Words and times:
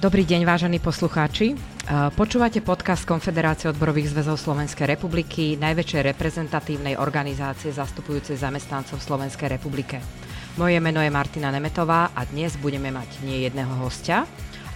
Dobrý 0.00 0.24
deň, 0.24 0.48
vážení 0.48 0.80
poslucháči. 0.80 1.60
Počúvate 2.16 2.64
podcast 2.64 3.04
Konfederácie 3.04 3.68
odborových 3.68 4.16
zväzov 4.16 4.40
Slovenskej 4.40 4.88
republiky, 4.88 5.60
najväčšej 5.60 6.16
reprezentatívnej 6.16 6.96
organizácie 6.96 7.68
zastupujúcej 7.68 8.40
zamestnancov 8.40 8.96
Slovenskej 8.96 9.52
republike. 9.52 10.00
Moje 10.56 10.80
meno 10.80 11.04
je 11.04 11.12
Martina 11.12 11.52
Nemetová 11.52 12.16
a 12.16 12.24
dnes 12.24 12.56
budeme 12.56 12.88
mať 12.88 13.20
nie 13.28 13.44
jedného 13.44 13.76
hostia, 13.76 14.24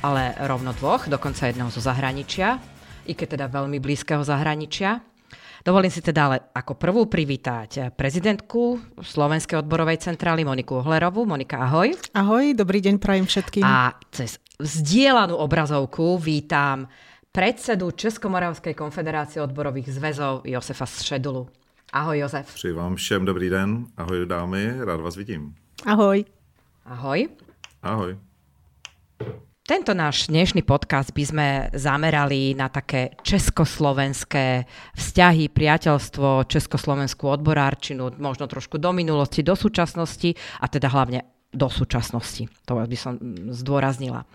ale 0.04 0.36
rovno 0.44 0.76
dvoch, 0.76 1.08
dokonca 1.08 1.48
jedného 1.48 1.72
zo 1.72 1.80
zahraničia, 1.80 2.60
i 3.08 3.16
keď 3.16 3.40
teda 3.40 3.46
veľmi 3.48 3.80
blízkeho 3.80 4.20
zahraničia. 4.20 5.00
Dovolím 5.64 5.88
si 5.88 6.04
teda 6.04 6.28
ale 6.28 6.52
ako 6.52 6.76
prvú 6.76 7.08
privítať 7.08 7.96
prezidentku 7.96 8.76
Slovenskej 9.00 9.64
odborovej 9.64 10.04
centrály 10.04 10.44
Moniku 10.44 10.84
Ohlerovú. 10.84 11.24
Monika, 11.24 11.64
ahoj. 11.64 11.96
Ahoj, 12.12 12.52
dobrý 12.52 12.84
deň 12.84 13.00
prajem 13.00 13.24
všetkým. 13.24 13.64
A 13.64 13.96
cez 14.12 14.36
vzdielanú 14.58 15.34
obrazovku 15.34 16.18
vítam 16.18 16.86
predsedu 17.34 17.90
Českomoravskej 17.90 18.78
konfederácie 18.78 19.42
odborových 19.42 19.90
zväzov 19.90 20.46
Josefa 20.46 20.86
Šedulu. 20.86 21.50
Ahoj 21.92 22.18
Jozef. 22.18 22.54
Přeji 22.54 22.74
vám 22.74 22.94
všem 22.94 23.24
dobrý 23.24 23.50
den. 23.50 23.86
Ahoj 23.96 24.26
dámy, 24.26 24.84
rád 24.84 25.00
vás 25.00 25.16
vidím. 25.16 25.54
Ahoj. 25.86 26.24
Ahoj. 26.84 27.28
Ahoj. 27.82 28.18
Tento 29.64 29.96
náš 29.96 30.28
dnešný 30.28 30.60
podcast 30.60 31.16
by 31.16 31.24
sme 31.24 31.46
zamerali 31.72 32.52
na 32.52 32.68
také 32.68 33.16
československé 33.24 34.68
vzťahy, 34.92 35.48
priateľstvo, 35.48 36.44
československú 36.44 37.32
odborárčinu, 37.32 38.12
možno 38.20 38.44
trošku 38.44 38.76
do 38.76 38.92
minulosti, 38.92 39.40
do 39.40 39.56
súčasnosti 39.56 40.36
a 40.60 40.68
teda 40.68 40.92
hlavne 40.92 41.33
do 41.54 41.70
súčasnosti. 41.70 42.50
To 42.66 42.82
by 42.82 42.98
som 42.98 43.16
zdôraznila. 43.54 44.26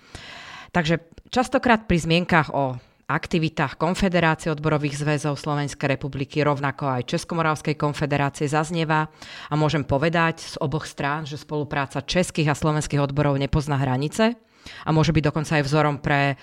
Takže 0.71 1.03
častokrát 1.27 1.85
pri 1.85 1.97
zmienkach 1.99 2.55
o 2.55 2.79
aktivitách 3.09 3.81
Konfederácie 3.81 4.53
odborových 4.53 5.01
zväzov 5.01 5.33
Slovenskej 5.33 5.97
republiky, 5.97 6.45
rovnako 6.45 6.93
aj 6.93 7.09
Českomoravskej 7.09 7.73
konfederácie 7.73 8.45
zaznieva 8.45 9.09
a 9.49 9.53
môžem 9.57 9.81
povedať 9.81 10.45
z 10.45 10.55
oboch 10.61 10.85
strán, 10.85 11.25
že 11.25 11.41
spolupráca 11.41 12.05
českých 12.05 12.53
a 12.53 12.55
slovenských 12.55 13.01
odborov 13.01 13.41
nepozná 13.41 13.81
hranice 13.81 14.37
a 14.85 14.89
môže 14.93 15.09
byť 15.09 15.23
dokonca 15.25 15.57
aj 15.57 15.63
vzorom 15.65 15.97
pre 15.97 16.37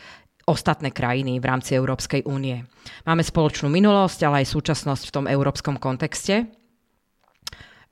ostatné 0.47 0.91
krajiny 0.91 1.39
v 1.39 1.47
rámci 1.47 1.79
Európskej 1.79 2.27
únie. 2.27 2.67
Máme 3.07 3.23
spoločnú 3.23 3.71
minulosť, 3.71 4.27
ale 4.27 4.43
aj 4.43 4.51
súčasnosť 4.51 5.03
v 5.07 5.15
tom 5.15 5.27
európskom 5.31 5.79
kontexte. 5.79 6.51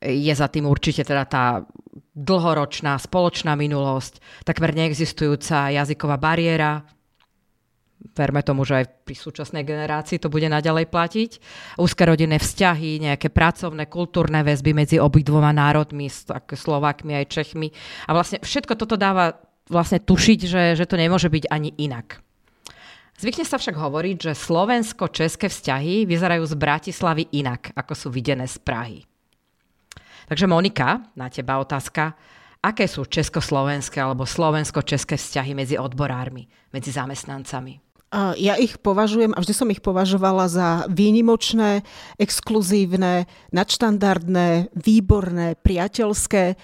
Je 0.02 0.34
za 0.34 0.50
tým 0.50 0.66
určite 0.66 1.06
teda 1.06 1.24
tá 1.30 1.62
dlhoročná 2.14 2.94
spoločná 2.96 3.58
minulosť, 3.58 4.22
takmer 4.46 4.70
neexistujúca 4.72 5.74
jazyková 5.74 6.16
bariéra, 6.16 6.86
verme 8.14 8.44
tomu, 8.44 8.62
že 8.62 8.84
aj 8.84 8.86
pri 9.08 9.16
súčasnej 9.16 9.64
generácii 9.66 10.20
to 10.20 10.30
bude 10.30 10.46
naďalej 10.46 10.86
platiť. 10.92 11.30
Úzke 11.80 12.04
rodinné 12.04 12.38
vzťahy, 12.38 13.02
nejaké 13.02 13.32
pracovné, 13.32 13.88
kultúrne 13.88 14.44
väzby 14.44 14.76
medzi 14.76 14.96
obidvoma 15.00 15.50
národmi, 15.50 16.06
Slovákmi 16.54 17.16
aj 17.16 17.26
Čechmi. 17.32 17.72
A 18.06 18.14
vlastne 18.14 18.38
všetko 18.44 18.76
toto 18.76 18.94
dáva 19.00 19.40
vlastne 19.66 19.98
tušiť, 19.98 20.38
že, 20.44 20.62
že 20.76 20.84
to 20.84 21.00
nemôže 21.00 21.32
byť 21.32 21.48
ani 21.48 21.72
inak. 21.80 22.20
Zvykne 23.14 23.46
sa 23.46 23.56
však 23.62 23.78
hovoriť, 23.78 24.16
že 24.30 24.32
slovensko-české 24.34 25.46
vzťahy 25.46 26.04
vyzerajú 26.04 26.44
z 26.50 26.54
Bratislavy 26.58 27.24
inak, 27.30 27.70
ako 27.72 27.92
sú 27.94 28.08
videné 28.10 28.44
z 28.50 28.58
Prahy. 28.58 29.06
Takže 30.28 30.46
Monika, 30.46 31.04
na 31.16 31.28
teba 31.28 31.60
otázka. 31.60 32.14
Aké 32.64 32.88
sú 32.88 33.04
československé 33.04 34.00
alebo 34.00 34.24
slovensko-české 34.24 35.20
vzťahy 35.20 35.52
medzi 35.52 35.76
odborármi, 35.76 36.48
medzi 36.72 36.96
zamestnancami? 36.96 37.84
Ja 38.38 38.54
ich 38.54 38.78
považujem, 38.78 39.34
a 39.34 39.42
vždy 39.42 39.54
som 39.58 39.68
ich 39.74 39.82
považovala 39.82 40.46
za 40.46 40.68
výnimočné, 40.86 41.82
exkluzívne, 42.14 43.26
nadštandardné, 43.50 44.70
výborné, 44.70 45.58
priateľské. 45.58 46.54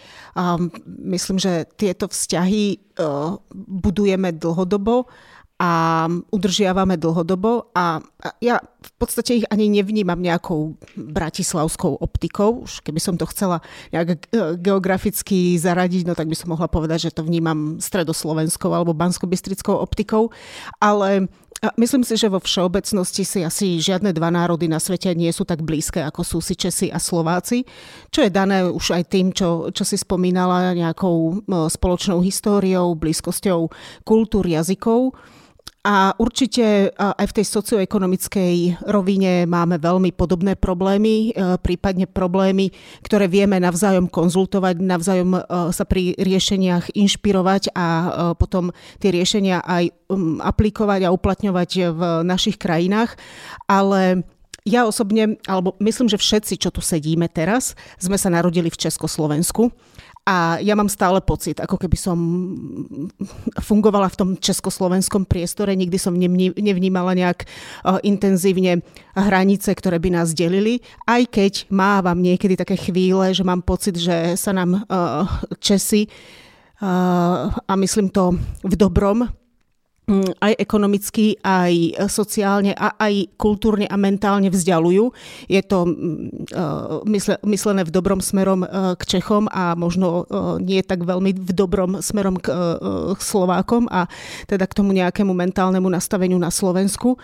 Myslím, 0.86 1.42
že 1.42 1.66
tieto 1.74 2.06
vzťahy 2.06 2.64
e, 2.70 2.76
budujeme 3.66 4.30
dlhodobo 4.30 5.10
a 5.60 6.08
udržiavame 6.32 6.96
dlhodobo 6.96 7.68
a 7.76 8.00
ja 8.40 8.64
v 8.64 8.92
podstate 8.96 9.44
ich 9.44 9.46
ani 9.52 9.68
nevnímam 9.68 10.16
nejakou 10.16 10.80
bratislavskou 10.96 12.00
optikou. 12.00 12.64
Už 12.64 12.80
keby 12.80 12.96
som 12.96 13.20
to 13.20 13.28
chcela 13.28 13.60
nejak 13.92 14.24
geograficky 14.56 15.60
zaradiť, 15.60 16.08
no 16.08 16.16
tak 16.16 16.32
by 16.32 16.36
som 16.36 16.56
mohla 16.56 16.64
povedať, 16.64 17.12
že 17.12 17.20
to 17.20 17.28
vnímam 17.28 17.76
stredoslovenskou 17.76 18.72
alebo 18.72 18.96
banskobistrickou 18.96 19.76
optikou, 19.76 20.32
ale 20.80 21.28
myslím 21.76 22.08
si, 22.08 22.16
že 22.16 22.32
vo 22.32 22.40
všeobecnosti 22.40 23.28
si 23.28 23.44
asi 23.44 23.84
žiadne 23.84 24.16
dva 24.16 24.32
národy 24.32 24.64
na 24.64 24.80
svete 24.80 25.12
nie 25.12 25.28
sú 25.28 25.44
tak 25.44 25.60
blízke, 25.60 26.00
ako 26.00 26.24
sú 26.24 26.38
si 26.40 26.56
Česi 26.56 26.88
a 26.88 26.96
Slováci, 26.96 27.68
čo 28.08 28.24
je 28.24 28.32
dané 28.32 28.64
už 28.64 28.96
aj 28.96 29.12
tým, 29.12 29.28
čo, 29.36 29.68
čo 29.76 29.84
si 29.84 30.00
spomínala, 30.00 30.72
nejakou 30.72 31.44
spoločnou 31.68 32.24
históriou, 32.24 32.96
blízkosťou 32.96 33.68
kultúr, 34.08 34.48
jazykov. 34.48 35.12
A 35.80 36.12
určite 36.20 36.92
aj 36.92 37.24
v 37.24 37.36
tej 37.40 37.46
socioekonomickej 37.48 38.84
rovine 38.84 39.48
máme 39.48 39.80
veľmi 39.80 40.12
podobné 40.12 40.52
problémy, 40.52 41.32
e, 41.32 41.56
prípadne 41.56 42.04
problémy, 42.04 42.68
ktoré 43.00 43.24
vieme 43.32 43.56
navzájom 43.56 44.12
konzultovať, 44.12 44.76
navzájom 44.76 45.40
e, 45.40 45.40
sa 45.72 45.88
pri 45.88 46.12
riešeniach 46.20 46.92
inšpirovať 46.92 47.72
a 47.72 47.86
e, 47.88 48.08
potom 48.36 48.76
tie 49.00 49.08
riešenia 49.08 49.64
aj 49.64 49.88
aplikovať 50.44 51.08
a 51.08 51.14
uplatňovať 51.16 51.70
v 51.96 52.00
našich 52.28 52.60
krajinách. 52.60 53.16
Ale 53.64 54.28
ja 54.68 54.84
osobne, 54.84 55.40
alebo 55.48 55.80
myslím, 55.80 56.12
že 56.12 56.20
všetci, 56.20 56.60
čo 56.60 56.68
tu 56.68 56.84
sedíme 56.84 57.24
teraz, 57.32 57.72
sme 57.96 58.20
sa 58.20 58.28
narodili 58.28 58.68
v 58.68 58.76
Československu. 58.76 59.72
A 60.30 60.62
ja 60.62 60.78
mám 60.78 60.86
stále 60.86 61.18
pocit, 61.18 61.58
ako 61.58 61.74
keby 61.74 61.98
som 61.98 62.14
fungovala 63.58 64.06
v 64.14 64.18
tom 64.18 64.30
československom 64.38 65.26
priestore, 65.26 65.74
nikdy 65.74 65.98
som 65.98 66.14
nevnímala 66.54 67.18
nejak 67.18 67.50
uh, 67.82 67.98
intenzívne 68.06 68.86
hranice, 69.18 69.74
ktoré 69.74 69.98
by 69.98 70.22
nás 70.22 70.30
delili, 70.30 70.86
aj 71.10 71.34
keď 71.34 71.52
mávam 71.74 72.22
niekedy 72.22 72.54
také 72.54 72.78
chvíle, 72.78 73.34
že 73.34 73.42
mám 73.42 73.66
pocit, 73.66 73.98
že 73.98 74.38
sa 74.38 74.54
nám 74.54 74.86
uh, 74.86 75.26
Česi, 75.58 76.06
uh, 76.06 77.50
a 77.50 77.72
myslím 77.74 78.14
to 78.14 78.38
v 78.62 78.74
dobrom, 78.78 79.26
aj 80.40 80.52
ekonomicky, 80.58 81.38
aj 81.40 82.06
sociálne, 82.10 82.74
a 82.74 82.98
aj 82.98 83.34
kultúrne 83.38 83.86
a 83.86 83.96
mentálne 83.96 84.50
vzdialujú. 84.50 85.14
Je 85.46 85.62
to 85.62 85.86
mm, 85.86 87.06
myslené 87.46 87.82
v 87.86 87.94
dobrom 87.94 88.18
smerom 88.18 88.64
e, 88.64 88.68
k 88.98 89.02
Čechom 89.06 89.46
a 89.50 89.78
možno 89.78 90.24
e, 90.26 90.62
nie 90.62 90.80
tak 90.82 91.06
veľmi 91.06 91.32
v 91.36 91.52
dobrom 91.54 92.02
smerom 92.02 92.36
k 92.40 92.50
Slovákom 93.20 93.86
a 93.90 94.10
teda 94.46 94.66
k 94.66 94.76
tomu 94.76 94.94
nejakému 94.94 95.30
mentálnemu 95.30 95.86
nastaveniu 95.86 96.38
na 96.38 96.50
Slovensku. 96.50 97.16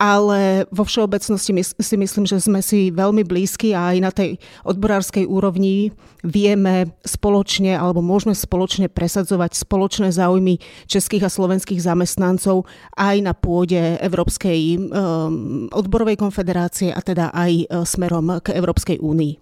Ale 0.00 0.64
vo 0.72 0.84
všeobecnosti 0.86 1.52
si 1.62 1.94
myslím, 1.96 2.24
že 2.24 2.40
sme 2.40 2.64
si 2.64 2.88
veľmi 2.88 3.22
blízki 3.24 3.76
a 3.76 3.92
aj 3.92 3.96
na 4.00 4.10
tej 4.10 4.40
odborárskej 4.64 5.28
úrovni 5.28 5.92
vieme 6.24 6.92
spoločne 7.04 7.76
alebo 7.76 8.04
môžeme 8.04 8.36
spoločne 8.36 8.92
presadzovať 8.92 9.56
spoločné 9.56 10.12
záujmy 10.12 10.60
českých 10.88 11.28
a 11.28 11.30
slovenských 11.32 11.80
zamestnancov 11.80 12.29
zamestnancov 12.30 12.70
aj 12.94 13.16
na 13.22 13.34
pôde 13.34 13.98
Európskej 13.98 14.78
um, 14.78 15.66
odborovej 15.74 16.14
konfederácie 16.14 16.94
a 16.94 17.00
teda 17.02 17.34
aj 17.34 17.52
uh, 17.66 17.82
smerom 17.82 18.38
k 18.38 18.54
Európskej 18.54 19.02
únii. 19.02 19.34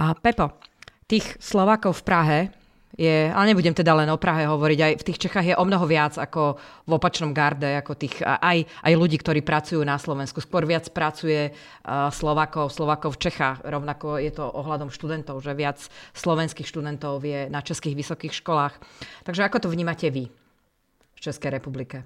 A 0.00 0.14
Pepo, 0.18 0.58
tých 1.06 1.38
Slovákov 1.38 2.02
v 2.02 2.06
Prahe 2.06 2.38
je, 2.98 3.30
ale 3.30 3.54
nebudem 3.54 3.72
teda 3.72 3.94
len 3.94 4.10
o 4.10 4.18
Prahe 4.18 4.44
hovoriť, 4.50 4.78
aj 4.82 4.92
v 4.98 5.06
tých 5.06 5.20
Čechách 5.22 5.46
je 5.46 5.56
o 5.56 5.64
mnoho 5.64 5.86
viac 5.86 6.18
ako 6.18 6.58
v 6.90 6.90
opačnom 6.90 7.30
garde, 7.30 7.78
ako 7.78 7.94
tých, 7.94 8.18
aj, 8.26 8.66
aj 8.66 8.92
ľudí, 8.98 9.16
ktorí 9.22 9.46
pracujú 9.46 9.80
na 9.86 9.94
Slovensku. 9.96 10.42
Skôr 10.42 10.66
viac 10.66 10.90
pracuje 10.90 11.54
uh, 11.54 12.10
Slovakov, 12.10 12.74
Slovakov 12.74 13.14
v 13.16 13.30
Čechách. 13.30 13.62
Rovnako 13.62 14.18
je 14.18 14.34
to 14.34 14.44
ohľadom 14.44 14.90
študentov, 14.90 15.38
že 15.38 15.54
viac 15.54 15.78
slovenských 16.12 16.66
študentov 16.66 17.22
je 17.22 17.46
na 17.46 17.62
českých 17.62 17.94
vysokých 17.94 18.34
školách. 18.42 18.74
Takže 19.22 19.46
ako 19.46 19.62
to 19.62 19.68
vnímate 19.70 20.10
vy? 20.10 20.26
V 21.20 21.22
České 21.22 21.50
republice? 21.50 22.04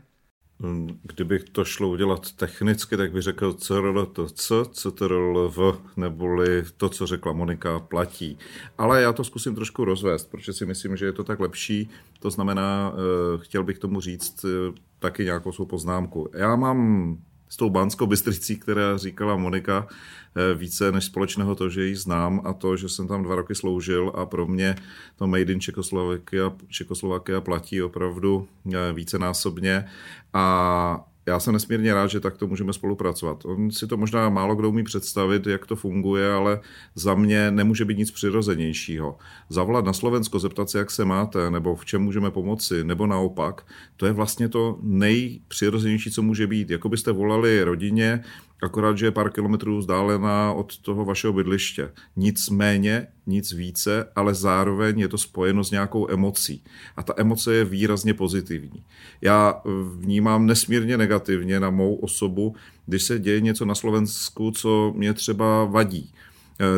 Mm, 0.59 0.99
kdybych 1.03 1.45
to 1.45 1.65
šlo 1.65 1.89
udělat 1.89 2.33
technicky, 2.33 2.97
tak 2.97 3.13
bych 3.13 3.23
řekl 3.23 3.53
CRLTC, 3.53 4.53
CTRLV, 4.73 5.59
neboli 5.97 6.65
to, 6.77 6.89
co 6.89 7.07
řekla 7.07 7.33
Monika, 7.33 7.81
platí. 7.81 8.39
Ale 8.79 9.03
já 9.03 9.13
to 9.13 9.25
zkusím 9.25 9.55
trošku 9.55 9.85
rozvést, 9.85 10.31
protože 10.31 10.53
si 10.53 10.67
myslím, 10.67 10.97
že 10.97 11.07
je 11.07 11.13
to 11.13 11.25
tak 11.25 11.41
lepší. 11.41 11.91
To 12.19 12.31
znamená, 12.31 12.93
eh, 12.95 13.39
chtěl 13.39 13.65
bych 13.65 13.79
tomu 13.79 14.01
říct 14.01 14.45
eh, 14.45 14.73
taky 14.99 15.25
nějakou 15.25 15.53
svou 15.53 15.67
poznámku. 15.67 16.29
Já 16.35 16.57
mám 16.57 17.19
s 17.55 17.57
tou 17.57 17.71
Bánskou 17.71 18.07
Bystricí, 18.07 18.57
která 18.57 18.99
říkala 18.99 19.37
Monika, 19.37 19.87
eh, 19.89 20.55
více 20.55 20.93
než 20.93 21.05
společného 21.05 21.55
to, 21.55 21.69
že 21.69 21.87
ji 21.87 21.97
znám 21.97 22.41
a 22.45 22.53
to, 22.53 22.77
že 22.77 22.89
jsem 22.89 23.09
tam 23.09 23.23
dva 23.23 23.35
roky 23.35 23.55
sloužil 23.55 24.13
a 24.15 24.27
pro 24.27 24.47
mě 24.47 24.77
to 25.17 25.27
Made 25.27 25.53
in 25.53 25.61
Čekoslovakia, 25.61 26.53
Čekoslovakia 26.69 27.41
platí 27.41 27.83
opravdu 27.83 28.49
eh, 28.75 28.93
vícenásobně. 28.93 29.85
A 30.33 31.05
já 31.27 31.41
jsem 31.41 31.53
nesmírně 31.53 31.95
rád, 31.95 32.07
že 32.07 32.21
takto 32.21 32.47
můžeme 32.47 32.73
spolupracovat. 32.73 33.45
On 33.45 33.71
si 33.71 33.87
to 33.87 33.97
možná 33.97 34.29
málo 34.29 34.55
kdo 34.55 34.69
umí 34.69 34.85
představit, 34.85 35.47
jak 35.47 35.67
to 35.67 35.77
funguje, 35.77 36.33
ale 36.33 36.61
za 36.95 37.15
mě 37.15 37.51
nemůže 37.51 37.85
být 37.85 37.99
nic 37.99 38.11
přirozenějšího. 38.11 39.19
Zavolat 39.49 39.85
na 39.85 39.93
Slovensko, 39.93 40.39
zeptat 40.39 40.71
se, 40.71 40.79
jak 40.79 40.91
se 40.91 41.05
máte, 41.05 41.51
nebo 41.51 41.77
v 41.77 41.85
čem 41.85 42.03
můžeme 42.03 42.31
pomoci, 42.31 42.85
nebo 42.85 43.07
naopak, 43.07 43.67
to 43.97 44.07
je 44.07 44.13
vlastně 44.13 44.49
to 44.49 44.79
nejpřirozenější, 44.83 46.11
co 46.11 46.23
může 46.23 46.47
být. 46.47 46.71
Jako 46.71 46.89
byste 46.89 47.13
volali 47.13 47.65
rodině, 47.65 48.25
akorát, 48.65 48.99
že 48.99 49.07
je 49.07 49.11
pár 49.11 49.31
kilometrů 49.31 49.79
vzdálená 49.79 50.53
od 50.53 50.79
toho 50.79 51.05
vašeho 51.05 51.33
bydliště. 51.33 51.91
Nicméně, 52.17 53.07
nic 53.27 53.53
více, 53.53 54.09
ale 54.17 54.35
zároveň 54.35 55.01
je 55.01 55.09
to 55.09 55.19
spojeno 55.19 55.65
s 55.65 55.71
nějakou 55.71 56.11
emocí. 56.11 56.65
A 56.97 57.03
ta 57.03 57.15
emoce 57.17 57.55
je 57.55 57.65
výrazně 57.65 58.15
pozitivní. 58.15 58.85
Já 59.21 59.63
vnímám 59.99 60.47
nesmírně 60.47 60.99
negativně 60.99 61.61
na 61.61 61.71
mou 61.71 61.95
osobu, 61.95 62.55
když 62.87 63.03
se 63.03 63.19
děje 63.19 63.41
něco 63.41 63.65
na 63.65 63.75
Slovensku, 63.75 64.51
co 64.51 64.93
mě 64.97 65.15
třeba 65.15 65.65
vadí 65.65 66.13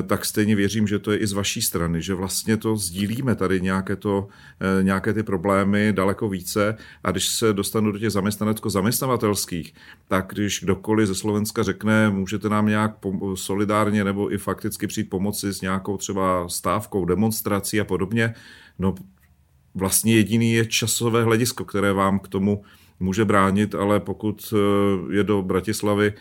tak 0.06 0.24
stejně 0.24 0.56
věřím, 0.56 0.86
že 0.86 0.98
to 0.98 1.12
je 1.12 1.18
i 1.18 1.26
z 1.26 1.32
vaší 1.32 1.62
strany, 1.62 2.02
že 2.02 2.14
vlastně 2.14 2.56
to 2.56 2.76
sdílíme 2.76 3.34
tady 3.34 3.60
nějaké, 3.60 3.96
to, 3.96 4.28
eh, 4.60 4.82
nějaké 4.82 5.12
ty 5.12 5.22
problémy 5.22 5.92
daleko 5.92 6.28
více. 6.28 6.76
A 7.04 7.10
když 7.10 7.28
se 7.28 7.52
dostanu 7.52 7.92
do 7.92 7.98
těch 7.98 8.10
zaměstnanecko-zaměstnavatelských, 8.10 9.74
tak 10.08 10.26
když 10.32 10.60
kdokoliv 10.62 11.08
ze 11.08 11.14
Slovenska 11.14 11.62
řekne, 11.62 12.10
můžete 12.10 12.48
nám 12.48 12.66
nějak 12.66 12.92
solidárně 13.34 14.04
nebo 14.04 14.32
i 14.32 14.38
fakticky 14.38 14.86
přijít 14.86 15.10
pomoci 15.10 15.52
s 15.52 15.60
nějakou 15.60 15.96
třeba 15.96 16.48
stávkou, 16.48 17.04
demonstrací 17.04 17.80
a 17.80 17.84
podobně, 17.84 18.34
no 18.78 18.94
vlastně 19.74 20.14
jediný 20.14 20.52
je 20.52 20.66
časové 20.66 21.24
hledisko, 21.24 21.64
které 21.64 21.92
vám 21.92 22.18
k 22.18 22.28
tomu 22.28 22.62
může 23.00 23.24
bránit, 23.24 23.74
ale 23.74 24.00
pokud 24.00 24.54
eh, 24.54 25.16
je 25.16 25.24
do 25.24 25.42
Bratislavy 25.42 26.12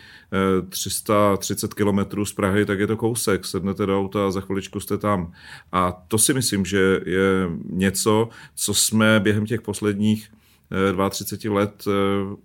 330 0.69 1.71
eh, 1.71 1.75
kilometrů 1.75 2.25
z 2.25 2.33
Prahy, 2.33 2.65
tak 2.65 2.79
je 2.79 2.87
to 2.87 2.97
kousek. 2.97 3.45
Sednete 3.45 3.85
do 3.85 3.99
auta 3.99 4.27
a 4.27 4.31
za 4.31 4.41
chviličku 4.41 4.79
jste 4.79 4.97
tam. 4.97 5.31
A 5.71 5.91
to 6.07 6.17
si 6.17 6.33
myslím, 6.33 6.65
že 6.65 6.99
je 7.05 7.49
něco, 7.69 8.29
co 8.55 8.73
jsme 8.73 9.19
během 9.19 9.45
těch 9.45 9.61
posledních 9.61 10.29
32 11.09 11.55
let 11.59 11.83
eh, 11.87 11.91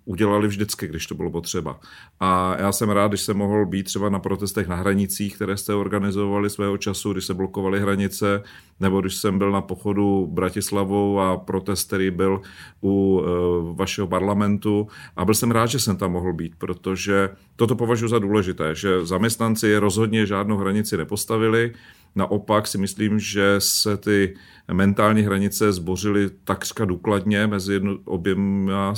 udělali 0.05 0.49
vždycky, 0.49 0.87
když 0.87 1.07
to 1.07 1.15
bylo 1.15 1.31
potřeba. 1.31 1.81
A 2.21 2.57
já 2.59 2.73
jsem 2.73 2.91
rád, 2.91 3.09
když 3.09 3.21
jsem 3.21 3.37
mohl 3.37 3.67
být 3.67 3.83
třeba 3.83 4.09
na 4.09 4.19
protestech 4.19 4.69
na 4.69 4.77
hranicích, 4.77 5.35
které 5.35 5.57
jste 5.57 5.75
organizovali 5.75 6.51
svého 6.51 6.77
času, 6.77 7.13
když 7.13 7.25
se 7.25 7.35
blokovaly 7.35 7.81
hranice, 7.81 8.43
nebo 8.81 9.01
když 9.01 9.15
jsem 9.15 9.39
byl 9.39 9.51
na 9.51 9.61
pochodu 9.61 10.27
Bratislavou 10.27 11.21
a 11.21 11.37
protest, 11.37 11.87
který 11.87 12.11
byl 12.11 12.41
u 12.83 13.23
eh, 13.23 13.29
vašeho 13.75 14.07
parlamentu. 14.07 14.89
A 15.17 15.25
byl 15.25 15.35
jsem 15.35 15.51
rád, 15.51 15.67
že 15.67 15.79
jsem 15.79 15.97
tam 15.97 16.13
mohl 16.13 16.33
být, 16.33 16.53
protože 16.59 17.29
toto 17.57 17.77
považuji 17.77 18.09
za 18.09 18.19
důležité, 18.19 18.75
že 18.75 19.07
zaměstnanci 19.07 19.77
rozhodně 19.77 20.27
žádnou 20.27 20.57
hranici 20.57 20.97
nepostavili, 20.97 21.73
Naopak 22.15 22.67
si 22.67 22.79
myslím, 22.79 23.19
že 23.19 23.55
se 23.59 23.97
ty 23.97 24.37
mentální 24.73 25.23
hranice 25.23 25.73
zbořily 25.73 26.31
takřka 26.45 26.85
důkladně 26.85 27.47
mezi 27.47 27.73
jedno, 27.73 27.99
oběma 28.05 28.95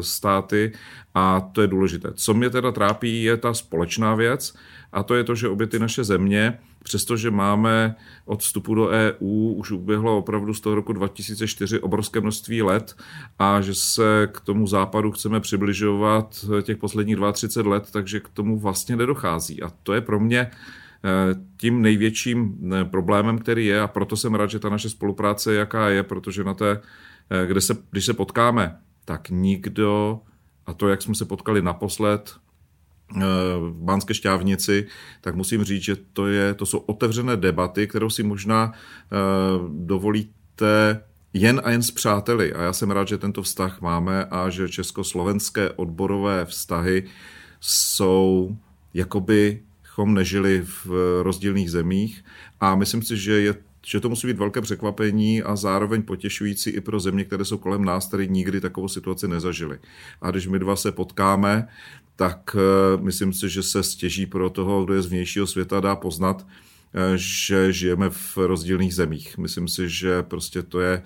státy 0.00 0.72
a 1.14 1.40
to 1.40 1.60
je 1.60 1.66
důležité. 1.66 2.08
Co 2.14 2.34
mě 2.34 2.50
teda 2.50 2.72
trápí, 2.72 3.22
je 3.22 3.36
ta 3.36 3.54
společná 3.54 4.14
věc 4.14 4.54
a 4.92 5.02
to 5.02 5.14
je 5.14 5.24
to, 5.24 5.34
že 5.34 5.48
obě 5.48 5.66
ty 5.66 5.78
naše 5.78 6.04
země, 6.04 6.58
přestože 6.82 7.30
máme 7.30 7.96
od 8.24 8.40
vstupu 8.40 8.74
do 8.74 8.88
EU, 8.88 9.52
už 9.52 9.70
uběhlo 9.70 10.18
opravdu 10.18 10.54
z 10.54 10.60
toho 10.60 10.74
roku 10.74 10.92
2004 10.92 11.80
obrovské 11.80 12.20
množství 12.20 12.62
let 12.62 12.96
a 13.38 13.60
že 13.60 13.74
se 13.74 14.28
k 14.32 14.40
tomu 14.40 14.66
západu 14.66 15.12
chceme 15.12 15.40
přibližovat 15.40 16.44
těch 16.62 16.76
posledních 16.76 17.16
32 17.32 17.72
let, 17.72 17.88
takže 17.92 18.20
k 18.20 18.28
tomu 18.28 18.58
vlastně 18.58 18.96
nedochází. 18.96 19.62
A 19.62 19.72
to 19.82 19.92
je 19.92 20.00
pro 20.00 20.20
mě 20.20 20.50
tím 21.56 21.82
největším 21.82 22.58
eh, 22.72 22.84
problémem, 22.84 23.38
který 23.38 23.66
je, 23.66 23.80
a 23.80 23.88
proto 23.88 24.16
jsem 24.16 24.34
rád, 24.34 24.50
že 24.50 24.58
ta 24.58 24.68
naše 24.68 24.90
spolupráce 24.90 25.54
jaká 25.54 25.88
je, 25.88 26.02
protože 26.02 26.44
na 26.44 26.54
té, 26.54 26.80
eh, 27.30 27.46
kde 27.46 27.60
se, 27.60 27.76
když 27.90 28.06
se 28.06 28.14
potkáme, 28.14 28.78
tak 29.04 29.30
nikdo, 29.30 30.20
a 30.66 30.72
to, 30.72 30.88
jak 30.88 31.02
jsme 31.02 31.14
se 31.14 31.24
potkali 31.24 31.62
naposled, 31.62 32.34
v 33.58 33.72
Banské 33.84 34.14
šťávnici, 34.14 34.86
tak 35.20 35.34
musím 35.34 35.64
říct, 35.64 35.82
že 35.82 35.96
to, 36.12 36.26
je, 36.26 36.54
to 36.54 36.66
jsou 36.66 36.78
otevřené 36.78 37.36
debaty, 37.36 37.86
kterou 37.86 38.10
si 38.10 38.22
možná 38.22 38.72
dovolíte 39.68 41.00
jen 41.32 41.60
a 41.64 41.70
jen 41.70 41.82
s 41.82 41.90
přáteli. 41.90 42.52
A 42.52 42.62
já 42.62 42.72
jsem 42.72 42.90
rád, 42.90 43.08
že 43.08 43.18
tento 43.18 43.42
vztah 43.42 43.80
máme 43.80 44.24
a 44.24 44.50
že 44.50 44.68
československé 44.68 45.70
odborové 45.70 46.44
vztahy 46.44 47.04
jsou 47.60 48.56
jakoby 48.94 49.62
chom 49.92 50.14
nežili 50.14 50.64
v 50.64 50.86
rozdílných 51.22 51.70
zemích 51.70 52.24
a 52.60 52.74
myslím 52.74 53.02
si, 53.02 53.16
že 53.16 53.32
je 53.40 53.54
že 53.86 54.00
to 54.00 54.08
musí 54.08 54.26
být 54.26 54.38
velké 54.38 54.60
překvapení 54.60 55.42
a 55.42 55.56
zároveň 55.56 56.02
potěšující 56.02 56.70
i 56.70 56.80
pro 56.80 57.00
země, 57.00 57.24
které 57.24 57.44
jsou 57.44 57.58
kolem 57.58 57.84
nás, 57.84 58.06
které 58.06 58.26
nikdy 58.26 58.60
takovou 58.60 58.88
situaci 58.88 59.28
nezažili. 59.28 59.78
A 60.20 60.30
když 60.30 60.46
my 60.46 60.58
dva 60.58 60.76
se 60.76 60.92
potkáme, 60.92 61.68
tak 62.16 62.56
eh, 62.56 63.02
myslím 63.02 63.32
si, 63.32 63.48
že 63.48 63.62
se 63.62 63.82
stěží 63.82 64.26
pro 64.26 64.50
toho, 64.50 64.84
kdo 64.84 64.94
je 64.94 65.02
z 65.02 65.06
vnějšího 65.06 65.46
světa, 65.46 65.80
dá 65.80 65.96
poznat, 65.96 66.46
eh, 66.46 66.71
že 67.14 67.72
žijeme 67.72 68.10
v 68.10 68.36
rozdílných 68.36 68.94
zemích. 68.94 69.38
Myslím 69.38 69.68
si, 69.68 69.88
že 69.88 70.22
prostě 70.22 70.62
to 70.62 70.80
je, 70.80 71.02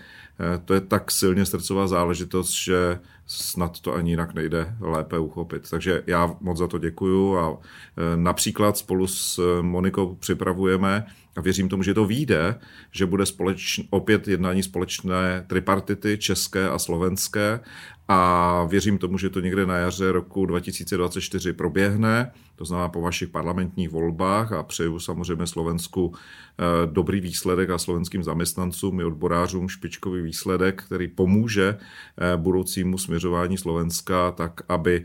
to 0.65 0.75
je 0.75 0.81
tak 0.81 1.11
silně 1.11 1.47
srdcová 1.47 1.87
záležitost, 1.87 2.53
že 2.53 2.99
snad 3.27 3.81
to 3.81 3.95
ani 3.95 4.11
jinak 4.11 4.35
nejde 4.35 4.77
lépe 4.81 5.19
uchopit. 5.19 5.71
Takže 5.71 6.03
já 6.07 6.37
moc 6.41 6.59
za 6.59 6.67
to 6.67 6.79
děkuju 6.79 7.39
a 7.39 7.51
e, 7.53 8.17
například 8.17 8.77
spolu 8.79 9.07
s 9.07 9.41
Monikou 9.63 10.15
připravujeme 10.15 11.07
a 11.37 11.41
věřím 11.41 11.69
tomu, 11.69 11.83
že 11.83 11.95
to 11.95 12.05
vyjde, 12.05 12.59
že 12.91 13.07
bude 13.07 13.27
společn, 13.27 13.83
opět 13.91 14.29
jednání 14.29 14.63
společné 14.63 15.45
tripartity 15.47 16.19
české 16.19 16.69
a 16.69 16.79
slovenské 16.79 17.61
a 18.09 18.65
věřím 18.65 18.99
tomu, 18.99 19.19
že 19.19 19.31
to 19.31 19.41
někde 19.41 19.67
na 19.67 19.77
jaře 19.77 20.13
roku 20.13 20.47
2024 20.47 21.53
proběhne, 21.53 22.33
to 22.57 22.65
znamená 22.65 22.89
po 22.89 23.01
vašich 23.01 23.29
parlamentních 23.29 23.91
volbách 23.91 24.53
a 24.53 24.63
přeju 24.63 24.99
samozřejmě 24.99 25.47
Slovensku 25.47 26.15
eh, 26.15 26.87
dobrý 26.87 27.21
výsledek 27.21 27.71
a 27.71 27.79
slovenským 27.79 28.23
zaměstnancům 28.23 29.01
i 29.01 29.05
odborářům 29.05 29.69
špičkový 29.69 30.23
výsledek, 30.23 30.83
který 30.83 31.09
pomůže 31.09 31.79
eh, 31.79 32.37
budoucímu 32.37 32.99
směřování 32.99 33.59
Slovenska 33.59 34.31
tak, 34.31 34.61
aby 34.69 35.05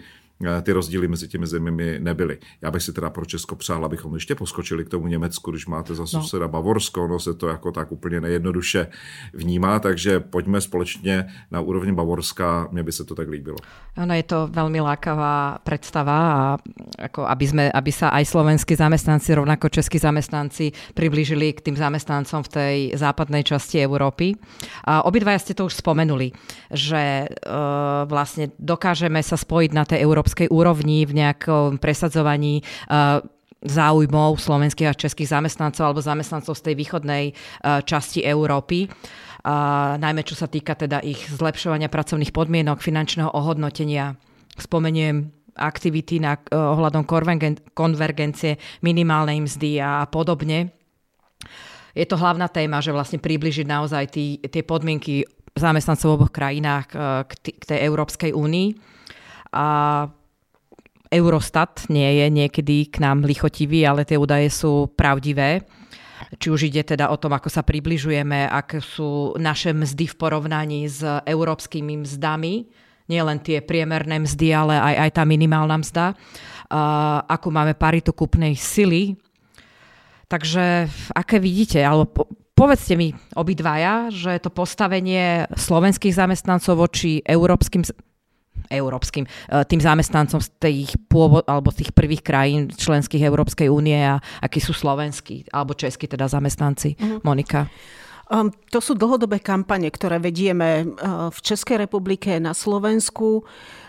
ty 0.62 0.72
rozdíly 0.72 1.08
mezi 1.08 1.28
těmi 1.28 1.48
zeměmi 1.48 2.00
nebyly. 2.00 2.38
Já 2.62 2.72
bych 2.72 2.84
si 2.84 2.94
teda 2.94 3.10
pro 3.10 3.26
Česko 3.26 3.56
přál, 3.56 3.86
abychom 3.86 4.14
ještě 4.14 4.36
poskočili 4.36 4.86
k 4.86 4.90
tomu 4.90 5.08
Německu, 5.08 5.52
když 5.52 5.68
máte 5.68 5.96
za 5.96 6.04
no. 6.04 6.08
souseda 6.08 6.46
no. 6.46 6.52
Bavorsko, 6.52 7.04
ono 7.04 7.20
se 7.20 7.34
to 7.34 7.48
jako 7.48 7.72
tak 7.72 7.92
úplně 7.92 8.22
nejednoduše 8.22 8.88
vnímá, 9.34 9.80
takže 9.80 10.20
pojďme 10.20 10.62
společně 10.62 11.26
na 11.52 11.62
úrovni 11.62 11.92
Bavorska, 11.92 12.68
mně 12.72 12.84
by 12.84 12.92
se 12.92 13.04
to 13.04 13.16
tak 13.16 13.28
líbilo. 13.28 13.58
Ono 14.00 14.16
je 14.16 14.24
to 14.24 14.48
veľmi 14.48 14.80
lákavá 14.80 15.60
predstava 15.68 16.16
a 16.16 16.44
ako 16.96 17.28
aby, 17.28 17.44
sme, 17.44 17.66
aby 17.68 17.92
sa 17.92 18.08
aj 18.16 18.24
slovenskí 18.24 18.72
zamestnanci, 18.80 19.36
rovnako 19.36 19.68
českí 19.68 20.00
zamestnanci 20.00 20.96
priblížili 20.96 21.52
k 21.52 21.60
tým 21.60 21.76
zamestnancom 21.76 22.40
v 22.48 22.50
tej 22.56 22.78
západnej 22.96 23.44
časti 23.44 23.84
Európy. 23.84 24.40
A 24.88 25.04
obidvaja 25.04 25.44
ste 25.44 25.52
to 25.52 25.68
už 25.68 25.84
spomenuli, 25.84 26.32
že 26.72 27.28
uh, 27.28 28.08
vlastne 28.08 28.56
dokážeme 28.56 29.20
sa 29.20 29.36
spojiť 29.36 29.72
na 29.76 29.84
tej 29.84 30.08
európskej 30.08 30.31
európskej 30.32 30.48
úrovni 30.48 31.04
v 31.04 31.20
nejakom 31.20 31.76
presadzovaní 31.76 32.64
uh, 32.88 33.20
záujmov 33.62 34.40
slovenských 34.40 34.88
a 34.88 34.96
českých 34.96 35.36
zamestnancov 35.36 35.92
alebo 35.92 36.00
zamestnancov 36.00 36.56
z 36.56 36.72
tej 36.72 36.76
východnej 36.80 37.24
uh, 37.36 37.84
časti 37.84 38.24
Európy. 38.24 38.88
Uh, 38.88 40.00
najmä 40.00 40.24
čo 40.24 40.40
sa 40.40 40.48
týka 40.48 40.80
teda 40.80 41.04
ich 41.04 41.20
zlepšovania 41.28 41.92
pracovných 41.92 42.32
podmienok, 42.32 42.80
finančného 42.80 43.28
ohodnotenia. 43.36 44.16
Spomeniem 44.56 45.36
aktivity 45.60 46.24
na 46.24 46.40
uh, 46.40 46.80
ohľadom 46.80 47.04
konvergencie 47.76 48.56
minimálnej 48.80 49.44
mzdy 49.44 49.84
a 49.84 50.08
podobne. 50.08 50.72
Je 51.92 52.08
to 52.08 52.16
hlavná 52.16 52.48
téma, 52.48 52.80
že 52.80 52.96
vlastne 52.96 53.20
približiť 53.20 53.68
naozaj 53.68 54.04
tý, 54.16 54.40
tie 54.40 54.64
podmienky 54.64 55.28
zamestnancov 55.60 56.08
v 56.08 56.16
oboch 56.16 56.32
krajinách 56.32 56.88
k, 57.28 57.32
t- 57.44 57.56
k 57.60 57.64
tej 57.68 57.80
Európskej 57.84 58.32
únii. 58.32 58.68
A 59.52 59.68
Eurostat 61.12 61.92
nie 61.92 62.24
je 62.24 62.32
niekedy 62.32 62.88
k 62.88 63.04
nám 63.04 63.28
lichotivý, 63.28 63.84
ale 63.84 64.08
tie 64.08 64.16
údaje 64.16 64.48
sú 64.48 64.88
pravdivé. 64.96 65.68
Či 66.40 66.48
už 66.48 66.72
ide 66.72 66.88
teda 66.88 67.12
o 67.12 67.20
tom, 67.20 67.36
ako 67.36 67.52
sa 67.52 67.68
približujeme, 67.68 68.48
aké 68.48 68.80
sú 68.80 69.36
naše 69.36 69.76
mzdy 69.76 70.08
v 70.08 70.16
porovnaní 70.16 70.88
s 70.88 71.04
európskymi 71.04 72.08
mzdami, 72.08 72.72
nielen 73.12 73.44
tie 73.44 73.60
priemerné 73.60 74.24
mzdy, 74.24 74.48
ale 74.56 74.80
aj, 74.80 74.96
aj 75.04 75.12
tá 75.12 75.24
minimálna 75.28 75.84
mzda, 75.84 76.16
akú 77.28 77.52
máme 77.52 77.76
paritu 77.76 78.16
kúpnej 78.16 78.56
sily. 78.56 79.20
Takže 80.32 80.88
aké 81.12 81.44
vidíte, 81.44 81.84
alebo 81.84 82.32
povedzte 82.56 82.96
mi 82.96 83.12
obidvaja, 83.36 84.08
že 84.08 84.40
to 84.40 84.48
postavenie 84.48 85.52
slovenských 85.52 86.16
zamestnancov 86.16 86.80
voči 86.88 87.20
európskym 87.28 87.84
európskym, 88.72 89.28
e, 89.28 89.30
tým 89.68 89.82
zamestnancom 89.84 90.40
z 90.40 90.50
tých 90.58 90.90
pôvod, 91.12 91.44
alebo 91.46 91.70
z 91.76 91.86
tých 91.86 91.92
prvých 91.92 92.24
krajín 92.24 92.72
členských 92.72 93.22
Európskej 93.28 93.68
únie 93.68 94.00
a 94.00 94.24
akí 94.40 94.64
sú 94.64 94.72
slovenskí 94.72 95.52
alebo 95.52 95.76
českí 95.76 96.08
teda 96.08 96.32
zamestnanci. 96.32 96.96
Uh-huh. 96.96 97.20
Monika. 97.28 97.68
Um, 98.32 98.48
to 98.72 98.80
sú 98.80 98.96
dlhodobé 98.96 99.44
kampane, 99.44 99.92
ktoré 99.92 100.16
vedieme 100.16 100.88
uh, 100.88 101.28
v 101.28 101.40
Českej 101.44 101.84
republike, 101.84 102.40
na 102.40 102.56
Slovensku 102.56 103.44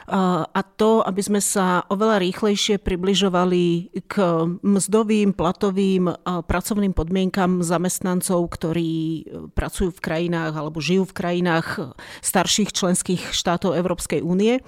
a 0.09 0.61
to, 0.76 1.02
aby 1.06 1.23
sme 1.23 1.38
sa 1.38 1.87
oveľa 1.87 2.18
rýchlejšie 2.23 2.82
približovali 2.82 3.94
k 4.11 4.14
mzdovým, 4.61 5.30
platovým, 5.37 6.11
pracovným 6.47 6.90
podmienkam 6.90 7.62
zamestnancov, 7.62 8.50
ktorí 8.50 9.25
pracujú 9.54 9.94
v 9.94 10.04
krajinách 10.04 10.52
alebo 10.59 10.82
žijú 10.82 11.06
v 11.06 11.16
krajinách 11.16 11.94
starších 12.25 12.75
členských 12.75 13.30
štátov 13.30 13.78
Európskej 13.78 14.25
únie. 14.26 14.59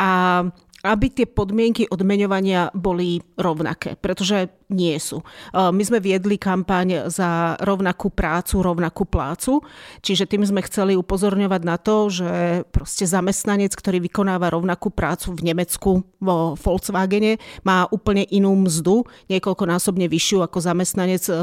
A 0.00 0.44
aby 0.80 1.06
tie 1.12 1.26
podmienky 1.28 1.84
odmeňovania 1.88 2.72
boli 2.72 3.20
rovnaké, 3.36 4.00
pretože 4.00 4.48
nie 4.70 4.94
sú. 5.02 5.20
My 5.52 5.82
sme 5.82 5.98
viedli 5.98 6.38
kampaň 6.38 7.10
za 7.10 7.58
rovnakú 7.58 8.08
prácu, 8.14 8.62
rovnakú 8.62 9.02
plácu, 9.02 9.60
čiže 10.00 10.30
tým 10.30 10.46
sme 10.46 10.62
chceli 10.62 10.94
upozorňovať 10.94 11.62
na 11.66 11.76
to, 11.76 12.06
že 12.08 12.30
proste 12.70 13.04
zamestnanec, 13.04 13.74
ktorý 13.74 13.98
vykonáva 14.06 14.54
rovnakú 14.54 14.94
prácu 14.94 15.34
v 15.34 15.52
Nemecku 15.52 16.06
vo 16.22 16.54
Volkswagene, 16.54 17.42
má 17.66 17.90
úplne 17.90 18.22
inú 18.30 18.54
mzdu, 18.54 19.04
niekoľkonásobne 19.26 20.06
vyššiu 20.06 20.46
ako 20.46 20.58
zamestnanec 20.62 21.22
e, 21.26 21.32
e, 21.34 21.38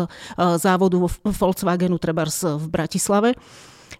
závodu 0.58 0.98
Volkswagenu 1.24 2.00
treba 2.00 2.24
v 2.28 2.66
Bratislave. 2.72 3.36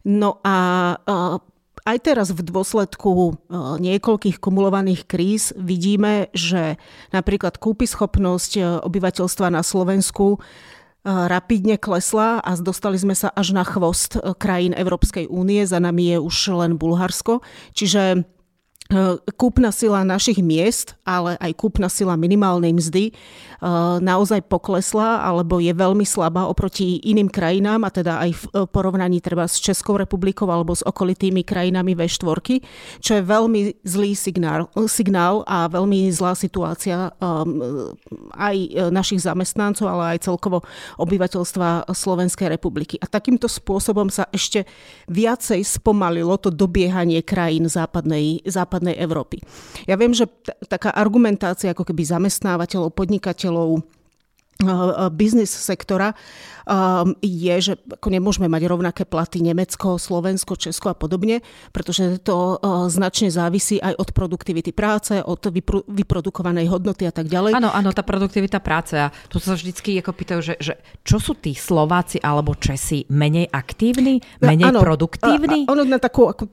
No 0.08 0.40
a 0.42 0.56
e, 0.96 1.57
aj 1.88 1.98
teraz 2.04 2.28
v 2.36 2.44
dôsledku 2.44 3.10
e, 3.16 3.32
niekoľkých 3.80 4.44
kumulovaných 4.44 5.08
kríz 5.08 5.56
vidíme, 5.56 6.28
že 6.36 6.76
napríklad 7.16 7.56
kúpyschopnosť 7.56 8.52
e, 8.60 8.62
obyvateľstva 8.84 9.48
na 9.48 9.64
Slovensku 9.64 10.36
e, 10.36 10.38
rapidne 11.08 11.80
klesla 11.80 12.44
a 12.44 12.52
dostali 12.60 13.00
sme 13.00 13.16
sa 13.16 13.32
až 13.32 13.56
na 13.56 13.64
chvost 13.64 14.20
krajín 14.36 14.76
Európskej 14.76 15.32
únie. 15.32 15.64
Za 15.64 15.80
nami 15.80 16.12
je 16.12 16.18
už 16.20 16.36
len 16.60 16.76
Bulharsko. 16.76 17.40
Čiže 17.72 18.28
kúpna 19.36 19.76
sila 19.76 20.08
našich 20.08 20.40
miest, 20.40 20.96
ale 21.04 21.36
aj 21.44 21.52
kúpna 21.60 21.92
sila 21.92 22.16
minimálnej 22.16 22.72
mzdy 22.72 23.12
naozaj 24.00 24.46
poklesla 24.46 25.26
alebo 25.26 25.58
je 25.58 25.74
veľmi 25.74 26.06
slabá 26.06 26.46
oproti 26.46 27.02
iným 27.04 27.28
krajinám 27.28 27.84
a 27.84 27.92
teda 27.92 28.22
aj 28.22 28.32
v 28.38 28.44
porovnaní 28.70 29.18
treba 29.20 29.50
s 29.50 29.58
Českou 29.58 29.98
republikou 29.98 30.46
alebo 30.48 30.78
s 30.78 30.86
okolitými 30.86 31.42
krajinami 31.42 31.98
V4, 31.98 32.62
čo 33.02 33.12
je 33.18 33.24
veľmi 33.26 33.82
zlý 33.82 34.14
signál, 34.14 34.70
signál 34.86 35.42
a 35.50 35.66
veľmi 35.68 36.06
zlá 36.14 36.38
situácia 36.38 37.12
aj 38.38 38.56
našich 38.94 39.26
zamestnancov, 39.26 39.90
ale 39.90 40.16
aj 40.16 40.30
celkovo 40.30 40.62
obyvateľstva 41.02 41.90
Slovenskej 41.90 42.54
republiky. 42.54 43.02
A 43.02 43.10
takýmto 43.10 43.50
spôsobom 43.50 44.14
sa 44.14 44.30
ešte 44.30 44.70
viacej 45.10 45.66
spomalilo 45.66 46.38
to 46.38 46.54
dobiehanie 46.54 47.26
krajín 47.26 47.66
západnej, 47.66 48.46
západnej 48.46 48.77
západnej 48.78 49.02
Európy. 49.02 49.42
Ja 49.90 49.98
viem, 49.98 50.14
že 50.14 50.30
t- 50.30 50.54
taká 50.70 50.94
argumentácia 50.94 51.74
ako 51.74 51.90
keby 51.90 52.06
zamestnávateľov, 52.06 52.94
podnikateľov, 52.94 53.82
biznis 55.14 55.54
sektora 55.54 56.18
um, 56.68 57.16
je, 57.24 57.56
že 57.62 57.74
ako 57.78 58.08
nemôžeme 58.12 58.50
mať 58.52 58.64
rovnaké 58.68 59.04
platy 59.08 59.40
Nemecko, 59.46 59.96
Slovensko, 59.96 60.60
Česko 60.60 60.92
a 60.92 60.96
podobne, 60.98 61.40
pretože 61.72 62.20
to 62.22 62.60
značne 62.92 63.32
závisí 63.32 63.80
aj 63.80 63.96
od 63.96 64.10
produktivity 64.12 64.76
práce, 64.76 65.16
od 65.22 65.40
vypro- 65.48 65.86
vyprodukovanej 65.88 66.68
hodnoty 66.68 67.08
a 67.08 67.14
tak 67.14 67.32
ďalej. 67.32 67.56
Áno, 67.56 67.72
áno, 67.72 67.90
tá 67.96 68.04
produktivita 68.04 68.60
práce 68.60 69.00
a 69.00 69.14
tu 69.32 69.40
sa 69.40 69.56
vždycky 69.56 70.02
ako 70.02 70.12
pýtajú, 70.12 70.42
že, 70.44 70.56
že 70.60 70.74
čo 71.06 71.22
sú 71.22 71.38
tí 71.40 71.56
Slováci 71.56 72.20
alebo 72.20 72.58
Česi 72.58 73.08
menej 73.08 73.48
aktívni, 73.54 74.20
menej 74.44 74.74
no, 74.74 74.80
áno, 74.80 74.80
produktívni? 74.84 75.64
A, 75.66 75.72
a 75.72 75.74
ono 75.78 75.84
na 75.88 76.00
takú, 76.02 76.28
ako, 76.28 76.50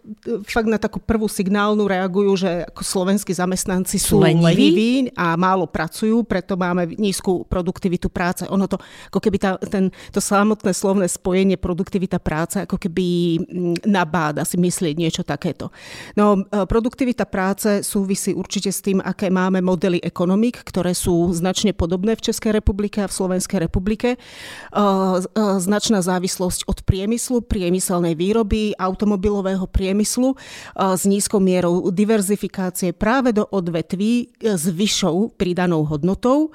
fakt 0.47 0.69
na 0.71 0.79
takú 0.79 1.03
prvú 1.03 1.27
signálnu 1.27 1.89
reagujú, 1.89 2.47
že 2.47 2.51
ako 2.71 2.83
slovenskí 2.85 3.33
zamestnanci 3.35 3.97
sú, 3.99 4.21
sú 4.21 4.23
leniví 4.23 5.11
a 5.17 5.35
málo 5.35 5.67
pracujú, 5.67 6.23
preto 6.23 6.55
máme 6.55 6.95
nízku 6.95 7.49
produktivitu 7.49 7.94
produktivitu 7.95 8.09
práce. 8.11 8.43
Ono 8.49 8.67
to, 8.67 8.79
ako 9.11 9.21
keby 9.23 9.39
tá, 9.39 9.51
ten, 9.59 9.91
to 10.11 10.21
samotné 10.21 10.75
slovné 10.75 11.07
spojenie 11.07 11.57
produktivita 11.57 12.19
práce, 12.19 12.67
ako 12.67 12.77
keby 12.79 13.39
mm, 13.39 13.87
nabáda 13.87 14.43
si 14.43 14.59
myslieť 14.59 14.95
niečo 14.99 15.23
takéto. 15.23 15.71
No, 16.19 16.43
e, 16.43 16.67
produktivita 16.67 17.27
práce 17.29 17.87
súvisí 17.87 18.35
určite 18.35 18.75
s 18.75 18.83
tým, 18.83 18.99
aké 18.99 19.31
máme 19.31 19.63
modely 19.63 20.03
ekonomik, 20.03 20.67
ktoré 20.67 20.95
sú 20.95 21.31
značne 21.31 21.71
podobné 21.71 22.19
v 22.19 22.25
Českej 22.31 22.59
republike 22.59 23.03
a 23.03 23.11
v 23.11 23.15
Slovenskej 23.15 23.59
republike. 23.63 24.09
E, 24.15 24.19
e, 24.19 25.27
značná 25.63 26.03
závislosť 26.03 26.67
od 26.67 26.83
priemyslu, 26.83 27.47
priemyselnej 27.47 28.19
výroby, 28.19 28.75
automobilového 28.75 29.67
priemyslu 29.71 30.37
s 30.75 31.03
nízkou 31.07 31.39
mierou 31.39 31.89
diverzifikácie 31.93 32.91
práve 32.97 33.31
do 33.31 33.47
odvetví 33.47 34.35
s 34.41 34.65
vyššou 34.67 35.37
pridanou 35.39 35.87
hodnotou 35.87 36.51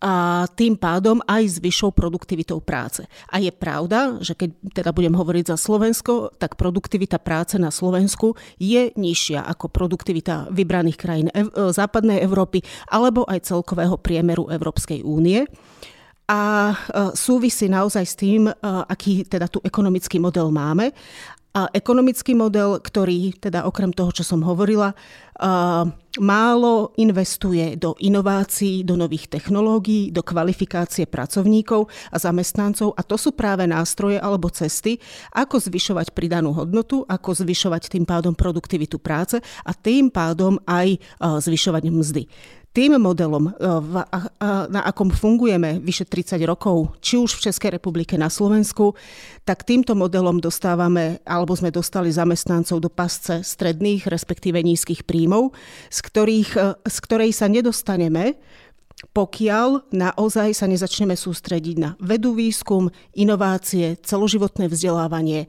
a 0.00 0.48
tým 0.56 0.80
pádom 0.80 1.20
aj 1.28 1.42
s 1.44 1.56
vyššou 1.60 1.92
produktivitou 1.92 2.64
práce. 2.64 3.04
A 3.28 3.36
je 3.36 3.52
pravda, 3.52 4.16
že 4.24 4.32
keď 4.32 4.56
teda 4.72 4.90
budem 4.96 5.12
hovoriť 5.12 5.52
za 5.52 5.56
Slovensko, 5.60 6.32
tak 6.40 6.56
produktivita 6.56 7.20
práce 7.20 7.60
na 7.60 7.68
Slovensku 7.68 8.32
je 8.56 8.96
nižšia 8.96 9.44
ako 9.44 9.68
produktivita 9.68 10.48
vybraných 10.48 10.98
krajín 10.98 11.28
ev- 11.36 11.52
e, 11.52 11.68
západnej 11.70 12.24
Európy 12.24 12.64
alebo 12.88 13.28
aj 13.28 13.44
celkového 13.44 14.00
priemeru 14.00 14.48
Európskej 14.48 15.04
únie 15.04 15.44
a 16.30 16.70
e, 16.70 16.74
súvisí 17.18 17.66
naozaj 17.66 18.04
s 18.06 18.14
tým, 18.14 18.46
e, 18.46 18.52
aký 18.64 19.26
teda 19.26 19.50
tu 19.50 19.58
ekonomický 19.60 20.22
model 20.22 20.54
máme. 20.54 20.94
A 21.50 21.66
ekonomický 21.74 22.38
model, 22.38 22.78
ktorý 22.78 23.34
teda 23.34 23.66
okrem 23.66 23.90
toho, 23.90 24.14
čo 24.14 24.22
som 24.22 24.38
hovorila, 24.46 24.94
málo 26.20 26.94
investuje 26.94 27.74
do 27.74 27.98
inovácií, 27.98 28.86
do 28.86 28.94
nových 28.94 29.26
technológií, 29.26 30.14
do 30.14 30.22
kvalifikácie 30.22 31.10
pracovníkov 31.10 31.90
a 32.14 32.22
zamestnancov. 32.22 32.94
A 32.94 33.02
to 33.02 33.18
sú 33.18 33.34
práve 33.34 33.66
nástroje 33.66 34.22
alebo 34.22 34.46
cesty, 34.46 35.02
ako 35.34 35.58
zvyšovať 35.58 36.14
pridanú 36.14 36.54
hodnotu, 36.54 37.02
ako 37.10 37.42
zvyšovať 37.42 37.98
tým 37.98 38.06
pádom 38.06 38.30
produktivitu 38.30 39.02
práce 39.02 39.42
a 39.42 39.72
tým 39.74 40.06
pádom 40.06 40.54
aj 40.70 41.02
zvyšovať 41.18 41.82
mzdy 41.90 42.22
tým 42.70 43.02
modelom, 43.02 43.50
e, 43.50 43.52
na 44.70 44.80
akom 44.86 45.10
fungujeme 45.10 45.82
vyše 45.82 46.06
30 46.06 46.38
rokov, 46.46 46.94
či 47.02 47.18
už 47.18 47.34
v 47.34 47.50
Českej 47.50 47.70
republike, 47.74 48.14
na 48.14 48.30
Slovensku, 48.30 48.94
tak 49.42 49.66
týmto 49.66 49.98
modelom 49.98 50.38
dostávame, 50.38 51.18
alebo 51.26 51.50
sme 51.58 51.74
dostali 51.74 52.14
zamestnancov 52.14 52.78
do 52.78 52.86
pasce 52.86 53.42
stredných, 53.42 54.06
respektíve 54.06 54.62
nízkych 54.62 55.02
príjmov, 55.02 55.50
z, 55.90 55.98
ktorých, 55.98 56.50
e, 56.54 56.66
z 56.86 56.96
ktorej 57.02 57.30
sa 57.34 57.50
nedostaneme, 57.50 58.38
pokiaľ 59.16 59.90
naozaj 59.96 60.52
sa 60.52 60.68
nezačneme 60.68 61.16
sústrediť 61.16 61.76
na 61.80 61.90
vedu, 62.04 62.36
výskum, 62.36 62.92
inovácie, 63.16 63.96
celoživotné 64.04 64.68
vzdelávanie, 64.68 65.48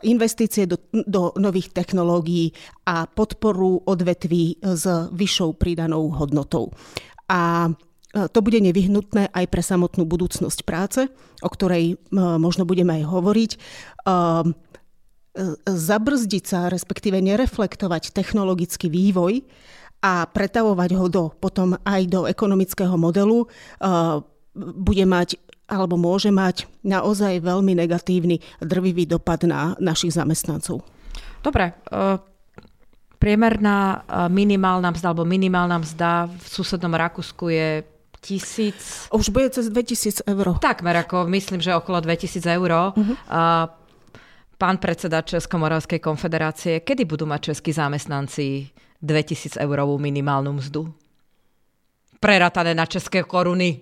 investície 0.00 0.64
do, 0.64 0.80
do 0.92 1.36
nových 1.36 1.76
technológií 1.76 2.56
a 2.88 3.04
podporu 3.04 3.84
odvetví 3.84 4.64
s 4.64 4.88
vyššou 5.12 5.60
pridanou 5.60 6.08
hodnotou. 6.16 6.72
A 7.28 7.68
to 8.10 8.42
bude 8.42 8.58
nevyhnutné 8.58 9.30
aj 9.30 9.46
pre 9.46 9.62
samotnú 9.62 10.02
budúcnosť 10.02 10.66
práce, 10.66 11.06
o 11.44 11.48
ktorej 11.52 11.94
možno 12.16 12.66
budeme 12.66 12.98
aj 12.98 13.04
hovoriť 13.06 13.50
zabrzdiť 15.62 16.44
sa, 16.44 16.66
respektíve 16.66 17.22
nereflektovať 17.22 18.10
technologický 18.10 18.90
vývoj 18.90 19.46
a 20.00 20.24
pretavovať 20.24 20.90
ho 20.96 21.06
do, 21.12 21.24
potom 21.36 21.76
aj 21.84 22.02
do 22.08 22.20
ekonomického 22.24 22.96
modelu, 22.96 23.44
uh, 23.44 24.24
bude 24.56 25.04
mať 25.04 25.36
alebo 25.70 25.94
môže 25.94 26.34
mať 26.34 26.66
naozaj 26.82 27.46
veľmi 27.46 27.78
negatívny 27.78 28.42
drvivý 28.58 29.06
dopad 29.06 29.46
na 29.46 29.78
našich 29.78 30.18
zamestnancov. 30.18 30.82
Dobre, 31.46 31.78
uh, 31.94 32.18
priemerná 33.22 34.02
uh, 34.02 34.26
minimálna 34.26 34.90
mzda 34.90 35.14
alebo 35.14 35.22
minimálna 35.22 35.78
mzda 35.78 36.26
v 36.26 36.46
susednom 36.50 36.90
Rakúsku 36.90 37.54
je 37.54 37.86
tisíc... 38.18 39.06
Už 39.14 39.30
bude 39.30 39.48
cez 39.54 39.70
2000 39.70 40.26
eur. 40.26 40.58
Takmer 40.58 41.06
ako, 41.06 41.30
myslím, 41.30 41.62
že 41.62 41.70
okolo 41.72 42.02
2000 42.02 42.58
eur. 42.58 42.70
Uh-huh. 42.90 43.14
Uh, 43.30 43.70
Pán 44.60 44.76
predseda 44.76 45.24
Českomoravskej 45.24 46.04
konfederácie, 46.04 46.84
kedy 46.84 47.08
budú 47.08 47.24
mať 47.24 47.56
českí 47.56 47.72
zamestnanci 47.72 48.68
2000 49.02 49.60
eurovú 49.60 49.98
minimálnu 49.98 50.52
mzdu? 50.52 50.92
Preratané 52.20 52.74
na 52.74 52.86
české 52.86 53.22
koruny. 53.22 53.80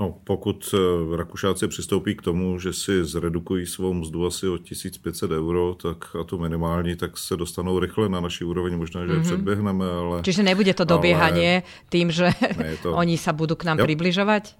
No, 0.00 0.16
pokud 0.24 0.74
eh, 0.74 1.16
Rakušáci 1.16 1.68
přistoupí 1.68 2.14
k 2.14 2.22
tomu, 2.22 2.58
že 2.58 2.72
si 2.72 3.04
zredukují 3.04 3.66
svou 3.66 3.92
mzdu 3.92 4.26
asi 4.26 4.48
o 4.48 4.58
1500 4.58 5.30
euro, 5.30 5.74
tak 5.82 6.16
a 6.20 6.24
to 6.24 6.38
minimální, 6.38 6.96
tak 6.96 7.18
se 7.18 7.36
dostanou 7.36 7.78
rychle 7.78 8.08
na 8.08 8.20
naší 8.20 8.44
úroveň, 8.44 8.76
možná, 8.76 9.06
že 9.06 9.12
mm-hmm. 9.12 9.22
předběhneme, 9.22 9.84
ale... 9.84 10.22
Čiže 10.22 10.42
nebude 10.42 10.74
to 10.74 10.84
doběhanie 10.84 11.62
ale... 11.62 11.88
tým, 11.88 12.10
že 12.10 12.32
ne, 12.58 12.76
to... 12.82 12.96
oni 13.02 13.20
sa 13.20 13.36
budú 13.36 13.60
k 13.60 13.68
nám 13.68 13.78
ja... 13.78 13.84
približovať? 13.84 14.56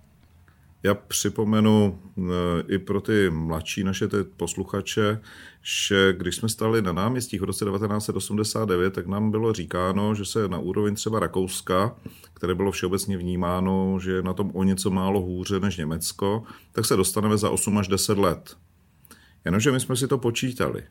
Já 0.83 0.95
připomenu 0.95 1.99
eh, 2.19 2.23
i 2.69 2.79
pro 2.79 3.01
ty 3.01 3.31
mladší 3.31 3.85
naše 3.85 4.09
ty 4.09 4.17
posluchače, 4.37 5.21
že 5.63 6.13
když 6.13 6.37
jsme 6.37 6.49
stali 6.49 6.83
na 6.83 6.93
náměstích 6.93 7.41
v 7.41 7.45
roce 7.45 7.65
1989, 7.65 8.95
tak 8.95 9.07
nám 9.07 9.31
bylo 9.31 9.53
říkáno, 9.53 10.15
že 10.15 10.25
se 10.25 10.49
na 10.49 10.59
úroveň 10.59 10.95
třeba 10.95 11.21
Rakouska, 11.21 11.97
které 12.35 12.55
bylo 12.55 12.73
všeobecně 12.73 13.17
vnímáno, 13.17 13.99
že 14.03 14.13
je 14.13 14.23
na 14.23 14.33
tom 14.33 14.51
o 14.55 14.65
něco 14.65 14.91
málo 14.91 15.21
hůře 15.21 15.61
než 15.61 15.77
Německo, 15.77 16.43
tak 16.73 16.87
se 16.87 16.97
dostaneme 16.97 17.39
za 17.39 17.51
8 17.51 17.79
až 17.79 17.89
10 17.89 18.19
let. 18.19 18.57
Jenomže 19.45 19.73
my 19.73 19.81
jsme 19.81 19.97
si 19.97 20.09
to 20.09 20.19
počítali. 20.19 20.83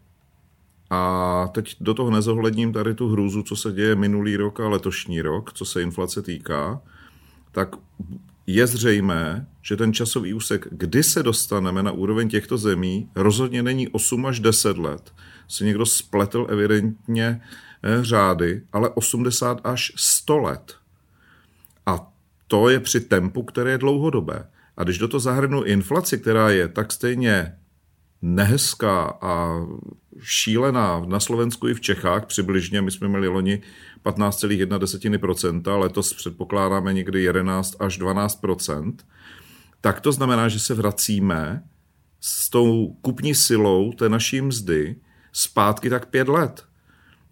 A 0.89 1.47
teď 1.53 1.75
do 1.81 1.93
toho 1.93 2.11
nezohledním 2.11 2.73
tady 2.73 2.93
tu 2.93 3.09
hrůzu, 3.09 3.43
co 3.43 3.55
se 3.55 3.71
děje 3.71 3.95
minulý 3.95 4.35
rok 4.35 4.59
a 4.59 4.69
letošní 4.69 5.21
rok, 5.21 5.53
co 5.53 5.65
se 5.65 5.81
inflace 5.81 6.21
týká, 6.21 6.81
tak 7.51 7.75
je 8.53 8.67
zřejmé, 8.67 9.47
že 9.61 9.77
ten 9.77 9.93
časový 9.93 10.33
úsek, 10.33 10.67
kdy 10.71 11.03
se 11.03 11.23
dostaneme 11.23 11.83
na 11.83 11.91
úroveň 11.91 12.29
těchto 12.29 12.57
zemí, 12.57 13.09
rozhodně 13.15 13.63
není 13.63 13.87
8 13.87 14.25
až 14.25 14.39
10 14.39 14.77
let. 14.77 15.13
Si 15.47 15.65
někdo 15.65 15.85
spletl 15.85 16.47
evidentně 16.49 17.41
eh, 17.83 18.03
řády, 18.03 18.61
ale 18.73 18.89
80 18.89 19.61
až 19.63 19.91
100 19.95 20.37
let. 20.37 20.75
A 21.85 22.11
to 22.47 22.69
je 22.69 22.79
při 22.79 22.99
tempu, 22.99 23.43
které 23.43 23.71
je 23.71 23.77
dlouhodobé. 23.77 24.47
A 24.77 24.83
když 24.83 24.97
do 24.97 25.07
toho 25.07 25.21
zahrnu 25.21 25.63
inflaci, 25.63 26.17
která 26.17 26.49
je 26.49 26.67
tak 26.67 26.91
stejně 26.91 27.55
nehezká 28.21 29.17
a 29.21 29.65
šílená 30.19 31.05
na 31.05 31.19
Slovensku 31.19 31.67
i 31.67 31.73
v 31.73 31.81
Čechách 31.81 32.25
přibližně, 32.25 32.81
my 32.81 32.91
jsme 32.91 33.07
měli 33.07 33.27
loni 33.27 33.61
15,1%, 34.05 35.79
letos 35.79 36.13
předpokládáme 36.13 36.93
někdy 36.93 37.23
11 37.23 37.75
až 37.79 37.99
12%, 37.99 38.93
tak 39.81 40.01
to 40.01 40.11
znamená, 40.11 40.47
že 40.47 40.59
se 40.59 40.73
vracíme 40.73 41.63
s 42.19 42.49
tou 42.49 42.95
kupní 43.01 43.35
silou 43.35 43.91
té 43.91 44.09
naší 44.09 44.41
mzdy 44.41 44.95
zpátky 45.31 45.89
tak 45.89 46.05
pět 46.05 46.27
let. 46.27 46.65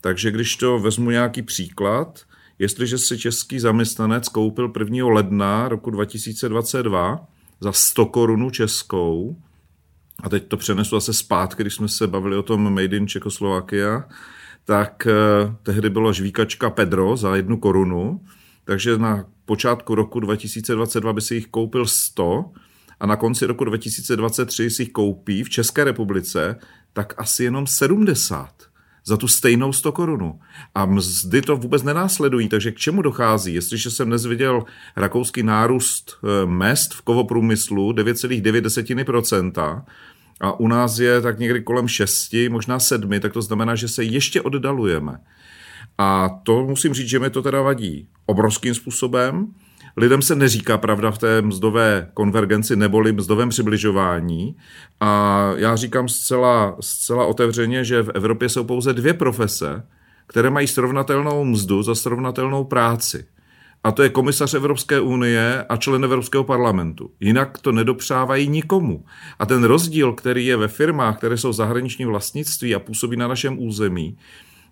Takže 0.01 0.31
když 0.31 0.55
to 0.55 0.79
vezmu 0.79 1.11
nějaký 1.11 1.41
příklad, 1.41 2.19
jestliže 2.59 2.97
si 2.97 3.17
český 3.17 3.59
zaměstnanec 3.59 4.29
koupil 4.29 4.73
1. 4.79 5.07
ledna 5.07 5.67
roku 5.67 5.89
2022 5.89 7.27
za 7.59 7.71
100 7.71 8.05
korunů 8.05 8.49
českou, 8.49 9.37
a 10.23 10.29
teď 10.29 10.47
to 10.47 10.57
přenesu 10.57 10.95
zase 10.95 11.13
zpátky, 11.13 11.63
když 11.63 11.73
jsme 11.73 11.87
se 11.87 12.07
bavili 12.07 12.37
o 12.37 12.43
tom 12.43 12.73
Made 12.73 12.97
in 12.97 13.07
Czechoslovakia, 13.07 14.03
tak 14.65 15.07
eh, 15.07 15.55
tehdy 15.63 15.89
bylo 15.89 16.13
žvíkačka 16.13 16.69
Pedro 16.69 17.17
za 17.17 17.35
jednu 17.35 17.57
korunu, 17.57 18.21
takže 18.63 18.97
na 18.97 19.25
počátku 19.45 19.95
roku 19.95 20.19
2022 20.19 21.13
by 21.13 21.21
si 21.21 21.35
jich 21.35 21.47
koupil 21.47 21.85
100 21.85 22.45
a 22.99 23.05
na 23.05 23.15
konci 23.15 23.45
roku 23.45 23.65
2023 23.65 24.69
si 24.69 24.81
jich 24.81 24.91
koupí 24.91 25.43
v 25.43 25.49
České 25.49 25.83
republice 25.83 26.59
tak 26.93 27.13
asi 27.17 27.43
jenom 27.43 27.67
70 27.67 28.56
za 29.07 29.17
tu 29.17 29.27
stejnou 29.27 29.73
100 29.73 29.91
korunu. 29.91 30.39
A 30.75 30.85
mzdy 30.85 31.41
to 31.41 31.57
vůbec 31.57 31.83
nenásledují, 31.83 32.49
takže 32.49 32.71
k 32.71 32.77
čemu 32.77 33.01
dochází? 33.01 33.53
Jestliže 33.53 33.91
jsem 33.91 34.07
dnes 34.07 34.25
viděl 34.25 34.63
rakouský 34.95 35.43
nárůst 35.43 36.17
eh, 36.23 36.45
mest 36.45 36.93
v 36.93 37.01
kovoprůmyslu 37.01 37.91
9,9%, 37.91 39.83
a 40.41 40.59
u 40.59 40.67
nás 40.67 40.99
je 40.99 41.21
tak 41.21 41.39
někdy 41.39 41.61
kolem 41.61 41.87
6, 41.87 42.35
možná 42.49 42.79
7, 42.79 43.19
tak 43.19 43.33
to 43.33 43.41
znamená, 43.41 43.75
že 43.75 43.87
se 43.87 44.03
ještě 44.03 44.41
oddalujeme. 44.41 45.17
A 45.97 46.29
to 46.43 46.63
musím 46.63 46.93
říct, 46.93 47.07
že 47.07 47.19
mi 47.19 47.29
to 47.29 47.41
teda 47.41 47.61
vadí 47.61 48.07
obrovským 48.25 48.73
způsobem. 48.73 49.47
Lidem 49.97 50.21
se 50.21 50.35
neříká 50.35 50.77
pravda 50.77 51.11
v 51.11 51.17
té 51.17 51.41
mzdové 51.41 52.09
konvergenci 52.13 52.75
neboli 52.75 53.13
mzdovém 53.13 53.49
přibližování. 53.49 54.55
A 54.99 55.51
já 55.55 55.75
říkám 55.75 56.09
zcela, 56.09 56.77
zcela 56.79 57.25
otevřeně, 57.25 57.83
že 57.83 58.03
v 58.03 58.11
Evropě 58.13 58.49
jsou 58.49 58.63
pouze 58.63 58.93
dvě 58.93 59.13
profese, 59.13 59.83
které 60.27 60.49
mají 60.49 60.67
srovnatelnou 60.67 61.43
mzdu 61.43 61.83
za 61.83 61.95
srovnatelnou 61.95 62.63
práci. 62.63 63.25
A 63.83 63.91
to 63.91 64.03
je 64.03 64.09
komisař 64.09 64.53
Evropské 64.53 64.99
unie 64.99 65.65
a 65.69 65.77
člen 65.77 66.03
Evropského 66.03 66.43
parlamentu. 66.43 67.11
Jinak 67.19 67.57
to 67.57 67.71
nedopřávají 67.71 68.47
nikomu. 68.47 69.05
A 69.39 69.45
ten 69.45 69.63
rozdíl, 69.63 70.13
který 70.13 70.45
je 70.45 70.57
ve 70.57 70.67
firmách, 70.67 71.17
které 71.17 71.37
jsou 71.37 71.53
zahraniční 71.53 72.05
vlastnictví 72.05 72.75
a 72.75 72.79
působí 72.79 73.17
na 73.17 73.27
našem 73.27 73.59
území, 73.59 74.17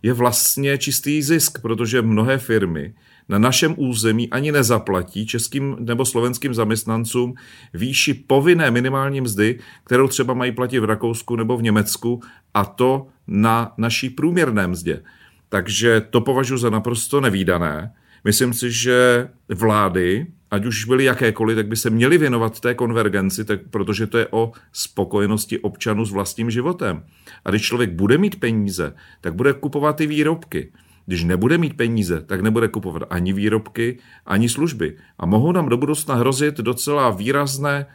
je 0.04 0.14
vlastně 0.14 0.78
čistý 0.78 1.22
zisk, 1.22 1.62
protože 1.62 2.02
mnohé 2.02 2.38
firmy 2.38 2.94
na 3.30 3.40
našem 3.40 3.74
území 3.78 4.30
ani 4.30 4.52
nezaplatí 4.52 5.26
českým 5.26 5.76
nebo 5.80 6.06
slovenským 6.06 6.54
zaměstnancům 6.54 7.34
výši 7.74 8.14
povinné 8.14 8.72
minimální 8.72 9.22
mzdy, 9.22 9.60
kterou 9.84 10.08
třeba 10.08 10.34
mají 10.34 10.52
platit 10.52 10.80
v 10.80 10.84
Rakousku 10.84 11.36
nebo 11.36 11.58
v 11.58 11.64
Německu, 11.64 12.22
a 12.54 12.66
to 12.66 13.08
na 13.28 13.74
naší 13.78 14.10
průměrné 14.10 14.68
mzdě. 14.68 15.04
Takže 15.50 16.02
to 16.10 16.22
považuji 16.22 16.58
za 16.58 16.70
naprosto 16.70 17.22
nevýdané. 17.22 17.94
Myslím 18.24 18.54
si, 18.54 18.72
že 18.72 19.28
vlády, 19.50 20.28
ať 20.52 20.66
už 20.66 20.86
byly 20.86 21.04
jakékoliv, 21.04 21.56
tak 21.56 21.68
by 21.68 21.76
se 21.76 21.90
měly 21.90 22.18
věnovat 22.18 22.60
té 22.60 22.74
konvergenci, 22.74 23.46
tak, 23.46 23.60
protože 23.70 24.08
to 24.08 24.18
je 24.18 24.28
o 24.32 24.52
spokojenosti 24.74 25.60
občanů 25.60 26.06
s 26.06 26.12
vlastním 26.12 26.52
životem. 26.52 27.04
A 27.46 27.50
když 27.50 27.62
člověk 27.62 27.92
bude 27.92 28.18
mít 28.18 28.40
peníze, 28.40 28.94
tak 29.22 29.36
bude 29.36 29.54
kupovat 29.54 29.96
ty 29.96 30.08
výrobky. 30.08 30.72
Když 31.06 31.24
nebude 31.24 31.58
mít 31.58 31.78
peníze, 31.78 32.22
tak 32.22 32.42
nebude 32.42 32.68
kupovat 32.68 33.04
ani 33.10 33.34
výrobky, 33.34 34.00
ani 34.26 34.50
služby. 34.50 34.98
A 35.20 35.26
mohou 35.26 35.52
nám 35.52 35.70
do 35.70 35.78
budoucna 35.78 36.16
hrozit 36.16 36.58
docela 36.58 37.10
výrazné, 37.10 37.86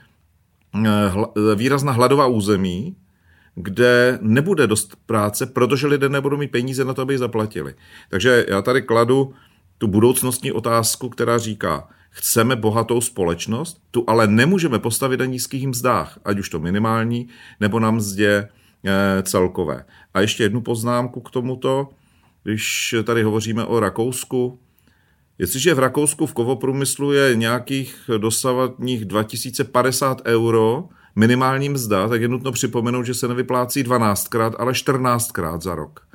eh, 0.84 1.54
výrazná 1.54 1.92
hladová 1.92 2.26
území, 2.26 2.96
kde 3.54 4.18
nebude 4.22 4.66
dost 4.66 4.96
práce, 5.06 5.46
protože 5.46 5.86
lidé 5.86 6.08
nebudou 6.08 6.36
mít 6.36 6.50
peníze 6.50 6.84
na 6.84 6.94
to, 6.94 7.02
aby 7.02 7.14
ji 7.14 7.18
zaplatili. 7.18 7.74
Takže 8.10 8.46
já 8.48 8.62
tady 8.62 8.82
kladu 8.82 9.34
tu 9.78 9.86
budoucnostní 9.86 10.52
otázku, 10.52 11.08
která 11.08 11.38
říká, 11.38 11.88
chceme 12.10 12.56
bohatou 12.56 13.00
společnost, 13.00 13.82
tu 13.90 14.04
ale 14.06 14.26
nemůžeme 14.26 14.78
postavit 14.78 15.20
na 15.20 15.26
nízkých 15.26 15.66
mzdách, 15.66 16.18
ať 16.24 16.38
už 16.38 16.48
to 16.48 16.60
minimální, 16.60 17.28
nebo 17.60 17.80
na 17.80 17.90
mzdě 17.90 18.48
eh, 18.84 19.22
celkové. 19.22 19.84
A 20.14 20.20
ještě 20.20 20.42
jednu 20.42 20.60
poznámku 20.60 21.20
k 21.20 21.30
tomuto, 21.30 21.88
když 22.42 22.94
tady 23.04 23.22
hovoříme 23.22 23.64
o 23.64 23.80
Rakousku. 23.80 24.58
Jestliže 25.38 25.74
v 25.74 25.78
Rakousku 25.78 26.26
v 26.26 26.32
kovoprůmyslu 26.32 27.12
je 27.12 27.36
nějakých 27.36 28.10
dosavatních 28.18 29.04
2050 29.04 30.22
euro 30.24 30.88
minimální 31.16 31.68
mzda, 31.68 32.08
tak 32.08 32.22
je 32.22 32.28
nutno 32.28 32.52
připomenout, 32.52 33.02
že 33.02 33.14
se 33.14 33.28
nevyplácí 33.28 33.84
12krát, 33.84 34.52
ale 34.58 34.72
14krát 34.72 35.60
za 35.60 35.74
rok. 35.74 36.06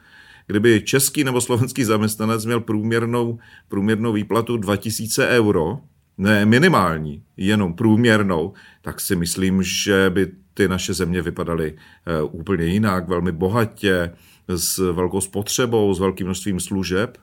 Kdyby 0.48 0.82
český 0.82 1.24
nebo 1.24 1.42
slovenský 1.42 1.84
zaměstnanec 1.84 2.46
měl 2.46 2.60
průměrnou, 2.60 3.40
průměrnou 3.68 4.14
výplatu 4.14 4.58
2000 4.58 5.28
euro, 5.28 5.80
ne 6.18 6.46
minimální, 6.46 7.24
jenom 7.38 7.74
průměrnou, 7.74 8.54
tak 8.82 9.02
si 9.02 9.16
myslím, 9.16 9.64
že 9.64 10.10
by 10.10 10.32
ty 10.56 10.68
naše 10.68 10.94
země 10.94 11.22
vypadaly 11.22 11.76
eh, 12.06 12.22
úplně 12.22 12.66
jinak, 12.66 13.08
velmi 13.08 13.32
bohatě, 13.32 14.12
s 14.48 14.92
velkou 14.92 15.22
spotřebou, 15.22 15.94
s 15.94 16.00
velkým 16.00 16.28
množstvím 16.28 16.60
služeb. 16.60 17.18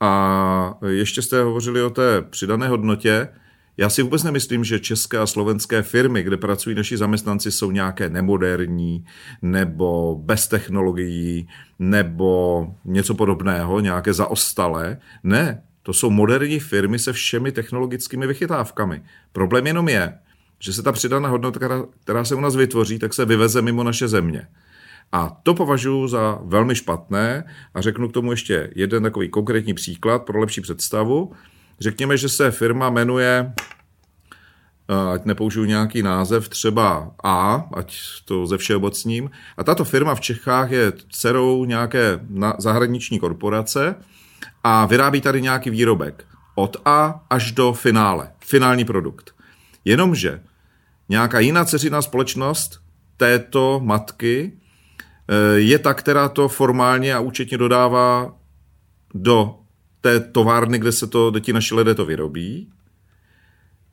A 0.00 0.74
ještě 0.86 1.22
jste 1.22 1.42
hovořili 1.42 1.82
o 1.82 1.90
té 1.90 2.22
přidané 2.22 2.68
hodnotě. 2.68 3.28
Já 3.76 3.88
si 3.90 4.02
vůbec 4.02 4.22
nemyslím, 4.22 4.64
že 4.64 4.80
české 4.80 5.18
a 5.18 5.26
slovenské 5.26 5.82
firmy, 5.82 6.22
kde 6.22 6.36
pracují 6.36 6.76
naši 6.76 6.96
zaměstnanci, 6.96 7.52
jsou 7.52 7.70
nějaké 7.70 8.08
nemoderní 8.08 9.04
nebo 9.42 10.16
bez 10.24 10.48
technologií 10.48 11.48
nebo 11.78 12.66
něco 12.84 13.14
podobného, 13.14 13.80
nějaké 13.80 14.12
zaostalé. 14.12 14.98
Ne, 15.22 15.62
to 15.82 15.92
jsou 15.92 16.10
moderní 16.10 16.60
firmy 16.60 16.98
se 16.98 17.12
všemi 17.12 17.52
technologickými 17.52 18.26
vychytávkami. 18.26 19.02
Problém 19.32 19.66
jenom 19.66 19.88
je, 19.88 20.14
že 20.62 20.72
se 20.72 20.82
ta 20.82 20.92
přidaná 20.92 21.28
hodnota, 21.28 21.86
která 22.04 22.24
se 22.24 22.34
u 22.34 22.40
nás 22.40 22.56
vytvoří, 22.56 22.98
tak 22.98 23.14
se 23.14 23.24
vyveze 23.24 23.62
mimo 23.62 23.82
naše 23.82 24.08
země. 24.08 24.46
A 25.12 25.36
to 25.42 25.54
považuji 25.54 26.08
za 26.08 26.38
velmi 26.44 26.74
špatné 26.74 27.44
a 27.74 27.80
řeknu 27.80 28.08
k 28.08 28.12
tomu 28.12 28.30
ještě 28.30 28.70
jeden 28.74 29.02
takový 29.02 29.28
konkrétní 29.28 29.74
příklad 29.74 30.22
pro 30.22 30.40
lepší 30.40 30.60
představu. 30.60 31.32
Řekněme, 31.80 32.16
že 32.16 32.28
se 32.28 32.50
firma 32.50 32.90
jmenuje 32.90 33.52
ať 35.12 35.24
nepoužiju 35.24 35.64
nějaký 35.64 36.02
název, 36.02 36.48
třeba 36.48 37.14
A, 37.24 37.64
ať 37.74 37.98
to 38.24 38.46
ze 38.46 38.58
všeobecním. 38.58 39.30
A 39.56 39.64
tato 39.64 39.84
firma 39.84 40.14
v 40.14 40.20
Čechách 40.20 40.70
je 40.70 40.92
dcerou 41.10 41.64
nějaké 41.64 42.20
zahraniční 42.58 43.18
korporace 43.18 43.94
a 44.64 44.86
vyrábí 44.86 45.20
tady 45.20 45.42
nějaký 45.42 45.70
výrobek. 45.70 46.24
Od 46.54 46.76
A 46.84 47.24
až 47.30 47.52
do 47.52 47.72
finále. 47.72 48.32
Finální 48.40 48.84
produkt. 48.84 49.34
Jenomže 49.84 50.40
nějaká 51.12 51.40
jiná 51.40 51.64
ceřiná 51.64 52.02
společnost 52.02 52.80
této 53.16 53.80
matky 53.84 54.52
eh, 55.28 55.58
je 55.58 55.78
ta, 55.78 55.94
která 55.94 56.28
to 56.28 56.48
formálně 56.48 57.14
a 57.14 57.20
účetně 57.20 57.58
dodává 57.58 58.36
do 59.14 59.54
té 60.00 60.20
továrny, 60.20 60.78
kde 60.78 60.92
se 60.92 61.06
to, 61.06 61.32
ti 61.40 61.52
naši 61.52 61.74
lidé 61.74 61.94
to 61.94 62.04
vyrobí. 62.04 62.68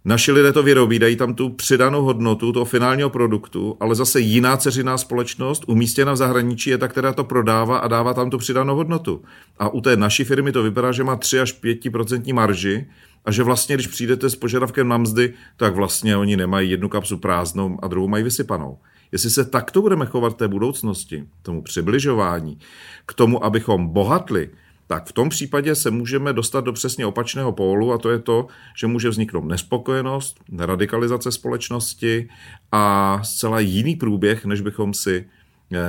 Naši 0.06 0.32
lidé 0.32 0.54
to 0.54 0.64
vyrobí, 0.64 1.00
dají 1.00 1.16
tam 1.16 1.34
tu 1.34 1.50
přidanou 1.50 2.02
hodnotu 2.04 2.52
toho 2.52 2.66
finálního 2.66 3.10
produktu, 3.10 3.78
ale 3.80 3.96
zase 3.96 4.20
jiná 4.20 4.58
ceřiná 4.58 4.98
společnost, 4.98 5.64
umístěna 5.68 6.14
v 6.14 6.18
zahraničí, 6.18 6.70
je 6.70 6.78
ta, 6.78 6.88
která 6.88 7.14
to 7.14 7.24
prodává 7.24 7.78
a 7.78 7.88
dává 7.88 8.14
tam 8.14 8.30
tu 8.30 8.38
přidanou 8.38 8.76
hodnotu. 8.76 9.22
A 9.60 9.70
u 9.70 9.82
té 9.82 9.98
naší 9.98 10.24
firmy 10.24 10.52
to 10.52 10.64
vypadá, 10.64 10.92
že 10.92 11.04
má 11.04 11.16
3 11.16 11.40
až 11.40 11.62
5% 11.64 12.34
marži 12.34 12.88
a 13.26 13.32
že 13.32 13.44
vlastně, 13.44 13.76
když 13.76 13.88
přijdete 13.88 14.30
s 14.30 14.36
požadavkem 14.36 14.88
na 14.88 14.98
mzdy, 14.98 15.34
tak 15.58 15.76
vlastně 15.76 16.18
oni 16.18 16.38
nemají 16.38 16.72
jednu 16.72 16.90
kapsu 16.90 17.18
prázdnou 17.18 17.80
a 17.82 17.88
druhou 17.88 18.08
mají 18.08 18.24
vysypanou. 18.24 18.78
Jestli 19.12 19.30
se 19.30 19.46
takto 19.46 19.82
budeme 19.82 20.06
chovat 20.06 20.38
té 20.38 20.48
budoucnosti, 20.48 21.24
tomu 21.42 21.62
přibližování, 21.62 22.60
k 23.06 23.14
tomu, 23.14 23.44
abychom 23.44 23.88
bohatli, 23.88 24.50
tak 24.88 25.06
v 25.06 25.14
tom 25.14 25.30
případě 25.30 25.76
se 25.76 25.92
můžeme 25.92 26.34
dostat 26.34 26.66
do 26.66 26.74
přesně 26.74 27.06
opačného 27.06 27.52
pólu 27.52 27.94
a 27.94 27.98
to 27.98 28.10
je 28.10 28.20
to, 28.20 28.48
že 28.78 28.88
může 28.88 29.10
vzniknout 29.10 29.46
nespokojenost, 29.46 30.40
radikalizace 30.58 31.32
společnosti 31.32 32.30
a 32.72 33.20
zcela 33.24 33.60
jiný 33.60 33.96
průběh, 33.96 34.46
než 34.46 34.62
bychom 34.62 34.94
si 34.94 35.26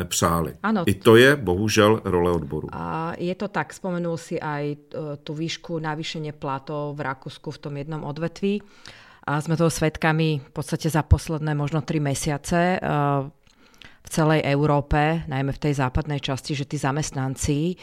přáli. 0.04 0.56
Ano. 0.62 0.84
I 0.86 0.94
to 0.94 1.16
je 1.16 1.36
bohužel 1.36 2.00
role 2.04 2.32
odboru. 2.32 2.68
A 2.72 3.12
je 3.18 3.34
to 3.34 3.48
tak, 3.48 3.72
spomenul 3.72 4.16
si 4.20 4.36
aj 4.36 4.64
eh, 4.72 4.76
tu 5.24 5.32
výšku 5.32 5.80
navýšenie 5.80 6.36
platov 6.36 6.96
v 6.96 7.00
Rakúsku 7.00 7.48
v 7.48 7.58
tom 7.58 7.74
jednom 7.76 8.04
odvetví. 8.04 8.60
A 9.24 9.40
sme 9.40 9.56
toho 9.56 9.70
svetkami 9.70 10.40
v 10.40 10.52
podstate 10.52 10.88
za 10.88 11.04
posledné 11.04 11.56
možno 11.56 11.80
tri 11.80 12.00
mesiace 12.00 12.76
eh, 12.76 12.80
v 14.00 14.08
celej 14.08 14.40
Európe, 14.48 15.24
najmä 15.28 15.52
v 15.52 15.62
tej 15.68 15.74
západnej 15.76 16.24
časti, 16.24 16.56
že 16.56 16.64
tí 16.64 16.80
zamestnanci 16.80 17.76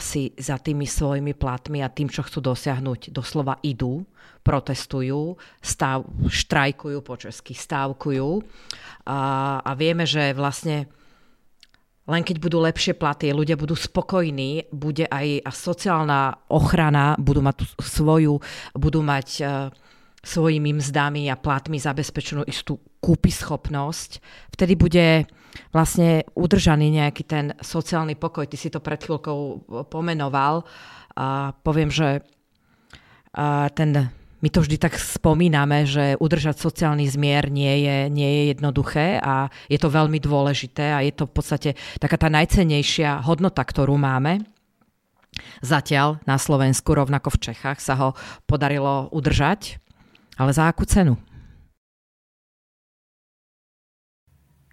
si 0.00 0.22
za 0.40 0.56
tými 0.56 0.88
svojimi 0.88 1.36
platmi 1.36 1.84
a 1.84 1.92
tým, 1.92 2.08
čo 2.08 2.24
chcú 2.24 2.40
dosiahnuť, 2.40 3.12
doslova 3.12 3.60
idú, 3.60 4.08
protestujú, 4.40 5.36
stav, 5.60 6.08
štrajkujú 6.32 6.98
po 7.04 7.20
česky, 7.20 7.52
stávkujú. 7.52 8.28
Uh, 8.40 9.60
a 9.60 9.70
vieme, 9.76 10.08
že 10.08 10.32
vlastne 10.32 10.88
len 12.04 12.22
keď 12.22 12.36
budú 12.36 12.60
lepšie 12.60 12.94
platy, 12.96 13.32
ľudia 13.32 13.56
budú 13.56 13.72
spokojní, 13.72 14.68
bude 14.72 15.08
aj 15.08 15.48
sociálna 15.48 16.48
ochrana, 16.52 17.16
budú 17.16 17.40
mať 17.40 17.64
svoju, 17.80 18.40
budú 18.76 19.00
mať 19.00 19.28
uh, 19.40 19.72
svojimi 20.24 20.72
mzdami 20.80 21.28
a 21.28 21.36
platmi 21.36 21.76
zabezpečenú 21.76 22.48
istú 22.48 22.80
kúpyschopnosť, 23.04 24.10
vtedy 24.56 24.72
bude 24.74 25.28
vlastne 25.70 26.24
udržaný 26.32 26.88
nejaký 26.88 27.22
ten 27.28 27.52
sociálny 27.60 28.16
pokoj. 28.16 28.48
Ty 28.48 28.56
si 28.56 28.72
to 28.72 28.80
pred 28.80 28.98
chvíľkou 28.98 29.68
pomenoval 29.92 30.64
a 31.14 31.52
poviem, 31.62 31.92
že 31.92 32.24
ten 33.76 33.90
my 34.44 34.52
to 34.52 34.60
vždy 34.60 34.76
tak 34.76 35.00
spomíname, 35.00 35.88
že 35.88 36.20
udržať 36.20 36.60
sociálny 36.60 37.08
zmier 37.08 37.48
nie 37.48 37.88
je, 37.88 38.12
nie 38.12 38.28
je 38.28 38.42
jednoduché 38.52 39.16
a 39.16 39.48
je 39.72 39.80
to 39.80 39.88
veľmi 39.88 40.20
dôležité 40.20 40.92
a 40.92 41.00
je 41.00 41.16
to 41.16 41.24
v 41.24 41.32
podstate 41.32 41.70
taká 41.96 42.20
tá 42.20 42.28
najcenejšia 42.28 43.24
hodnota, 43.24 43.64
ktorú 43.64 43.96
máme. 43.96 44.44
Zatiaľ 45.64 46.20
na 46.28 46.36
Slovensku, 46.36 46.92
rovnako 46.92 47.32
v 47.40 47.40
Čechách, 47.40 47.80
sa 47.80 47.96
ho 47.96 48.08
podarilo 48.44 49.08
udržať, 49.16 49.80
ale 50.36 50.52
za 50.52 50.68
akú 50.68 50.84
cenu? 50.84 51.16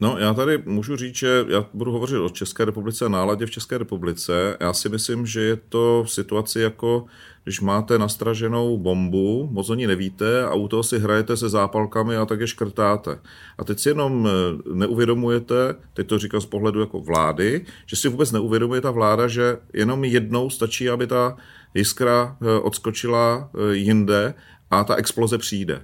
No, 0.01 0.17
já 0.17 0.33
tady 0.33 0.57
můžu 0.65 0.95
říct, 0.95 1.15
že 1.15 1.45
já 1.49 1.65
budu 1.73 1.91
hovořit 1.91 2.17
o 2.17 2.29
České 2.29 2.65
republice 2.65 3.05
a 3.05 3.09
náladě 3.09 3.45
v 3.45 3.51
České 3.51 3.77
republice. 3.77 4.57
Já 4.59 4.73
si 4.73 4.89
myslím, 4.89 5.25
že 5.25 5.41
je 5.41 5.55
to 5.55 6.03
v 6.03 6.11
situaci 6.11 6.59
jako, 6.59 7.05
když 7.43 7.61
máte 7.61 7.97
nastraženou 7.97 8.77
bombu, 8.77 9.49
moc 9.51 9.69
o 9.69 9.75
ní 9.75 9.87
nevíte 9.87 10.43
a 10.43 10.53
u 10.53 10.67
toho 10.67 10.83
si 10.83 10.99
hrajete 10.99 11.37
se 11.37 11.49
zápalkami 11.49 12.15
a 12.17 12.25
tak 12.25 12.39
je 12.39 12.47
škrtáte. 12.47 13.19
A 13.57 13.63
teď 13.63 13.79
si 13.79 13.89
jenom 13.89 14.27
eh, 14.27 14.31
neuvědomujete, 14.73 15.75
teď 15.93 16.07
to 16.07 16.19
říkám 16.19 16.41
z 16.41 16.45
pohledu 16.45 16.79
jako 16.79 16.99
vlády, 16.99 17.65
že 17.85 17.95
si 17.95 18.09
vůbec 18.09 18.31
neuvědomuje 18.31 18.81
ta 18.81 18.91
vláda, 18.91 19.27
že 19.27 19.57
jenom 19.73 20.03
jednou 20.03 20.49
stačí, 20.49 20.89
aby 20.89 21.07
ta 21.07 21.37
jiskra 21.73 22.37
eh, 22.41 22.59
odskočila 22.59 23.49
eh, 23.53 23.75
jinde 23.75 24.33
a 24.71 24.83
ta 24.83 24.95
exploze 24.95 25.37
přijde. 25.37 25.81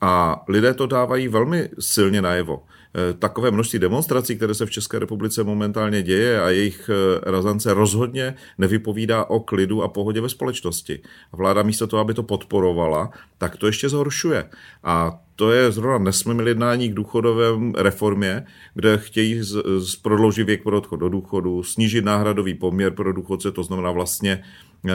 A 0.00 0.44
lidé 0.48 0.74
to 0.74 0.86
dávají 0.86 1.28
velmi 1.28 1.68
silně 1.78 2.22
najevo. 2.22 2.62
Eh, 2.96 3.12
takové 3.12 3.50
množství 3.50 3.78
demonstrací, 3.78 4.36
které 4.36 4.54
se 4.54 4.66
v 4.66 4.70
České 4.70 4.98
republice 4.98 5.44
momentálně 5.44 6.02
děje 6.02 6.42
a 6.42 6.50
jejich 6.50 6.90
eh, 6.90 7.30
razance 7.30 7.74
rozhodně 7.74 8.34
nevypovídá 8.58 9.24
o 9.24 9.40
klidu 9.40 9.82
a 9.82 9.88
pohodě 9.88 10.20
ve 10.20 10.28
společnosti. 10.28 11.00
A 11.32 11.36
vláda 11.36 11.62
místo 11.62 11.86
toho, 11.86 12.00
aby 12.00 12.14
to 12.14 12.22
podporovala, 12.22 13.10
tak 13.38 13.56
to 13.56 13.66
ještě 13.66 13.88
zhoršuje. 13.88 14.50
A 14.84 15.20
to 15.36 15.52
je 15.52 15.72
zrovna 15.72 16.12
měli 16.26 16.50
jednání 16.50 16.88
k 16.88 16.94
důchodové 16.94 17.44
reformě, 17.76 18.46
kde 18.74 18.98
chtějí 18.98 19.42
z, 19.42 19.62
z 19.78 19.96
prodloužit 19.96 20.46
věk 20.46 20.62
pro 20.62 20.78
odchod 20.78 20.96
do 20.96 21.08
důchodu, 21.08 21.62
snížit 21.62 22.04
náhradový 22.04 22.54
poměr 22.54 22.92
pro 22.92 23.12
důchodce, 23.12 23.52
to 23.52 23.62
znamená 23.62 23.90
vlastně 23.90 24.42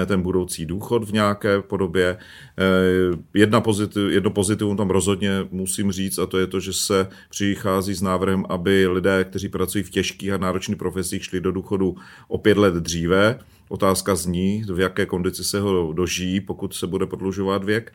ten 0.05 0.21
budoucí 0.21 0.65
důchod 0.65 1.09
v 1.09 1.13
nějaké 1.13 1.61
podobě. 1.61 2.17
Eh, 2.57 3.17
jedna 3.33 3.61
pozitiv, 3.61 4.11
jedno 4.11 4.29
pozitivum 4.29 4.77
tam 4.77 4.89
rozhodně 4.89 5.31
musím 5.51 5.91
říct 5.91 6.19
a 6.19 6.25
to 6.25 6.37
je 6.37 6.47
to, 6.47 6.59
že 6.59 6.73
se 6.73 7.07
přichází 7.29 7.93
s 7.93 8.01
návrhem, 8.01 8.45
aby 8.49 8.87
lidé, 8.87 9.23
kteří 9.23 9.49
pracují 9.49 9.83
v 9.83 9.89
těžkých 9.89 10.31
a 10.31 10.37
náročných 10.37 10.77
profesích, 10.77 11.23
šli 11.23 11.41
do 11.41 11.51
důchodu 11.51 11.95
o 12.27 12.37
pět 12.37 12.57
let 12.57 12.73
dříve. 12.73 13.39
Otázka 13.69 14.15
zní, 14.15 14.63
v 14.73 14.79
jaké 14.79 15.05
kondici 15.05 15.43
se 15.43 15.59
ho 15.59 15.93
dožijí, 15.93 16.41
pokud 16.41 16.75
se 16.75 16.87
bude 16.87 17.05
prodlužovat 17.05 17.63
věk. 17.63 17.93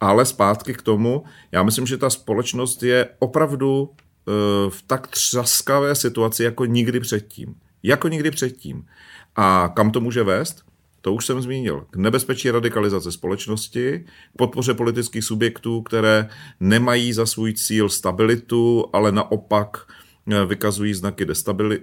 Ale 0.00 0.24
zpátky 0.24 0.74
k 0.74 0.82
tomu, 0.82 1.24
já 1.52 1.62
myslím, 1.62 1.86
že 1.86 1.96
ta 1.96 2.10
společnost 2.10 2.82
je 2.82 3.08
opravdu 3.18 3.90
eh, 3.90 4.70
v 4.70 4.82
tak 4.86 5.06
třaskavé 5.06 5.94
situaci 5.94 6.44
jako 6.44 6.64
nikdy 6.64 7.00
předtím. 7.00 7.54
Jako 7.82 8.08
nikdy 8.08 8.30
předtím. 8.30 8.86
A 9.36 9.72
kam 9.76 9.90
to 9.90 10.00
může 10.00 10.22
vést? 10.22 10.67
To 11.00 11.14
už 11.14 11.26
jsem 11.26 11.42
zmínil, 11.42 11.86
k 11.90 11.96
nebezpečí 11.96 12.50
radikalizace 12.50 13.12
společnosti, 13.12 14.04
k 14.34 14.36
podpoře 14.36 14.74
politických 14.74 15.24
subjektů, 15.24 15.82
které 15.82 16.28
nemají 16.60 17.12
za 17.12 17.26
svůj 17.26 17.52
cíl 17.52 17.88
stabilitu, 17.88 18.84
ale 18.92 19.12
naopak 19.12 19.86
eh, 20.32 20.44
vykazují 20.44 20.94
znaky 20.94 21.26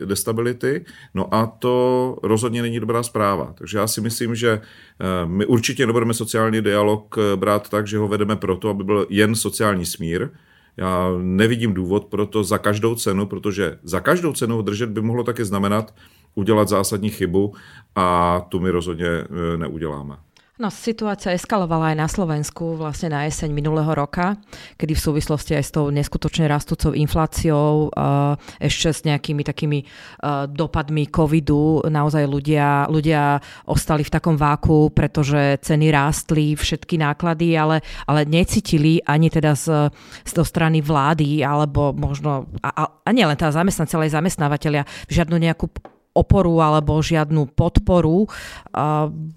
destability. 0.05 0.85
No 1.13 1.33
a 1.33 1.45
to 1.45 2.17
rozhodně 2.23 2.61
není 2.61 2.79
dobrá 2.79 3.03
zpráva. 3.03 3.53
Takže 3.57 3.77
já 3.77 3.87
si 3.87 4.01
myslím, 4.01 4.35
že 4.35 4.49
eh, 4.51 5.25
my 5.25 5.45
určitě 5.45 5.87
nebudeme 5.87 6.13
sociální 6.13 6.61
dialog 6.61 7.15
eh, 7.17 7.35
brát 7.35 7.69
tak, 7.69 7.87
že 7.87 7.97
ho 7.97 8.07
vedeme 8.07 8.35
proto, 8.35 8.69
aby 8.69 8.83
byl 8.83 9.07
jen 9.09 9.35
sociální 9.35 9.85
smír. 9.85 10.29
Já 10.77 11.09
nevidím 11.21 11.73
důvod 11.73 12.05
pro 12.05 12.25
to 12.25 12.43
za 12.43 12.57
každou 12.57 12.95
cenu, 12.95 13.25
protože 13.25 13.77
za 13.83 13.99
každou 13.99 14.33
cenu 14.33 14.61
držet 14.61 14.89
by 14.89 15.01
mohlo 15.01 15.23
také 15.23 15.45
znamenat, 15.45 15.93
udělat 16.35 16.67
zásadní 16.67 17.09
chybu 17.09 17.53
a 17.95 18.39
tu 18.49 18.59
my 18.59 18.69
rozhodně 18.71 19.07
e, 19.07 19.57
neuděláme. 19.57 20.17
No, 20.55 20.71
situácia 20.71 21.35
eskalovala 21.35 21.91
aj 21.91 21.97
na 21.99 22.07
Slovensku 22.07 22.79
vlastne 22.79 23.11
na 23.11 23.27
jeseň 23.27 23.51
minulého 23.51 23.91
roka, 23.91 24.39
kedy 24.79 24.95
v 24.95 25.03
súvislosti 25.03 25.51
aj 25.51 25.63
s 25.67 25.71
tou 25.75 25.91
neskutočne 25.91 26.47
rastúcou 26.47 26.95
infláciou, 26.95 27.91
uh, 27.91 28.39
ešte 28.63 28.87
s 28.87 29.03
nejakými 29.03 29.43
takými 29.43 29.83
uh, 29.83 30.47
dopadmi 30.47 31.11
covidu, 31.11 31.83
naozaj 31.83 32.23
ľudia, 32.23 32.87
ľudia 32.87 33.43
ostali 33.67 34.07
v 34.07 34.13
takom 34.15 34.39
váku, 34.39 34.95
pretože 34.95 35.59
ceny 35.59 35.91
rástli, 35.91 36.55
všetky 36.55 37.03
náklady, 37.03 37.59
ale, 37.59 37.83
ale 38.07 38.23
necítili 38.23 39.03
ani 39.03 39.27
teda 39.27 39.59
z, 39.59 39.91
z 40.23 40.31
toho 40.31 40.47
strany 40.47 40.79
vlády, 40.79 41.43
alebo 41.43 41.91
možno, 41.91 42.47
a, 42.63 42.71
a, 42.71 42.83
a 43.03 43.09
nie 43.11 43.27
len 43.27 43.35
tá 43.35 43.51
zamestnanci, 43.51 43.99
ale 43.99 44.07
aj 44.07 44.23
zamestnávateľia, 44.23 44.87
žiadnu 45.11 45.35
nejakú 45.35 45.67
oporu 46.15 46.63
alebo 46.63 47.03
žiadnu 47.03 47.51
podporu. 47.51 48.31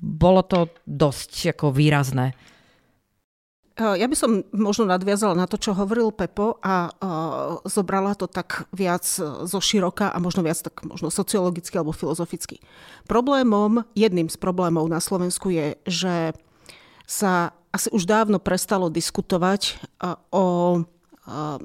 Bolo 0.00 0.42
to 0.46 0.70
dosť 0.86 1.58
ako 1.58 1.74
výrazné. 1.74 2.38
Ja 3.78 4.10
by 4.10 4.16
som 4.18 4.42
možno 4.50 4.90
nadviazala 4.90 5.38
na 5.38 5.46
to, 5.46 5.54
čo 5.54 5.70
hovoril 5.70 6.10
Pepo 6.10 6.58
a 6.58 6.90
zobrala 7.62 8.18
to 8.18 8.26
tak 8.26 8.66
viac 8.74 9.06
zo 9.22 9.60
široka 9.62 10.10
a 10.10 10.18
možno 10.18 10.42
viac 10.42 10.58
tak 10.58 10.82
možno 10.82 11.14
sociologicky 11.14 11.78
alebo 11.78 11.94
filozoficky. 11.94 12.58
Problémom, 13.06 13.86
jedným 13.94 14.26
z 14.26 14.34
problémov 14.34 14.90
na 14.90 14.98
Slovensku 14.98 15.54
je, 15.54 15.78
že 15.86 16.34
sa 17.06 17.54
asi 17.70 17.86
už 17.94 18.02
dávno 18.02 18.42
prestalo 18.42 18.90
diskutovať 18.90 19.78
o 20.34 20.46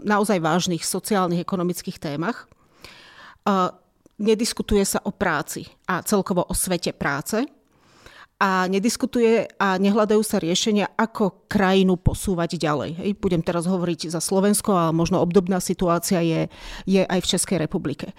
naozaj 0.06 0.38
vážnych 0.38 0.86
sociálnych, 0.86 1.42
ekonomických 1.42 1.98
témach. 1.98 2.46
Nediskutuje 4.22 4.86
sa 4.86 5.02
o 5.04 5.12
práci 5.14 5.66
a 5.90 6.06
celkovo 6.06 6.46
o 6.46 6.54
svete 6.54 6.94
práce 6.94 7.46
a 8.44 8.68
nediskutuje 8.68 9.56
a 9.56 9.80
nehľadajú 9.80 10.20
sa 10.20 10.36
riešenia, 10.36 10.92
ako 11.00 11.48
krajinu 11.48 11.96
posúvať 11.96 12.60
ďalej. 12.60 12.92
Hej, 13.00 13.12
budem 13.24 13.40
teraz 13.40 13.64
hovoriť 13.64 14.12
za 14.12 14.20
Slovensko, 14.20 14.76
ale 14.76 14.92
možno 14.92 15.24
obdobná 15.24 15.64
situácia 15.64 16.20
je, 16.20 16.52
je 16.84 17.08
aj 17.08 17.20
v 17.24 17.30
Českej 17.30 17.58
republike. 17.64 18.12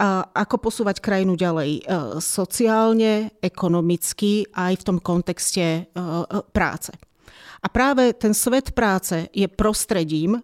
A 0.00 0.24
ako 0.32 0.72
posúvať 0.72 1.04
krajinu 1.04 1.36
ďalej? 1.36 1.70
E, 1.76 1.80
sociálne, 2.24 3.36
ekonomicky, 3.44 4.48
aj 4.48 4.80
v 4.80 4.86
tom 4.86 4.96
kontexte 4.96 5.66
e, 5.66 5.80
e, 5.84 6.24
práce. 6.56 6.96
A 7.60 7.68
práve 7.68 8.16
ten 8.16 8.32
svet 8.32 8.72
práce 8.72 9.28
je 9.36 9.44
prostredím, 9.44 10.40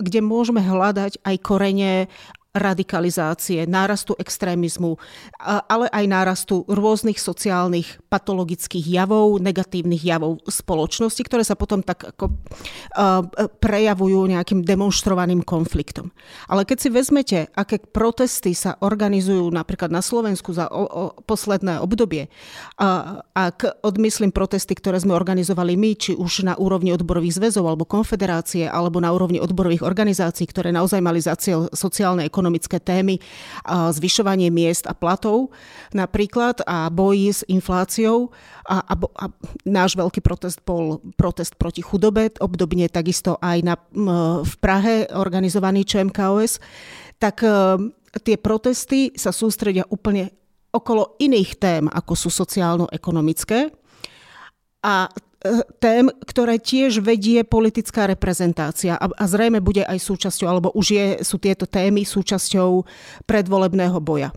kde 0.00 0.20
môžeme 0.24 0.64
hľadať 0.64 1.22
aj 1.22 1.36
korene 1.44 2.08
radikalizácie, 2.52 3.64
nárastu 3.64 4.12
extrémizmu, 4.20 5.00
ale 5.40 5.88
aj 5.88 6.04
nárastu 6.04 6.68
rôznych 6.68 7.16
sociálnych 7.16 7.96
patologických 8.12 8.92
javov, 8.92 9.40
negatívnych 9.40 10.04
javov 10.04 10.44
spoločnosti, 10.44 11.16
ktoré 11.24 11.48
sa 11.48 11.56
potom 11.56 11.80
tak 11.80 12.12
ako 12.12 12.36
prejavujú 13.56 14.28
nejakým 14.28 14.68
demonstrovaným 14.68 15.40
konfliktom. 15.40 16.12
Ale 16.44 16.68
keď 16.68 16.76
si 16.76 16.88
vezmete, 16.92 17.38
aké 17.56 17.80
protesty 17.80 18.52
sa 18.52 18.76
organizujú 18.84 19.48
napríklad 19.48 19.88
na 19.88 20.04
Slovensku 20.04 20.52
za 20.52 20.68
o, 20.68 20.84
o 20.84 21.04
posledné 21.24 21.80
obdobie, 21.80 22.28
ak 23.32 23.80
odmyslím 23.80 24.28
protesty, 24.28 24.76
ktoré 24.76 25.00
sme 25.00 25.16
organizovali 25.16 25.72
my, 25.72 25.90
či 25.96 26.12
už 26.12 26.44
na 26.44 26.60
úrovni 26.60 26.92
odborových 26.92 27.40
zväzov 27.40 27.64
alebo 27.64 27.88
konfederácie, 27.88 28.68
alebo 28.68 29.00
na 29.00 29.08
úrovni 29.08 29.40
odborových 29.40 29.88
organizácií, 29.88 30.44
ktoré 30.44 30.68
naozaj 30.68 31.00
mali 31.00 31.24
za 31.24 31.32
cieľ 31.32 31.72
sociálne 31.72 32.28
ekonomické 32.28 32.40
témy, 32.82 33.18
zvyšovanie 33.68 34.50
miest 34.50 34.86
a 34.90 34.94
platov 34.96 35.52
napríklad 35.94 36.64
a 36.66 36.88
boji 36.90 37.28
s 37.32 37.40
infláciou. 37.46 38.32
A, 38.66 38.80
a, 38.82 38.94
a 38.94 39.24
náš 39.66 39.98
veľký 39.98 40.22
protest 40.22 40.62
bol 40.62 41.02
protest 41.18 41.58
proti 41.58 41.82
chudobe, 41.82 42.30
obdobne 42.38 42.86
takisto 42.88 43.36
aj 43.42 43.58
na, 43.62 43.74
v 44.42 44.54
Prahe 44.62 45.10
organizovaný 45.12 45.82
ČMKOS. 45.82 46.62
Tak 47.18 47.36
e, 47.42 47.50
tie 48.22 48.36
protesty 48.38 49.10
sa 49.18 49.34
sústredia 49.34 49.82
úplne 49.90 50.30
okolo 50.72 51.20
iných 51.20 51.50
tém, 51.60 51.84
ako 51.90 52.12
sú 52.16 52.30
sociálno-ekonomické. 52.32 53.68
A 54.82 55.06
tém, 55.82 56.06
ktoré 56.26 56.58
tiež 56.62 57.02
vedie 57.02 57.42
politická 57.42 58.06
reprezentácia 58.06 58.94
a, 58.94 59.10
a 59.10 59.24
zrejme 59.26 59.58
bude 59.58 59.82
aj 59.82 59.98
súčasťou, 59.98 60.46
alebo 60.46 60.68
už 60.74 60.86
je, 60.94 61.06
sú 61.26 61.38
tieto 61.42 61.66
témy 61.66 62.06
súčasťou 62.06 62.86
predvolebného 63.26 63.98
boja. 63.98 64.30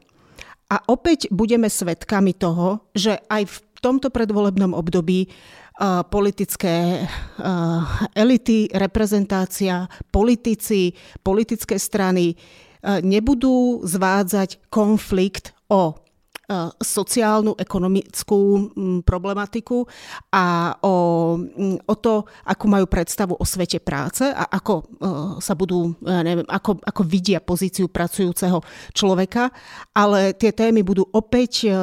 A 0.65 0.81
opäť 0.89 1.29
budeme 1.29 1.69
svedkami 1.69 2.33
toho, 2.33 2.81
že 2.97 3.21
aj 3.29 3.43
v 3.45 3.57
tomto 3.85 4.09
predvolebnom 4.09 4.73
období 4.73 5.29
uh, 5.29 6.01
politické 6.09 7.05
uh, 7.05 7.85
elity, 8.17 8.73
reprezentácia, 8.73 9.85
politici, 10.09 10.97
politické 11.21 11.77
strany 11.77 12.33
uh, 12.33 12.97
nebudú 13.05 13.85
zvádzať 13.85 14.73
konflikt 14.73 15.53
o 15.69 16.04
sociálnu, 16.79 17.57
ekonomickú 17.57 18.71
mm, 18.73 18.99
problematiku 19.01 19.85
a 20.31 20.77
o, 20.81 20.93
mm, 21.41 21.89
o 21.89 21.95
to, 21.97 22.25
akú 22.45 22.65
majú 22.69 22.85
predstavu 22.85 23.33
o 23.35 23.45
svete 23.45 23.81
práce 23.81 24.25
a 24.25 24.45
ako 24.49 24.73
eh, 24.77 24.85
sa 25.41 25.53
budú, 25.57 25.93
neviem, 26.01 26.45
ako, 26.47 26.81
ako 26.81 27.01
vidia 27.05 27.41
pozíciu 27.41 27.89
pracujúceho 27.89 28.61
človeka, 28.93 29.49
ale 29.93 30.33
tie 30.37 30.53
témy 30.53 30.85
budú 30.85 31.05
opäť 31.11 31.69
eh, 31.69 31.75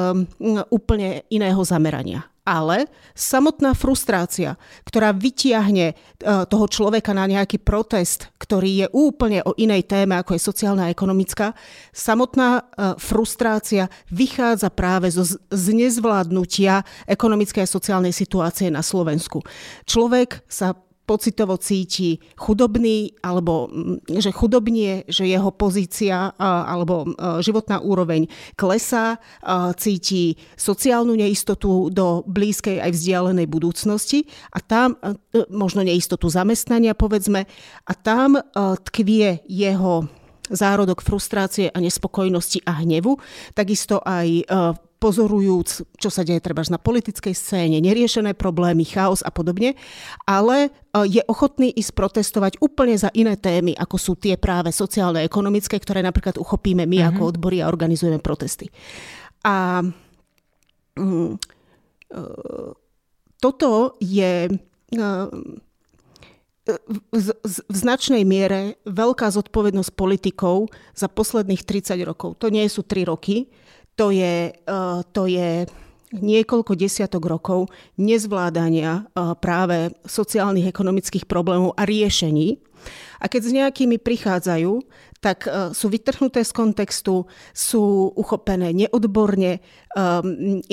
úplne 0.71 1.27
iného 1.29 1.61
zamerania 1.63 2.32
ale 2.43 2.91
samotná 3.15 3.71
frustrácia, 3.71 4.59
ktorá 4.83 5.15
vytiahne 5.15 5.91
e, 5.91 5.95
toho 6.23 6.67
človeka 6.67 7.15
na 7.15 7.23
nejaký 7.23 7.63
protest, 7.63 8.27
ktorý 8.35 8.83
je 8.83 8.87
úplne 8.91 9.39
o 9.47 9.55
inej 9.55 9.87
téme, 9.87 10.19
ako 10.19 10.35
je 10.35 10.43
sociálna 10.43 10.87
a 10.87 10.93
ekonomická, 10.93 11.55
samotná 11.95 12.49
e, 12.59 12.61
frustrácia 12.99 13.87
vychádza 14.11 14.67
práve 14.71 15.07
zo 15.11 15.23
znezvládnutia 15.51 17.07
ekonomickej 17.07 17.63
a 17.63 17.73
sociálnej 17.73 18.11
situácie 18.11 18.67
na 18.67 18.83
Slovensku. 18.83 19.39
Človek 19.87 20.43
sa 20.51 20.75
pocitovo 21.13 21.61
cíti 21.61 22.17
chudobný, 22.33 23.13
alebo 23.21 23.69
mm, 23.69 24.17
že 24.17 24.33
chudobnie, 24.33 25.05
že 25.05 25.29
jeho 25.29 25.53
pozícia 25.53 26.33
alebo 26.41 27.05
životná 27.45 27.85
úroveň 27.85 28.25
klesá, 28.57 29.21
cíti 29.77 30.33
sociálnu 30.57 31.13
neistotu 31.13 31.93
do 31.93 32.25
blízkej 32.25 32.81
aj 32.81 32.89
vzdialenej 32.97 33.45
budúcnosti 33.45 34.25
a 34.49 34.57
tam 34.57 34.97
možno 35.53 35.85
neistotu 35.85 36.33
zamestnania, 36.33 36.97
povedzme, 36.97 37.45
a 37.85 37.93
tam 37.93 38.41
tkvie 38.89 39.45
jeho 39.45 40.09
zárodok 40.51 40.99
frustrácie 40.99 41.71
a 41.71 41.77
nespokojnosti 41.79 42.63
a 42.67 42.83
hnevu, 42.83 43.15
takisto 43.55 44.03
aj 44.03 44.43
pozorujúc, 45.03 45.99
čo 45.99 46.07
sa 46.07 46.23
deje 46.23 46.39
treba 46.39 46.63
na 46.71 46.79
politickej 46.79 47.35
scéne, 47.35 47.83
neriešené 47.83 48.39
problémy, 48.39 48.87
chaos 48.87 49.19
a 49.19 49.35
podobne, 49.35 49.75
ale 50.23 50.71
e, 50.71 51.19
je 51.19 51.21
ochotný 51.27 51.75
ísť 51.75 51.91
protestovať 51.91 52.63
úplne 52.63 52.95
za 52.95 53.11
iné 53.11 53.35
témy, 53.35 53.75
ako 53.75 53.99
sú 53.99 54.15
tie 54.15 54.39
práve 54.39 54.71
sociálne, 54.71 55.27
ekonomické, 55.27 55.75
ktoré 55.75 55.99
napríklad 55.99 56.39
uchopíme 56.39 56.87
my 56.87 57.03
uh-huh. 57.03 57.11
ako 57.11 57.21
odbory 57.35 57.59
a 57.59 57.67
organizujeme 57.67 58.23
protesty. 58.23 58.71
A 59.43 59.83
mm, 60.95 61.35
e, 61.35 61.37
toto 63.43 63.99
je 63.99 64.47
e, 64.47 64.53
v, 66.63 67.27
značnej 67.67 68.23
miere 68.23 68.79
veľká 68.87 69.27
zodpovednosť 69.27 69.91
politikov 69.99 70.71
za 70.95 71.11
posledných 71.11 71.67
30 71.67 71.99
rokov. 72.07 72.39
To 72.39 72.47
nie 72.47 72.63
sú 72.71 72.87
3 72.87 73.03
roky, 73.03 73.51
to 73.99 74.09
je, 74.15 74.55
eh, 74.55 74.99
to 75.11 75.23
je 75.27 75.67
niekoľko 76.13 76.77
desiatok 76.77 77.25
rokov 77.25 77.67
nezvládania 77.99 79.03
eh, 79.03 79.35
práve 79.37 79.91
sociálnych, 80.07 80.69
ekonomických 80.71 81.27
problémov 81.27 81.75
a 81.75 81.83
riešení. 81.83 82.63
A 83.23 83.31
keď 83.31 83.41
s 83.43 83.55
nejakými 83.55 83.97
prichádzajú, 83.99 84.71
tak 85.19 85.45
eh, 85.51 85.75
sú 85.75 85.91
vytrhnuté 85.91 86.47
z 86.47 86.51
kontextu, 86.55 87.27
sú 87.51 88.15
uchopené 88.15 88.71
neodborne, 88.71 89.59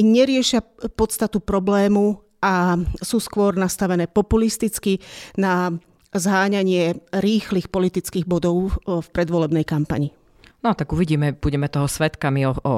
neriešia 0.00 0.64
podstatu 0.96 1.44
problému 1.44 2.29
a 2.40 2.76
sú 3.04 3.20
skôr 3.20 3.56
nastavené 3.56 4.08
populisticky 4.08 4.98
na 5.36 5.72
zháňanie 6.10 6.98
rýchlych 7.14 7.70
politických 7.70 8.26
bodov 8.26 8.80
v 8.82 9.08
predvolebnej 9.14 9.62
kampani. 9.62 10.10
No 10.60 10.76
tak 10.76 10.92
uvidíme, 10.92 11.32
budeme 11.36 11.70
toho 11.72 11.88
svetkami 11.88 12.44
o, 12.44 12.52
o 12.52 12.72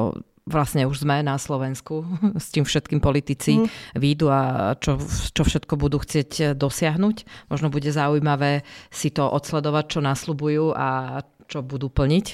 vlastne 0.47 0.87
už 0.91 1.07
sme 1.07 1.23
na 1.23 1.39
Slovensku, 1.39 2.03
s 2.43 2.51
tým 2.51 2.67
všetkým 2.67 2.99
politici 2.99 3.63
mm. 3.63 3.99
výjdu 3.99 4.27
a 4.31 4.41
čo, 4.79 4.99
čo 5.33 5.43
všetko 5.43 5.75
budú 5.79 6.03
chcieť 6.03 6.59
dosiahnuť. 6.59 7.49
Možno 7.51 7.71
bude 7.71 7.91
zaujímavé 7.91 8.67
si 8.91 9.11
to 9.15 9.27
odsledovať, 9.27 9.99
čo 9.99 10.01
nasľubujú 10.03 10.75
a 10.75 11.21
čo 11.47 11.63
budú 11.63 11.91
plniť. 11.91 12.27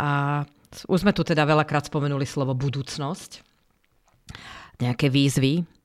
A 0.00 0.42
už 0.88 0.98
sme 1.04 1.16
tu 1.16 1.24
teda 1.24 1.44
veľakrát 1.48 1.88
spomenuli 1.88 2.28
slovo 2.28 2.52
budúcnosť. 2.52 3.44
Nejaké 4.78 5.10
výzvy 5.10 5.77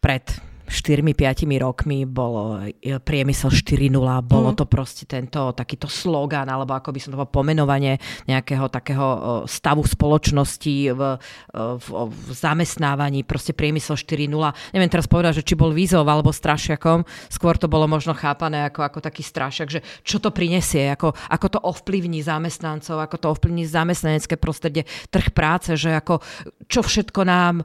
pred 0.00 0.24
4-5 0.66 1.46
rokmi 1.62 2.02
bolo 2.04 2.58
e, 2.58 2.98
priemysel 2.98 3.54
4.0, 3.54 3.94
bolo 4.26 4.50
mm. 4.52 4.56
to 4.58 4.64
proste 4.66 5.06
tento 5.06 5.54
takýto 5.54 5.86
slogan, 5.86 6.50
alebo 6.50 6.74
ako 6.74 6.90
by 6.90 7.00
som 7.00 7.14
to 7.14 7.18
pomenovanie 7.30 8.02
nejakého 8.26 8.66
takého 8.66 9.06
stavu 9.46 9.86
spoločnosti 9.86 10.76
v, 10.90 11.00
e, 11.00 11.58
v, 11.78 11.86
v 12.10 12.28
zamestnávaní, 12.34 13.22
proste 13.22 13.54
priemysel 13.54 13.94
4.0. 13.94 14.74
Neviem 14.74 14.90
teraz 14.90 15.06
povedať, 15.06 15.42
že 15.42 15.46
či 15.46 15.54
bol 15.54 15.70
výzov 15.70 16.04
alebo 16.06 16.34
strašiakom, 16.34 17.06
skôr 17.30 17.54
to 17.54 17.70
bolo 17.70 17.86
možno 17.86 18.12
chápané 18.12 18.66
ako, 18.66 18.82
ako 18.82 18.98
taký 18.98 19.22
strašiak, 19.22 19.70
že 19.70 19.80
čo 20.02 20.18
to 20.18 20.34
prinesie, 20.34 20.90
ako, 20.90 21.14
ako 21.30 21.46
to 21.46 21.58
ovplyvní 21.62 22.26
zamestnancov, 22.26 22.98
ako 22.98 23.16
to 23.22 23.26
ovplyvní 23.30 23.64
zamestnanecké 23.70 24.34
prostredie, 24.34 24.82
trh 25.14 25.30
práce, 25.30 25.78
že 25.78 25.94
ako 25.94 26.18
čo 26.66 26.82
všetko 26.82 27.22
nám 27.22 27.62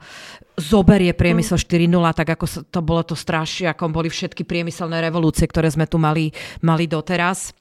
zoberie 0.60 1.14
priemysel 1.16 1.58
4.0, 1.58 1.88
mm. 1.88 2.16
tak 2.16 2.28
ako 2.36 2.46
to 2.68 2.80
bolo 2.84 3.02
to 3.06 3.16
strašne, 3.16 3.72
ako 3.72 3.92
boli 3.92 4.10
všetky 4.12 4.44
priemyselné 4.44 5.00
revolúcie, 5.00 5.48
ktoré 5.48 5.72
sme 5.72 5.88
tu 5.88 5.96
mali, 6.02 6.32
mali 6.64 6.86
doteraz. 6.88 7.56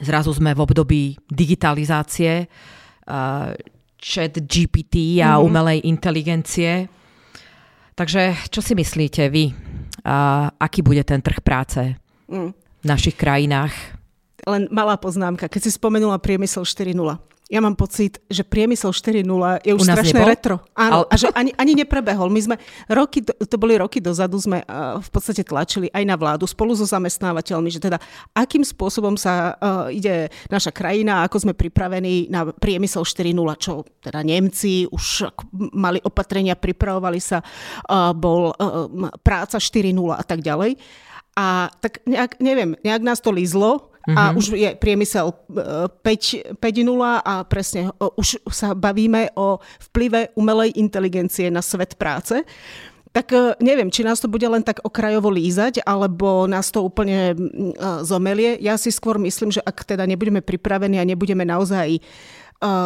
Zrazu 0.00 0.32
sme 0.32 0.56
v 0.56 0.60
období 0.64 1.02
digitalizácie, 1.28 2.48
uh, 3.08 3.52
chat 4.00 4.34
GPT 4.40 5.20
a 5.20 5.36
mm. 5.36 5.42
umelej 5.44 5.78
inteligencie. 5.84 6.88
Takže 7.92 8.48
čo 8.48 8.64
si 8.64 8.72
myslíte 8.72 9.28
vy? 9.28 9.72
aký 10.58 10.82
bude 10.82 11.02
ten 11.06 11.22
trh 11.22 11.38
práce 11.40 11.94
mm. 12.26 12.50
v 12.82 12.86
našich 12.86 13.14
krajinách. 13.14 14.01
Len 14.42 14.66
malá 14.74 14.98
poznámka, 14.98 15.46
keď 15.46 15.68
si 15.68 15.70
spomenula 15.74 16.18
priemysel 16.18 16.66
4.0 16.66 17.32
ja 17.52 17.60
mám 17.60 17.76
pocit, 17.76 18.16
že 18.32 18.48
priemysel 18.48 18.96
4.0 18.96 19.28
je 19.60 19.76
už 19.76 19.84
strašné 19.84 20.24
nebol? 20.24 20.32
retro. 20.32 20.56
Áno, 20.72 21.04
Ale... 21.04 21.12
a 21.12 21.14
že 21.20 21.28
ani, 21.36 21.52
ani 21.60 21.76
neprebehol. 21.84 22.32
My 22.32 22.40
sme 22.40 22.56
roky, 22.88 23.20
to 23.20 23.56
boli 23.60 23.76
roky 23.76 24.00
dozadu, 24.00 24.40
sme 24.40 24.64
uh, 24.64 24.96
v 24.96 25.10
podstate 25.12 25.44
tlačili 25.44 25.92
aj 25.92 26.00
na 26.08 26.16
vládu 26.16 26.48
spolu 26.48 26.72
so 26.72 26.88
zamestnávateľmi, 26.88 27.68
že 27.68 27.84
teda 27.84 28.00
akým 28.32 28.64
spôsobom 28.64 29.20
sa 29.20 29.52
uh, 29.60 29.92
ide 29.92 30.32
naša 30.48 30.72
krajina, 30.72 31.28
ako 31.28 31.44
sme 31.44 31.52
pripravení 31.52 32.32
na 32.32 32.48
priemysel 32.48 33.04
4.0, 33.04 33.36
čo 33.60 33.84
teda 34.00 34.24
Nemci 34.24 34.88
už 34.88 35.28
mali 35.76 36.00
opatrenia, 36.00 36.56
pripravovali 36.56 37.20
sa, 37.20 37.44
uh, 37.44 38.16
bol 38.16 38.56
uh, 38.56 38.88
práca 39.20 39.60
4.0 39.60 39.92
a 40.16 40.24
tak 40.24 40.40
ďalej. 40.40 40.80
A 41.36 41.68
tak 41.84 42.00
nejak, 42.08 42.40
neviem, 42.40 42.80
nejak 42.80 43.04
nás 43.04 43.20
to 43.20 43.28
lízlo, 43.28 43.91
Mm-hmm. 44.02 44.18
A 44.18 44.22
mhm. 44.30 44.34
už 44.34 44.44
je 44.58 44.70
priemysel 44.74 45.26
5.0 45.46 46.58
a 47.22 47.34
presne 47.46 47.94
už 48.18 48.42
sa 48.50 48.74
bavíme 48.74 49.30
o 49.38 49.62
vplyve 49.90 50.34
umelej 50.34 50.74
inteligencie 50.74 51.46
na 51.54 51.62
svet 51.62 51.94
práce. 51.94 52.42
Tak 53.12 53.28
e, 53.30 53.54
neviem, 53.60 53.92
či 53.92 54.02
nás 54.02 54.18
to 54.18 54.26
bude 54.26 54.48
len 54.48 54.64
tak 54.64 54.80
okrajovo 54.82 55.28
lízať, 55.28 55.84
alebo 55.84 56.48
nás 56.48 56.72
to 56.72 56.80
úplne 56.80 57.36
zomelie. 58.02 58.56
Ja 58.58 58.80
si 58.80 58.88
skôr 58.88 59.20
myslím, 59.20 59.52
že 59.52 59.60
ak 59.62 59.84
teda 59.84 60.08
nebudeme 60.08 60.40
pripravení 60.40 60.96
a 60.96 61.06
nebudeme 61.06 61.44
naozaj 61.44 61.88
e, 61.94 62.00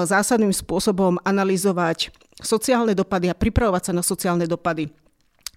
zásadným 0.05 0.53
spôsobom 0.53 1.23
analyzovať 1.23 2.11
sociálne 2.43 2.93
dopady 2.93 3.33
a 3.33 3.39
pripravovať 3.39 3.83
sa 3.89 3.93
na 3.97 4.05
sociálne 4.05 4.45
dopady 4.45 4.93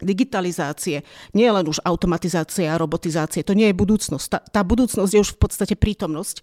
digitalizácie, 0.02 1.04
nie 1.36 1.50
len 1.52 1.66
už 1.68 1.84
automatizácia 1.84 2.72
a 2.72 2.80
robotizácie, 2.80 3.44
to 3.44 3.54
nie 3.54 3.70
je 3.70 3.76
budúcnosť. 3.76 4.28
Tá, 4.32 4.40
tá 4.40 4.62
budúcnosť 4.64 5.12
je 5.12 5.24
už 5.24 5.32
v 5.36 5.40
podstate 5.40 5.76
prítomnosť 5.76 6.42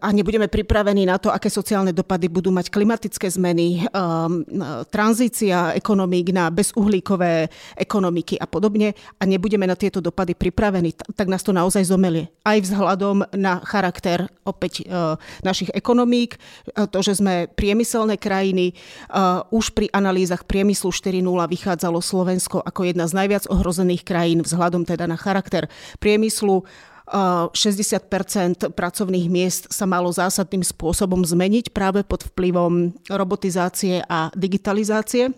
a 0.00 0.08
nebudeme 0.14 0.46
pripravení 0.46 1.10
na 1.10 1.18
to, 1.18 1.26
aké 1.26 1.50
sociálne 1.50 1.90
dopady 1.90 2.30
budú 2.30 2.54
mať 2.54 2.70
klimatické 2.70 3.26
zmeny, 3.26 3.82
um, 3.90 4.46
tranzícia 4.94 5.74
ekonomík 5.74 6.30
na 6.30 6.54
bezuhlíkové 6.54 7.50
ekonomiky 7.74 8.38
a 8.38 8.46
podobne. 8.46 8.94
A 9.18 9.26
nebudeme 9.26 9.66
na 9.66 9.74
tieto 9.74 9.98
dopady 9.98 10.38
pripravení, 10.38 10.94
tak 11.18 11.26
nás 11.26 11.42
to 11.42 11.50
naozaj 11.50 11.82
zomelie. 11.82 12.30
Aj 12.46 12.62
vzhľadom 12.62 13.26
na 13.34 13.58
charakter 13.66 14.30
opäť 14.46 14.86
uh, 14.86 15.18
našich 15.42 15.74
ekonomík, 15.74 16.38
uh, 16.38 16.86
to, 16.86 17.02
že 17.02 17.18
sme 17.18 17.50
priemyselné 17.50 18.22
krajiny, 18.22 18.78
uh, 19.10 19.42
už 19.50 19.74
pri 19.74 19.90
analýzach 19.90 20.46
priemyslu 20.46 20.94
4.0 20.94 21.26
vychádzalo 21.26 21.98
Slovensko 21.98 22.62
ako 22.62 22.86
jedna 22.86 23.10
z 23.10 23.18
najviac 23.18 23.50
ohrozených 23.50 24.06
krajín 24.06 24.46
vzhľadom 24.46 24.86
teda 24.86 25.10
na 25.10 25.18
charakter 25.18 25.66
priemyslu, 25.98 26.62
60% 27.10 28.70
pracovných 28.70 29.26
miest 29.26 29.66
sa 29.74 29.82
malo 29.86 30.10
zásadným 30.14 30.62
spôsobom 30.62 31.26
zmeniť 31.26 31.74
práve 31.74 32.06
pod 32.06 32.22
vplyvom 32.30 32.94
robotizácie 33.10 34.06
a 34.06 34.30
digitalizácie. 34.38 35.34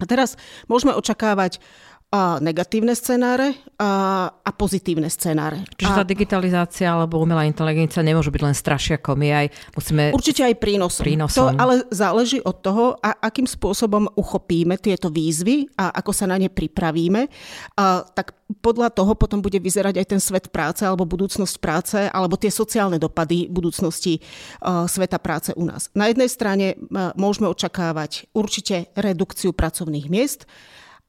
A 0.00 0.04
teraz 0.10 0.34
môžeme 0.66 0.96
očakávať 0.96 1.62
a 2.14 2.38
negatívne 2.38 2.94
scenáre 2.94 3.58
a, 3.74 4.30
a 4.30 4.50
pozitívne 4.54 5.10
scenáre. 5.10 5.66
Čiže 5.74 5.92
a, 5.92 5.98
tá 5.98 6.04
digitalizácia 6.06 6.86
alebo 6.86 7.18
umelá 7.18 7.42
inteligencia 7.42 8.06
nemôže 8.06 8.30
byť 8.30 8.42
len 8.44 8.54
strašiakom, 8.54 9.18
my 9.18 9.28
aj 9.34 9.46
musíme... 9.74 10.02
Určite 10.14 10.46
aj 10.46 10.54
prínosom. 10.62 11.02
prínosom. 11.02 11.42
To 11.42 11.58
ale 11.58 11.82
záleží 11.90 12.38
od 12.38 12.62
toho, 12.62 12.94
a, 13.02 13.18
akým 13.18 13.50
spôsobom 13.50 14.06
uchopíme 14.14 14.78
tieto 14.78 15.10
výzvy 15.10 15.74
a 15.74 15.90
ako 15.90 16.14
sa 16.14 16.30
na 16.30 16.38
ne 16.38 16.46
pripravíme. 16.46 17.26
A, 17.74 18.06
tak 18.06 18.38
podľa 18.62 18.94
toho 18.94 19.18
potom 19.18 19.42
bude 19.42 19.58
vyzerať 19.58 19.98
aj 19.98 20.06
ten 20.06 20.20
svet 20.22 20.54
práce 20.54 20.86
alebo 20.86 21.08
budúcnosť 21.08 21.56
práce 21.58 21.98
alebo 21.98 22.38
tie 22.38 22.52
sociálne 22.52 23.00
dopady 23.00 23.50
budúcnosti 23.50 24.20
uh, 24.20 24.86
sveta 24.86 25.18
práce 25.18 25.50
u 25.58 25.66
nás. 25.66 25.90
Na 25.96 26.06
jednej 26.06 26.30
strane 26.30 26.78
uh, 26.78 27.10
môžeme 27.18 27.50
očakávať 27.50 28.30
určite 28.36 28.92
redukciu 28.94 29.50
pracovných 29.50 30.06
miest, 30.06 30.46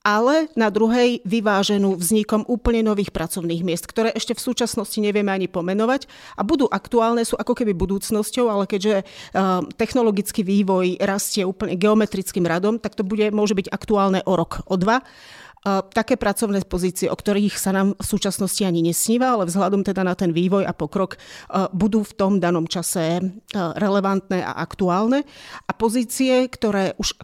ale 0.05 0.53
na 0.53 0.69
druhej 0.69 1.25
vyváženú 1.25 1.97
vznikom 1.97 2.45
úplne 2.45 2.85
nových 2.85 3.09
pracovných 3.09 3.65
miest, 3.65 3.89
ktoré 3.89 4.13
ešte 4.13 4.37
v 4.37 4.45
súčasnosti 4.45 5.01
nevieme 5.01 5.33
ani 5.33 5.49
pomenovať 5.49 6.05
a 6.37 6.45
budú 6.45 6.69
aktuálne, 6.69 7.25
sú 7.25 7.33
ako 7.41 7.57
keby 7.57 7.73
budúcnosťou, 7.73 8.45
ale 8.45 8.69
keďže 8.69 9.01
uh, 9.01 9.65
technologický 9.73 10.45
vývoj 10.45 11.01
rastie 11.01 11.41
úplne 11.41 11.73
geometrickým 11.73 12.45
radom, 12.45 12.77
tak 12.77 12.93
to 12.93 13.01
bude, 13.01 13.33
môže 13.33 13.57
byť 13.57 13.73
aktuálne 13.73 14.21
o 14.29 14.37
rok, 14.37 14.61
o 14.69 14.77
dva 14.77 15.01
také 15.65 16.13
pracovné 16.13 16.61
pozície, 16.69 17.09
o 17.09 17.17
ktorých 17.17 17.57
sa 17.57 17.73
nám 17.73 17.97
v 17.97 18.05
súčasnosti 18.05 18.61
ani 18.61 18.85
nesníva, 18.85 19.33
ale 19.33 19.49
vzhľadom 19.49 19.81
teda 19.81 20.05
na 20.05 20.13
ten 20.13 20.29
vývoj 20.29 20.61
a 20.61 20.77
pokrok 20.77 21.17
budú 21.73 22.05
v 22.05 22.13
tom 22.13 22.37
danom 22.37 22.69
čase 22.69 23.17
relevantné 23.53 24.45
a 24.45 24.61
aktuálne. 24.61 25.25
A 25.65 25.71
pozície, 25.73 26.45
ktoré 26.53 26.93
už 27.01 27.17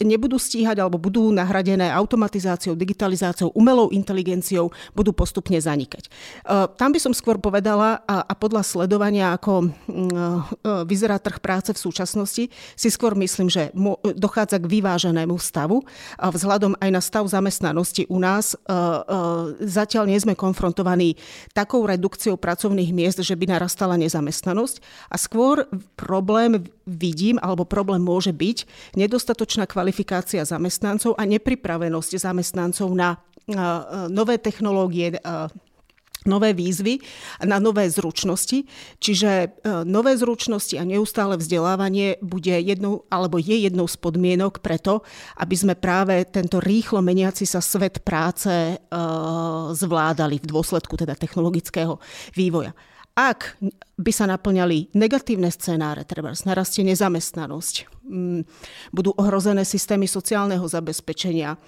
nebudú 0.00 0.36
stíhať 0.36 0.80
alebo 0.80 1.00
budú 1.00 1.30
nahradené 1.30 1.88
automatizáciou, 1.92 2.76
digitalizáciou, 2.76 3.52
umelou 3.54 3.88
inteligenciou, 3.92 4.72
budú 4.92 5.12
postupne 5.12 5.56
zanikať. 5.56 6.08
Tam 6.76 6.90
by 6.90 6.98
som 7.00 7.12
skôr 7.16 7.36
povedala 7.40 8.02
a 8.06 8.32
podľa 8.36 8.64
sledovania, 8.64 9.36
ako 9.36 9.70
vyzerá 10.84 11.20
trh 11.20 11.38
práce 11.40 11.70
v 11.72 11.80
súčasnosti, 11.80 12.44
si 12.52 12.88
skôr 12.88 13.16
myslím, 13.16 13.48
že 13.48 13.72
dochádza 14.16 14.60
k 14.60 14.70
vyváženému 14.70 15.36
stavu 15.40 15.82
vzhľadom 16.18 16.78
aj 16.78 16.90
na 16.90 17.00
stav 17.00 17.24
zamestnanosti 17.28 18.06
u 18.08 18.18
nás. 18.18 18.54
E, 18.54 18.56
e, 18.56 18.78
zatiaľ 19.66 20.04
nie 20.08 20.18
sme 20.18 20.38
konfrontovaní 20.38 21.18
takou 21.52 21.84
redukciou 21.84 22.40
pracovných 22.40 22.94
miest, 22.94 23.20
že 23.20 23.36
by 23.36 23.56
narastala 23.56 24.00
nezamestnanosť. 24.00 24.76
A 25.10 25.16
skôr 25.20 25.66
problém 25.98 26.64
vidím, 26.90 27.38
alebo 27.38 27.62
problém 27.62 28.02
môže 28.02 28.34
byť 28.34 28.66
nedostatočná 28.98 29.70
kvalifikácia 29.70 30.42
zamestnancov 30.42 31.14
a 31.14 31.22
nepripravenosť 31.22 32.18
zamestnancov 32.18 32.90
na 32.90 33.14
e, 33.14 33.18
nové 34.10 34.42
technológie, 34.42 35.14
nové 36.28 36.52
výzvy 36.52 37.00
na 37.48 37.56
nové 37.56 37.88
zručnosti. 37.88 38.68
Čiže 39.00 39.62
nové 39.88 40.16
zručnosti 40.20 40.76
a 40.76 40.84
neustále 40.84 41.40
vzdelávanie 41.40 42.20
bude 42.20 42.52
jednou, 42.60 43.08
alebo 43.08 43.40
je 43.40 43.56
jednou 43.56 43.88
z 43.88 43.96
podmienok 43.96 44.60
preto, 44.60 45.00
aby 45.40 45.56
sme 45.56 45.74
práve 45.80 46.28
tento 46.28 46.60
rýchlo 46.60 47.00
meniaci 47.00 47.48
sa 47.48 47.64
svet 47.64 48.04
práce 48.04 48.76
zvládali 49.72 50.36
v 50.44 50.48
dôsledku 50.50 51.00
teda 51.00 51.16
technologického 51.16 51.96
vývoja. 52.36 52.76
Ak 53.18 53.58
by 54.00 54.12
sa 54.14 54.24
naplňali 54.30 54.94
negatívne 54.96 55.50
scenáre, 55.50 56.06
treba 56.06 56.32
narastie 56.46 56.86
nezamestnanosť, 56.86 57.90
budú 58.94 59.10
ohrozené 59.18 59.66
systémy 59.66 60.08
sociálneho 60.08 60.64
zabezpečenia, 60.64 61.54
e, 61.54 61.58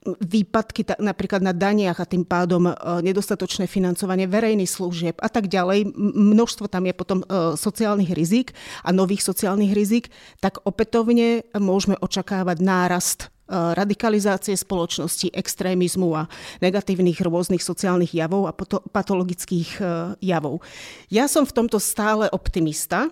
výpadky 0.00 0.96
napríklad 0.96 1.44
na 1.44 1.52
daniach 1.52 2.00
a 2.00 2.08
tým 2.08 2.24
pádom 2.24 2.68
e, 2.68 2.72
nedostatočné 3.04 3.68
financovanie 3.68 4.24
verejných 4.24 4.70
služieb 4.70 5.16
a 5.20 5.28
tak 5.28 5.52
ďalej. 5.52 5.92
Množstvo 6.16 6.72
tam 6.72 6.88
je 6.88 6.94
potom 6.96 7.20
e, 7.20 7.56
sociálnych 7.56 8.12
rizik 8.16 8.56
a 8.80 8.96
nových 8.96 9.20
sociálnych 9.20 9.76
rizik, 9.76 10.08
tak 10.40 10.64
opätovne 10.64 11.44
môžeme 11.52 12.00
očakávať 12.00 12.56
nárast 12.64 13.20
radikalizácie 13.50 14.54
spoločnosti, 14.54 15.34
extrémizmu 15.34 16.14
a 16.14 16.30
negatívnych 16.62 17.18
rôznych 17.18 17.60
sociálnych 17.60 18.14
javov 18.14 18.46
a 18.46 18.56
patologických 18.94 19.82
javov. 20.22 20.62
Ja 21.10 21.26
som 21.26 21.42
v 21.42 21.54
tomto 21.58 21.82
stále 21.82 22.30
optimista, 22.30 23.10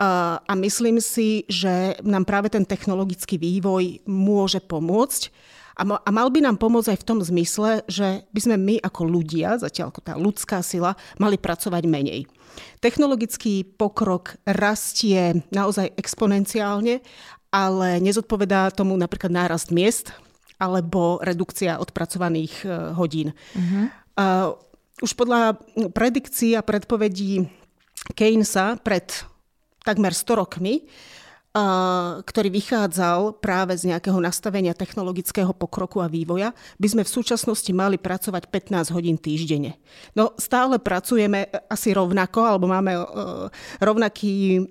a 0.00 0.52
myslím 0.56 0.96
si, 0.96 1.44
že 1.44 2.00
nám 2.00 2.24
práve 2.24 2.48
ten 2.48 2.64
technologický 2.64 3.36
vývoj 3.36 4.00
môže 4.08 4.56
pomôcť 4.64 5.28
a 5.76 6.08
mal 6.08 6.32
by 6.32 6.40
nám 6.40 6.56
pomôcť 6.56 6.96
aj 6.96 6.98
v 7.04 7.08
tom 7.08 7.20
zmysle, 7.20 7.84
že 7.84 8.24
by 8.32 8.40
sme 8.40 8.56
my 8.56 8.76
ako 8.80 9.04
ľudia, 9.04 9.60
zatiaľ 9.60 9.92
ako 9.92 10.00
tá 10.00 10.16
ľudská 10.16 10.64
sila, 10.64 10.96
mali 11.20 11.36
pracovať 11.36 11.84
menej. 11.84 12.24
Technologický 12.80 13.64
pokrok 13.76 14.40
rastie 14.48 15.44
naozaj 15.52 15.92
exponenciálne, 16.00 17.04
ale 17.50 17.98
nezodpovedá 17.98 18.70
tomu 18.70 18.94
napríklad 18.94 19.30
nárast 19.34 19.74
miest 19.74 20.14
alebo 20.60 21.18
redukcia 21.24 21.80
odpracovaných 21.80 22.54
e, 22.62 22.66
hodín. 22.92 23.32
Uh-huh. 23.56 23.88
Uh, 24.20 24.52
už 25.00 25.16
podľa 25.16 25.56
predikcií 25.96 26.52
a 26.52 26.60
predpovedí 26.60 27.48
Keynesa 28.12 28.76
pred 28.76 29.08
takmer 29.80 30.12
100 30.12 30.40
rokmi 30.44 30.84
ktorý 32.22 32.46
vychádzal 32.46 33.42
práve 33.42 33.74
z 33.74 33.90
nejakého 33.90 34.22
nastavenia 34.22 34.70
technologického 34.70 35.50
pokroku 35.50 35.98
a 35.98 36.06
vývoja, 36.06 36.54
by 36.78 36.86
sme 36.86 37.02
v 37.02 37.10
súčasnosti 37.10 37.66
mali 37.74 37.98
pracovať 37.98 38.46
15 38.46 38.94
hodín 38.94 39.18
týždenne. 39.18 39.74
No 40.14 40.30
stále 40.38 40.78
pracujeme 40.78 41.50
asi 41.66 41.90
rovnako, 41.90 42.46
alebo 42.46 42.70
máme 42.70 42.94
rovnaký 43.82 44.62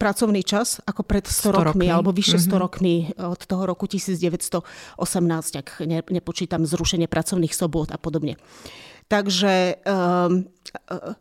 pracovný 0.00 0.40
čas 0.40 0.80
ako 0.88 1.04
pred 1.04 1.28
100, 1.28 1.52
100 1.52 1.60
rokmi, 1.60 1.68
rokmi, 1.68 1.86
alebo 1.92 2.08
vyše 2.16 2.40
100 2.40 2.48
mm-hmm. 2.48 2.62
rokmi 2.64 2.94
od 3.20 3.40
toho 3.44 3.62
roku 3.68 3.84
1918, 3.84 4.64
ak 5.60 5.84
nepočítam 6.08 6.64
zrušenie 6.64 7.04
pracovných 7.04 7.52
sobot 7.52 7.92
a 7.92 8.00
podobne. 8.00 8.40
Takže 9.12 9.76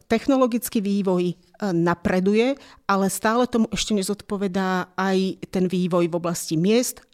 technologický 0.07 0.79
vývoj 0.79 1.35
napreduje, 1.61 2.57
ale 2.89 3.05
stále 3.13 3.45
tomu 3.45 3.69
ešte 3.69 3.93
nezodpovedá 3.93 4.97
aj 4.97 5.45
ten 5.53 5.69
vývoj 5.69 6.09
v 6.09 6.17
oblasti 6.17 6.57
miest, 6.57 7.05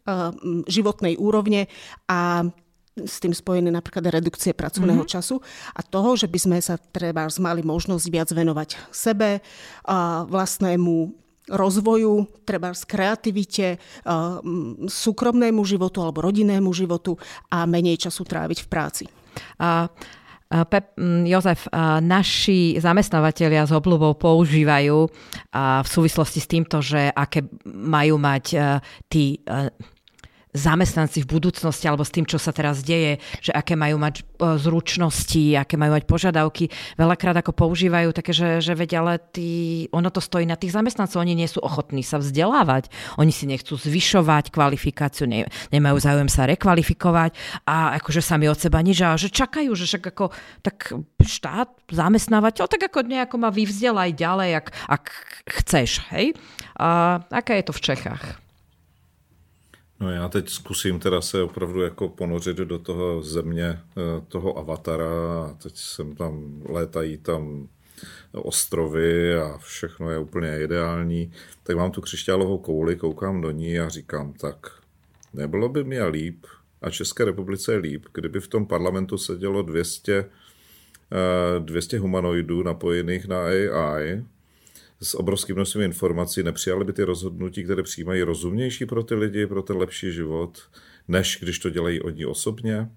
životnej 0.71 1.19
úrovne 1.19 1.67
a 2.07 2.47
s 2.97 3.21
tým 3.21 3.35
spojené 3.35 3.69
napríklad 3.69 4.09
redukcie 4.09 4.57
pracovného 4.57 5.05
mm-hmm. 5.05 5.13
času 5.19 5.37
a 5.75 5.85
toho, 5.85 6.17
že 6.17 6.25
by 6.25 6.39
sme 6.39 6.57
sa 6.63 6.81
treba 6.81 7.29
mali 7.37 7.61
možnosť 7.61 8.05
viac 8.09 8.29
venovať 8.33 8.89
sebe, 8.89 9.43
vlastnému 10.31 10.95
rozvoju, 11.47 12.43
treba 12.43 12.75
z 12.75 12.83
kreativite, 12.89 13.67
súkromnému 14.87 15.61
životu 15.63 16.03
alebo 16.03 16.25
rodinnému 16.25 16.71
životu 16.73 17.15
a 17.47 17.69
menej 17.69 18.01
času 18.07 18.25
tráviť 18.27 18.65
v 18.65 18.67
práci. 18.67 19.05
A 19.61 19.87
Pep, 20.47 20.95
Jozef, 21.27 21.67
naši 22.01 22.79
zamestnávateľia 22.79 23.67
s 23.67 23.75
obľubou 23.75 24.15
používajú 24.15 24.97
v 25.83 25.87
súvislosti 25.87 26.39
s 26.39 26.47
týmto, 26.47 26.79
že 26.79 27.11
aké 27.11 27.43
majú 27.67 28.15
mať 28.15 28.45
tí 29.11 29.43
zamestnanci 30.57 31.23
v 31.23 31.31
budúcnosti 31.37 31.85
alebo 31.85 32.01
s 32.01 32.11
tým, 32.11 32.25
čo 32.25 32.41
sa 32.41 32.49
teraz 32.49 32.81
deje, 32.81 33.21
že 33.39 33.53
aké 33.53 33.77
majú 33.77 34.01
mať 34.01 34.21
e, 34.21 34.23
zručnosti, 34.57 35.53
aké 35.53 35.77
majú 35.77 35.93
mať 35.93 36.03
požiadavky. 36.09 36.73
Veľakrát 36.97 37.37
ako 37.39 37.53
používajú 37.53 38.09
také, 38.11 38.33
že, 38.33 38.59
že 38.59 38.73
veď, 38.73 38.91
ale 38.99 39.13
tí, 39.21 39.85
ono 39.93 40.09
to 40.09 40.17
stojí 40.17 40.49
na 40.49 40.57
tých 40.57 40.73
zamestnancov, 40.73 41.21
oni 41.21 41.37
nie 41.37 41.45
sú 41.45 41.61
ochotní 41.61 42.01
sa 42.01 42.17
vzdelávať, 42.17 42.89
oni 43.21 43.29
si 43.29 43.45
nechcú 43.45 43.77
zvyšovať 43.77 44.49
kvalifikáciu, 44.49 45.29
ne, 45.29 45.45
nemajú 45.69 45.97
záujem 46.01 46.29
sa 46.31 46.49
rekvalifikovať 46.49 47.37
a 47.69 48.01
akože 48.01 48.25
sami 48.25 48.49
od 48.49 48.57
seba 48.57 48.81
nič, 48.81 48.99
a 49.05 49.13
že 49.13 49.29
čakajú, 49.29 49.69
že 49.77 49.85
však 49.85 50.03
ako 50.17 50.25
tak 50.65 50.97
štát, 51.21 51.69
zamestnávateľ, 51.91 52.65
tak 52.65 52.89
ako 52.89 53.05
nejako 53.05 53.35
ma 53.37 53.53
vyvzdelaj 53.53 54.15
ďalej, 54.17 54.49
ak, 54.63 54.67
ak 54.89 55.03
chceš, 55.61 56.01
hej? 56.09 56.33
A 56.79 57.19
aká 57.29 57.57
je 57.59 57.63
to 57.67 57.73
v 57.75 57.83
Čechách? 57.83 58.46
No 59.99 60.11
já 60.11 60.29
teď 60.29 60.49
zkusím 60.49 60.99
teda 60.99 61.21
se 61.21 61.41
opravdu 61.41 61.81
jako 61.81 62.09
ponořit 62.09 62.57
do 62.57 62.79
toho 62.79 63.23
země, 63.23 63.65
eh, 63.69 64.21
toho 64.27 64.57
avatara 64.57 65.05
teď 65.63 65.75
jsem 65.75 66.15
tam, 66.15 66.61
létají 66.69 67.17
tam 67.17 67.67
ostrovy 68.31 69.35
a 69.35 69.57
všechno 69.57 70.11
je 70.11 70.17
úplně 70.17 70.59
ideální. 70.63 71.31
Tak 71.63 71.75
mám 71.75 71.91
tu 71.91 72.01
křišťálovou 72.01 72.57
kouli, 72.57 72.95
koukám 72.95 73.41
do 73.41 73.51
ní 73.51 73.79
a 73.79 73.89
říkám, 73.89 74.33
tak 74.33 74.71
nebylo 75.33 75.69
by 75.69 75.83
mi 75.83 76.03
líp 76.03 76.45
a 76.81 76.89
České 76.89 77.25
republice 77.25 77.71
je 77.71 77.77
líp, 77.77 78.05
kdyby 78.13 78.39
v 78.39 78.47
tom 78.47 78.65
parlamentu 78.65 79.17
sedělo 79.17 79.61
200, 79.61 80.25
200 81.59 81.97
eh, 81.97 81.99
humanoidů 81.99 82.63
napojených 82.63 83.27
na 83.27 83.39
AI, 83.45 84.23
s 85.01 85.15
obrovským 85.15 85.55
množstvím 85.55 85.83
informací, 85.83 86.43
nepřijali 86.43 86.85
by 86.85 86.93
ty 86.93 87.03
rozhodnutí, 87.03 87.63
které 87.63 87.83
přijímají 87.83 88.21
rozumnější 88.23 88.85
pro 88.85 89.03
ty 89.03 89.15
lidi, 89.15 89.47
pro 89.47 89.61
ten 89.61 89.77
lepší 89.77 90.11
život, 90.11 90.59
než 91.07 91.39
když 91.41 91.59
to 91.59 91.69
dělají 91.69 92.01
oni 92.01 92.25
osobně? 92.25 92.89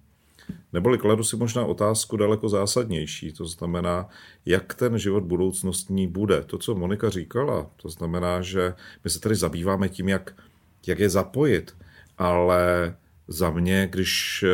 Neboli 0.72 0.98
kladu 0.98 1.24
si 1.24 1.36
možná 1.36 1.64
otázku 1.64 2.16
daleko 2.16 2.48
zásadnější, 2.48 3.32
to 3.32 3.44
znamená, 3.44 4.09
jak 4.46 4.74
ten 4.74 4.98
život 4.98 5.24
budoucnostní 5.24 6.07
bude. 6.07 6.42
To, 6.42 6.59
co 6.59 6.74
Monika 6.74 7.11
říkala, 7.11 7.70
to 7.76 7.88
znamená, 7.88 8.42
že 8.42 8.74
my 9.05 9.11
se 9.11 9.20
tady 9.20 9.34
zabýváme 9.34 9.88
tím, 9.88 10.09
jak, 10.09 10.34
jak 10.86 10.98
je 10.98 11.09
zapojit, 11.09 11.76
ale 12.18 12.94
za 13.28 13.51
mě, 13.51 13.88
když 13.92 14.44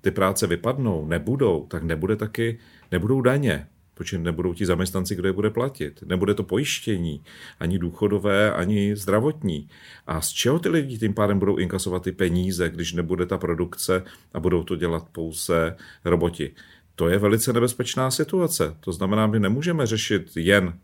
ty 0.00 0.10
práce 0.10 0.46
vypadnou, 0.46 1.06
nebudou, 1.06 1.66
tak 1.66 1.82
nebude 1.82 2.16
taky, 2.16 2.58
nebudou 2.92 3.20
daně, 3.20 3.66
protože 3.96 4.18
nebudou 4.18 4.54
ti 4.54 4.66
zaměstnanci, 4.66 5.14
kdo 5.14 5.28
je 5.28 5.32
bude 5.32 5.50
platit. 5.50 6.02
Nebude 6.06 6.34
to 6.34 6.42
pojištění, 6.42 7.22
ani 7.60 7.78
důchodové, 7.78 8.52
ani 8.52 8.96
zdravotní. 8.96 9.68
A 10.06 10.20
z 10.20 10.28
čeho 10.28 10.58
ty 10.58 10.68
lidi 10.68 10.98
tím 10.98 11.14
pádem 11.14 11.38
budou 11.38 11.56
inkasovat 11.56 12.02
ty 12.02 12.12
peníze, 12.12 12.68
když 12.68 12.92
nebude 12.92 13.26
ta 13.26 13.38
produkce 13.38 14.02
a 14.34 14.40
budou 14.40 14.62
to 14.62 14.76
dělat 14.76 15.06
pouze 15.12 15.76
roboti? 16.04 16.54
To 16.94 17.08
je 17.08 17.18
velice 17.18 17.52
nebezpečná 17.52 18.10
situace. 18.10 18.76
To 18.80 18.92
znamená, 18.92 19.26
my 19.26 19.40
nemůžeme 19.40 19.86
řešit 19.86 20.32
jen 20.36 20.78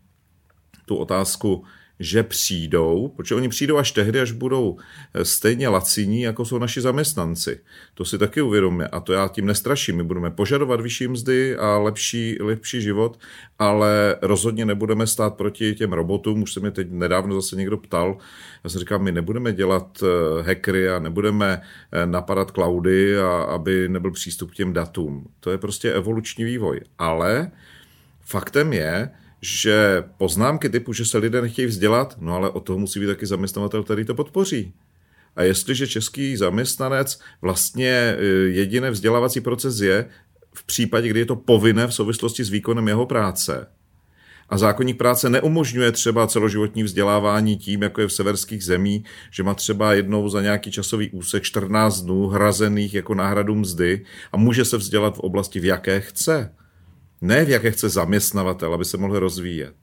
tu 0.86 0.96
otázku 0.96 1.64
že 2.02 2.22
přijdou, 2.22 3.12
protože 3.16 3.34
oni 3.34 3.48
přijdou 3.48 3.76
až 3.76 3.92
tehdy, 3.92 4.20
až 4.20 4.32
budou 4.32 4.76
eh, 5.14 5.24
stejně 5.24 5.68
laciní, 5.68 6.22
jako 6.22 6.44
jsou 6.44 6.58
naši 6.58 6.80
zaměstnanci. 6.80 7.60
To 7.94 8.04
si 8.04 8.18
taky 8.18 8.42
uvědomíme 8.42 8.88
a 8.88 9.00
to 9.00 9.12
já 9.12 9.28
tím 9.28 9.46
nestraším. 9.46 9.96
My 9.96 10.02
budeme 10.02 10.30
požadovat 10.30 10.80
vyšší 10.80 11.08
mzdy 11.08 11.56
a 11.56 11.78
lepší, 11.78 12.36
lepší 12.40 12.82
život, 12.82 13.18
ale 13.58 14.16
rozhodně 14.22 14.64
nebudeme 14.64 15.06
stát 15.06 15.34
proti 15.34 15.74
těm 15.74 15.92
robotům. 15.92 16.42
Už 16.42 16.52
se 16.52 16.60
mi 16.60 16.70
teď 16.70 16.90
nedávno 16.90 17.34
zase 17.34 17.56
někdo 17.56 17.76
ptal. 17.76 18.18
Já 18.64 18.70
jsem 18.70 18.78
říkal, 18.78 18.98
my 18.98 19.12
nebudeme 19.12 19.52
dělat 19.52 20.02
eh, 20.02 20.42
hackery 20.42 20.90
a 20.90 20.98
nebudeme 20.98 21.62
eh, 21.92 22.06
napadat 22.06 22.50
cloudy, 22.50 23.18
a 23.18 23.42
aby 23.42 23.88
nebyl 23.88 24.10
přístup 24.10 24.50
k 24.50 24.54
těm 24.54 24.72
datům. 24.72 25.26
To 25.40 25.50
je 25.50 25.58
prostě 25.58 25.92
evoluční 25.92 26.44
vývoj. 26.44 26.80
Ale 26.98 27.50
faktem 28.20 28.72
je, 28.72 29.10
že 29.42 30.04
poznámky 30.16 30.68
typu, 30.68 30.92
že 30.92 31.04
se 31.04 31.18
lidé 31.18 31.42
nechtějí 31.42 31.66
vzdělat, 31.66 32.16
no 32.20 32.34
ale 32.34 32.50
o 32.50 32.60
toho 32.60 32.78
musí 32.78 33.00
být 33.00 33.06
taky 33.06 33.26
zaměstnavatel, 33.26 33.82
který 33.82 34.04
to 34.04 34.14
podpoří. 34.14 34.72
A 35.36 35.42
jestliže 35.42 35.86
český 35.86 36.36
zaměstnanec 36.36 37.20
vlastně 37.42 38.16
e, 38.18 38.24
jediný 38.48 38.90
vzdělávací 38.90 39.40
proces 39.40 39.80
je 39.80 40.08
v 40.54 40.64
případě, 40.64 41.08
kdy 41.08 41.20
je 41.20 41.26
to 41.26 41.36
povinné 41.36 41.86
v 41.86 41.94
souvislosti 41.94 42.44
s 42.44 42.50
výkonem 42.50 42.88
jeho 42.88 43.06
práce, 43.06 43.66
a 44.52 44.58
zákonník 44.58 44.98
práce 44.98 45.30
neumožňuje 45.30 45.92
třeba 45.92 46.26
celoživotní 46.26 46.82
vzdělávání 46.82 47.56
tím, 47.56 47.82
jako 47.82 48.00
je 48.00 48.06
v 48.06 48.12
severských 48.12 48.64
zemí, 48.64 49.04
že 49.30 49.42
má 49.42 49.54
třeba 49.54 49.94
jednou 49.94 50.28
za 50.28 50.42
nějaký 50.42 50.70
časový 50.70 51.10
úsek 51.10 51.42
14 51.42 52.00
dnů 52.00 52.26
hrazených 52.26 52.94
jako 52.94 53.14
náhradu 53.14 53.54
mzdy 53.54 54.04
a 54.32 54.36
může 54.36 54.64
se 54.64 54.76
vzdělat 54.76 55.16
v 55.16 55.20
oblasti, 55.20 55.60
v 55.60 55.64
jaké 55.64 56.00
chce. 56.00 56.54
Ne 57.22 57.44
v 57.44 57.48
jaké 57.48 57.70
chce 57.70 57.88
zaměstnavatel, 57.88 58.74
aby 58.74 58.84
se 58.84 58.96
mohl 58.96 59.18
rozvíjet. 59.18 59.74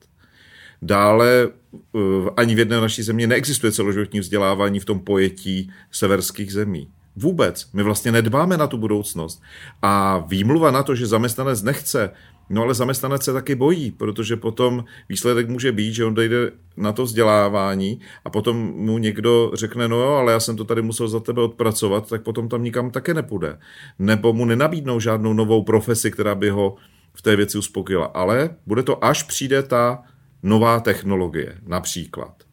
Dále 0.82 1.48
eh, 1.48 2.00
ani 2.38 2.56
v 2.56 2.60
jedné 2.60 2.82
naší 2.82 3.04
země 3.04 3.28
neexistuje 3.28 3.72
celoživotní 3.72 4.20
vzdělávání 4.20 4.80
v 4.80 4.86
tom 4.86 5.00
pojetí 5.00 5.72
severských 5.92 6.54
zemí. 6.54 6.88
Vůbec. 7.16 7.70
My 7.74 7.84
vlastně 7.84 8.12
nedbáme 8.12 8.58
na 8.58 8.68
tu 8.68 8.78
budoucnost. 8.78 9.42
A 9.82 10.18
výmluva 10.28 10.72
na 10.72 10.84
to, 10.84 10.96
že 10.96 11.08
zaměstnanec 11.08 11.64
nechce, 11.64 12.12
no 12.50 12.62
ale 12.62 12.74
zaměstnanec 12.74 13.24
se 13.24 13.34
taky 13.34 13.56
bojí, 13.56 13.92
protože 13.92 14.36
potom 14.36 14.84
výsledek 15.10 15.50
může 15.50 15.72
být, 15.72 15.94
že 15.94 16.06
on 16.06 16.14
dojde 16.14 16.52
na 16.78 16.92
to 16.92 17.04
vzdělávání 17.04 18.00
a 18.26 18.30
potom 18.30 18.58
mu 18.58 18.98
někdo 18.98 19.52
řekne, 19.54 19.88
no 19.88 19.98
jo, 19.98 20.10
ale 20.10 20.32
já 20.32 20.40
jsem 20.40 20.56
to 20.56 20.66
tady 20.66 20.82
musel 20.82 21.08
za 21.08 21.20
tebe 21.20 21.42
odpracovat, 21.42 22.10
tak 22.10 22.24
potom 22.24 22.50
tam 22.50 22.64
nikam 22.64 22.92
také 22.92 23.14
nepůjde. 23.14 23.60
Nebo 24.00 24.34
mu 24.34 24.46
nenabídnou 24.46 25.00
žádnou 25.00 25.34
novou 25.34 25.64
profesi, 25.64 26.12
která 26.12 26.36
by 26.36 26.50
ho 26.50 26.76
v 27.14 27.22
té 27.22 27.36
věci 27.36 27.58
uspokojila. 27.58 28.06
Ale 28.06 28.50
bude 28.66 28.84
to, 28.84 29.06
až 29.06 29.24
přijde 29.24 29.64
ta 29.64 30.04
nová 30.44 30.80
technologie, 30.80 31.58
například. 31.68 32.44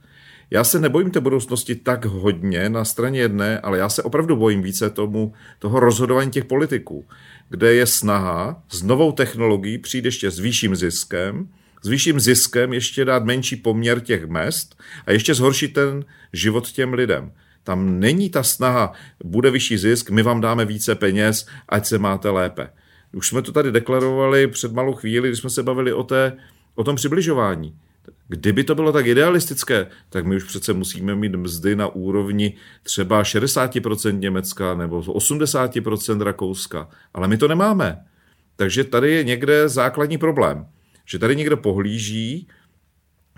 Já 0.51 0.65
se 0.65 0.81
nebojím 0.81 1.11
té 1.11 1.21
budoucnosti 1.21 1.75
tak 1.75 2.05
hodně 2.05 2.69
na 2.69 2.85
straně 2.85 3.21
jedné, 3.21 3.61
ale 3.61 3.79
já 3.79 3.89
se 3.89 4.03
opravdu 4.03 4.37
bojím 4.37 4.63
více 4.63 4.91
tomu, 4.91 5.33
toho 5.59 5.81
rozhodování 5.81 6.31
těch 6.31 6.45
politiků, 6.45 7.05
kde 7.49 7.75
je 7.75 7.87
snaha 7.87 8.63
s 8.69 8.83
novou 8.83 9.13
technologií 9.13 9.79
přijít 9.79 10.05
ještě 10.05 10.31
s 10.31 10.39
vyšším 10.39 10.77
ziskem, 10.77 11.49
s 11.83 11.89
vyšším 11.89 12.21
ziskem 12.21 12.73
ještě 12.73 13.05
dát 13.05 13.25
menší 13.25 13.57
poměr 13.57 14.01
těch 14.01 14.27
mest 14.27 14.83
a 15.07 15.13
ještě 15.13 15.35
zhoršit 15.35 15.73
ten 15.73 16.05
život 16.33 16.71
těm 16.71 16.95
lidem. 16.95 17.33
Tam 17.65 18.01
není 18.01 18.31
ta 18.31 18.43
snaha, 18.43 18.93
bude 19.25 19.51
vyšší 19.51 19.79
zisk, 19.79 20.11
my 20.11 20.23
vám 20.23 20.41
dáme 20.41 20.65
více 20.65 20.95
peněz, 20.95 21.47
ať 21.69 21.87
se 21.87 21.99
máte 21.99 22.31
lépe. 22.31 22.69
Už 23.17 23.29
jsme 23.29 23.43
to 23.43 23.53
tady 23.53 23.73
deklarovali 23.73 24.47
před 24.47 24.73
malou 24.73 24.93
chvíli, 24.93 25.29
když 25.29 25.41
jsme 25.41 25.51
se 25.51 25.63
bavili 25.63 25.93
o, 25.93 26.03
té, 26.03 26.37
o 26.75 26.85
tom 26.85 26.97
přibližování. 26.97 27.77
Kdyby 28.29 28.65
to 28.65 28.75
bylo 28.75 28.93
tak 28.93 29.07
idealistické, 29.07 29.87
tak 30.11 30.27
my 30.27 30.37
už 30.37 30.45
přece 30.45 30.73
musíme 30.73 31.15
mít 31.15 31.35
mzdy 31.35 31.77
na 31.77 31.87
úrovni 31.87 32.55
třeba 32.83 33.23
60% 33.23 34.19
Německa 34.19 34.75
nebo 34.75 35.01
80% 35.01 36.23
Rakouska. 36.23 36.89
Ale 37.15 37.29
my 37.29 37.37
to 37.37 37.49
nemáme. 37.49 38.05
Takže 38.57 38.85
tady 38.85 39.13
je 39.13 39.25
někde 39.25 39.69
základní 39.69 40.19
problém. 40.19 40.67
Že 41.05 41.19
tady 41.19 41.37
někdo 41.37 41.57
pohlíží 41.57 42.49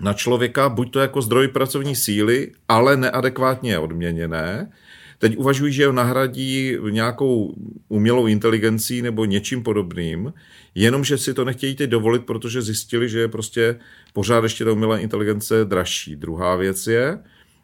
na 0.01 0.13
člověka, 0.13 0.69
buď 0.69 0.93
to 0.93 1.01
jako 1.01 1.23
zdroj 1.23 1.49
pracovní 1.49 1.97
síly, 1.97 2.53
ale 2.69 2.97
neadekvátně 2.97 3.79
odměněné. 3.79 4.73
Teď 5.19 5.37
uvažují, 5.37 5.73
že 5.73 5.87
ho 5.87 5.93
nahradí 5.93 6.77
nějakou 6.91 7.55
umělou 7.89 8.27
inteligencí 8.27 9.03
nebo 9.03 9.25
něčím 9.25 9.63
podobným, 9.63 10.33
jenomže 10.75 11.19
si 11.19 11.35
to 11.35 11.45
nechtějí 11.45 11.75
teď 11.75 11.91
dovolit, 11.91 12.27
protože 12.27 12.63
zjistili, 12.63 13.09
že 13.09 13.19
je 13.21 13.29
prostě 13.29 13.81
pořád 14.13 14.45
ještě 14.45 14.65
ta 14.65 14.73
umělá 14.73 14.99
inteligence 14.99 15.65
dražší. 15.65 16.17
Druhá 16.17 16.57
věc 16.57 16.87
je, 16.87 17.19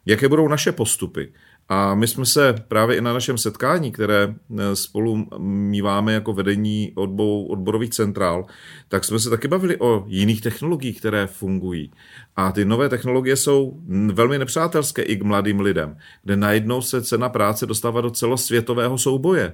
jaké 0.05 0.27
budou 0.27 0.47
naše 0.47 0.71
postupy. 0.71 1.33
A 1.69 1.95
my 1.95 2.07
jsme 2.07 2.25
se 2.25 2.53
právě 2.67 2.97
i 2.97 3.01
na 3.01 3.13
našem 3.13 3.37
setkání, 3.37 3.91
které 3.91 4.35
eh, 4.59 4.75
spolu 4.75 5.27
míváme 5.39 6.13
jako 6.13 6.33
vedení 6.33 6.91
odbou, 6.95 7.45
odborových 7.45 7.89
centrál, 7.89 8.45
tak 8.87 9.03
jsme 9.03 9.19
se 9.19 9.29
taky 9.29 9.47
bavili 9.47 9.77
o 9.79 10.03
jiných 10.07 10.41
technologiích, 10.41 10.99
které 10.99 11.27
fungují. 11.27 11.91
A 12.35 12.51
ty 12.51 12.65
nové 12.65 12.89
technologie 12.89 13.35
jsou 13.35 13.79
velmi 14.13 14.39
nepřátelské 14.39 15.01
i 15.01 15.15
k 15.15 15.23
mladým 15.23 15.59
lidem, 15.59 15.97
kde 16.23 16.35
najednou 16.35 16.81
se 16.81 17.03
cena 17.03 17.29
práce 17.29 17.65
dostává 17.65 18.01
do 18.01 18.11
celosvětového 18.11 18.97
souboje. 18.97 19.53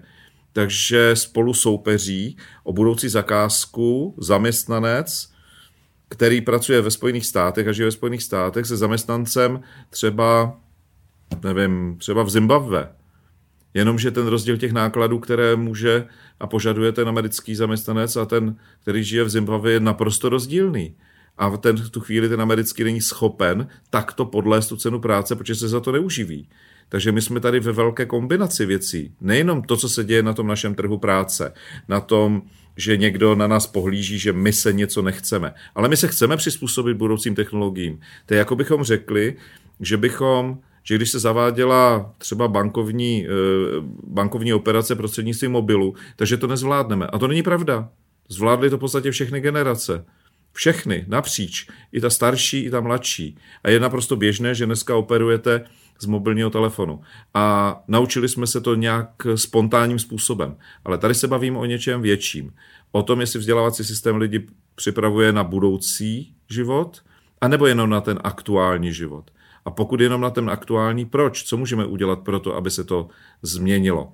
Takže 0.54 1.16
spolu 1.16 1.54
soupeří 1.54 2.38
o 2.64 2.74
budoucí 2.74 3.10
zakázku 3.10 4.16
zaměstnanec, 4.18 5.32
který 6.10 6.42
pracuje 6.42 6.82
ve 6.82 6.92
Spojených 6.92 7.26
státech 7.26 7.68
a 7.68 7.72
žije 7.72 7.86
ve 7.86 7.92
Spojených 7.92 8.24
státech 8.24 8.66
se 8.66 8.78
zaměstnancem 8.78 9.62
třeba 9.90 10.58
nevím, 11.44 11.98
třeba 11.98 12.24
v 12.24 12.30
Zimbabve. 12.30 12.90
Jenomže 13.74 14.12
ten 14.12 14.28
rozdíl 14.28 14.58
těch 14.58 14.72
nákladů, 14.72 15.20
které 15.20 15.56
může 15.56 16.06
a 16.40 16.48
požaduje 16.48 16.92
ten 16.92 17.08
americký 17.08 17.56
zaměstnanec 17.56 18.16
a 18.16 18.26
ten, 18.26 18.56
který 18.82 19.04
žije 19.04 19.24
v 19.24 19.30
Zimbabve, 19.30 19.72
je 19.72 19.80
naprosto 19.80 20.30
rozdílný. 20.30 20.96
A 21.38 21.50
v, 21.50 21.58
ten, 21.58 21.76
tu 21.90 22.00
chvíli 22.00 22.30
ten 22.30 22.42
americký 22.42 22.84
není 22.84 23.02
schopen 23.02 23.68
takto 23.90 24.26
podlézt 24.26 24.70
tu 24.70 24.78
cenu 24.78 25.00
práce, 25.00 25.36
protože 25.36 25.56
se 25.56 25.68
za 25.68 25.80
to 25.80 25.92
neuživí. 25.92 26.50
Takže 26.90 27.12
my 27.12 27.22
jsme 27.22 27.40
tady 27.40 27.60
ve 27.60 27.72
velké 27.72 28.06
kombinaci 28.06 28.66
věcí. 28.66 29.14
Nejenom 29.22 29.62
to, 29.62 29.78
co 29.78 29.90
se 29.90 30.04
děje 30.04 30.24
na 30.24 30.34
tom 30.34 30.48
našem 30.48 30.76
trhu 30.76 30.98
práce, 30.98 31.54
na 31.88 32.00
tom, 32.00 32.42
že 32.78 32.98
někdo 32.98 33.36
na 33.36 33.48
nás 33.48 33.68
pohlíží, 33.68 34.20
že 34.20 34.34
my 34.34 34.54
se 34.54 34.74
něco 34.74 35.02
nechceme. 35.02 35.54
Ale 35.76 35.90
my 35.90 35.98
se 35.98 36.08
chceme 36.08 36.38
přizpůsobit 36.38 36.98
budoucím 36.98 37.36
technologiím. 37.36 38.00
To 38.26 38.34
je 38.34 38.38
jako 38.38 38.56
bychom 38.56 38.84
řekli, 38.84 39.36
že 39.80 39.98
bychom 39.98 40.60
že 40.84 40.96
když 40.96 41.10
se 41.10 41.20
zaváděla 41.20 42.14
třeba 42.18 42.48
bankovní, 42.48 43.28
eh, 43.28 43.30
bankovní 44.08 44.54
operace 44.54 44.96
prostřednictvím 44.96 45.52
mobilu, 45.52 45.96
takže 46.16 46.38
to 46.38 46.48
nezvládneme. 46.48 47.08
A 47.08 47.18
to 47.18 47.28
není 47.28 47.44
pravda. 47.44 47.90
Zvládly 48.30 48.70
to 48.70 48.78
v 48.78 48.80
podstatě 48.80 49.12
všechny 49.12 49.42
generace. 49.42 50.06
Všechny, 50.54 51.06
napříč. 51.08 51.68
I 51.92 52.02
ta 52.02 52.10
starší, 52.10 52.60
i 52.60 52.70
ta 52.70 52.82
mladší. 52.82 53.38
A 53.64 53.70
je 53.70 53.80
naprosto 53.80 54.16
běžné, 54.16 54.56
že 54.56 54.66
dneska 54.66 54.96
operujete 54.96 55.66
z 56.00 56.06
mobilního 56.06 56.50
telefonu. 56.50 57.02
A 57.34 57.76
naučili 57.88 58.30
jsme 58.30 58.48
se 58.48 58.62
to 58.62 58.76
nějak 58.76 59.10
spontánním 59.36 60.00
způsobem. 60.00 60.56
Ale 60.86 60.98
tady 60.98 61.16
se 61.16 61.28
bavíme 61.28 61.58
o 61.58 61.66
něčem 61.66 62.02
větším. 62.02 62.54
O 62.92 63.04
tom, 63.04 63.22
jestli 63.22 63.40
vzdělávací 63.40 63.84
systém 63.84 64.16
lidi 64.16 64.48
připravuje 64.76 65.32
na 65.32 65.44
budoucí 65.44 66.34
život, 66.50 67.02
anebo 67.42 67.68
jenom 67.68 67.90
na 67.90 68.02
ten 68.02 68.20
aktuální 68.24 68.94
život. 68.94 69.32
A 69.66 69.72
pokud 69.72 70.02
jenom 70.02 70.22
na 70.22 70.30
ten 70.30 70.50
aktuální, 70.50 71.06
proč? 71.06 71.44
Co 71.44 71.58
můžeme 71.58 71.86
udělat 71.86 72.20
pro 72.20 72.40
to, 72.40 72.56
aby 72.56 72.72
se 72.72 72.84
to 72.84 73.08
změnilo? 73.42 74.12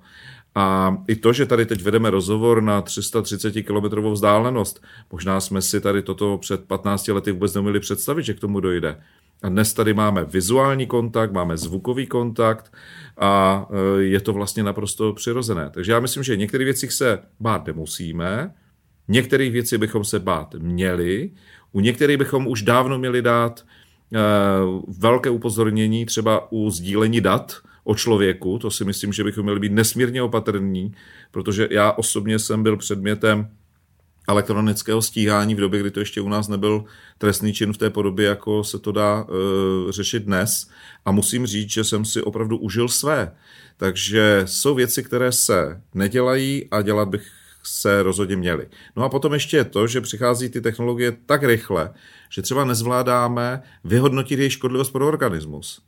A 0.54 0.96
i 1.08 1.16
to, 1.16 1.32
že 1.32 1.46
tady 1.46 1.66
teď 1.66 1.82
vedeme 1.82 2.10
rozhovor 2.10 2.62
na 2.62 2.82
330 2.82 3.62
km 3.62 4.00
vzdálenost, 4.10 4.82
možná 5.12 5.40
jsme 5.40 5.62
si 5.62 5.80
tady 5.80 6.02
toto 6.02 6.38
před 6.38 6.64
15 6.64 7.08
lety 7.08 7.32
vůbec 7.32 7.54
neměli 7.54 7.80
představit, 7.80 8.22
že 8.22 8.34
k 8.34 8.40
tomu 8.40 8.60
dojde. 8.60 9.00
A 9.42 9.48
dnes 9.48 9.72
tady 9.72 9.94
máme 9.94 10.24
vizuální 10.24 10.86
kontakt, 10.86 11.32
máme 11.32 11.56
zvukový 11.56 12.06
kontakt 12.06 12.72
a 13.18 13.66
e, 13.70 14.02
je 14.02 14.20
to 14.20 14.32
vlastně 14.32 14.62
naprosto 14.62 15.12
přirozené. 15.12 15.70
Takže 15.70 15.92
já 15.92 16.00
myslím, 16.00 16.22
že 16.22 16.36
některých 16.36 16.64
věcích 16.64 16.92
se 16.92 17.18
bát 17.40 17.66
nemusíme, 17.66 18.54
některých 19.08 19.52
věcí 19.52 19.78
bychom 19.78 20.04
se 20.04 20.18
bát 20.18 20.54
měli, 20.54 21.30
u 21.72 21.80
některých 21.80 22.16
bychom 22.16 22.46
už 22.46 22.62
dávno 22.62 22.98
měli 22.98 23.22
dát 23.22 23.64
velké 24.98 25.30
upozornění 25.30 26.06
třeba 26.06 26.52
u 26.52 26.70
sdílení 26.70 27.20
dat 27.20 27.56
o 27.84 27.94
člověku, 27.94 28.58
to 28.58 28.70
si 28.70 28.84
myslím, 28.84 29.12
že 29.12 29.24
bychom 29.24 29.42
měli 29.42 29.60
být 29.60 29.72
nesmírně 29.72 30.22
opatrní, 30.22 30.94
protože 31.30 31.68
já 31.70 31.92
osobně 31.92 32.38
jsem 32.38 32.62
byl 32.62 32.76
předmětem 32.76 33.48
elektronického 34.28 35.02
stíhání 35.02 35.54
v 35.54 35.60
době, 35.60 35.80
kdy 35.80 35.90
to 35.90 36.00
ještě 36.00 36.20
u 36.20 36.28
nás 36.28 36.48
nebyl 36.48 36.84
trestný 37.18 37.52
čin 37.52 37.72
v 37.72 37.78
té 37.78 37.90
podobě, 37.90 38.26
jako 38.26 38.64
se 38.64 38.78
to 38.78 38.92
dá 38.92 39.26
e, 39.28 39.92
řešit 39.92 40.22
dnes. 40.22 40.70
A 41.04 41.12
musím 41.12 41.46
říct, 41.46 41.70
že 41.70 41.84
jsem 41.84 42.04
si 42.04 42.22
opravdu 42.22 42.58
užil 42.58 42.88
své. 42.88 43.32
Takže 43.76 44.42
jsou 44.44 44.74
věci, 44.74 45.02
které 45.02 45.32
se 45.32 45.82
nedělají 45.94 46.68
a 46.70 46.82
dělat 46.82 47.08
bych 47.08 47.37
se 47.68 48.02
rozhodně 48.02 48.36
měli. 48.36 48.68
No 48.96 49.04
a 49.04 49.08
potom 49.08 49.32
ještě 49.34 49.56
je 49.56 49.64
to, 49.64 49.86
že 49.86 50.00
přichází 50.00 50.48
ty 50.48 50.60
technologie 50.60 51.16
tak 51.26 51.42
rychle, 51.42 51.90
že 52.30 52.42
třeba 52.42 52.64
nezvládáme 52.64 53.62
vyhodnotit 53.84 54.38
jejich 54.38 54.52
škodlivost 54.52 54.92
pro 54.92 55.08
organismus. 55.08 55.82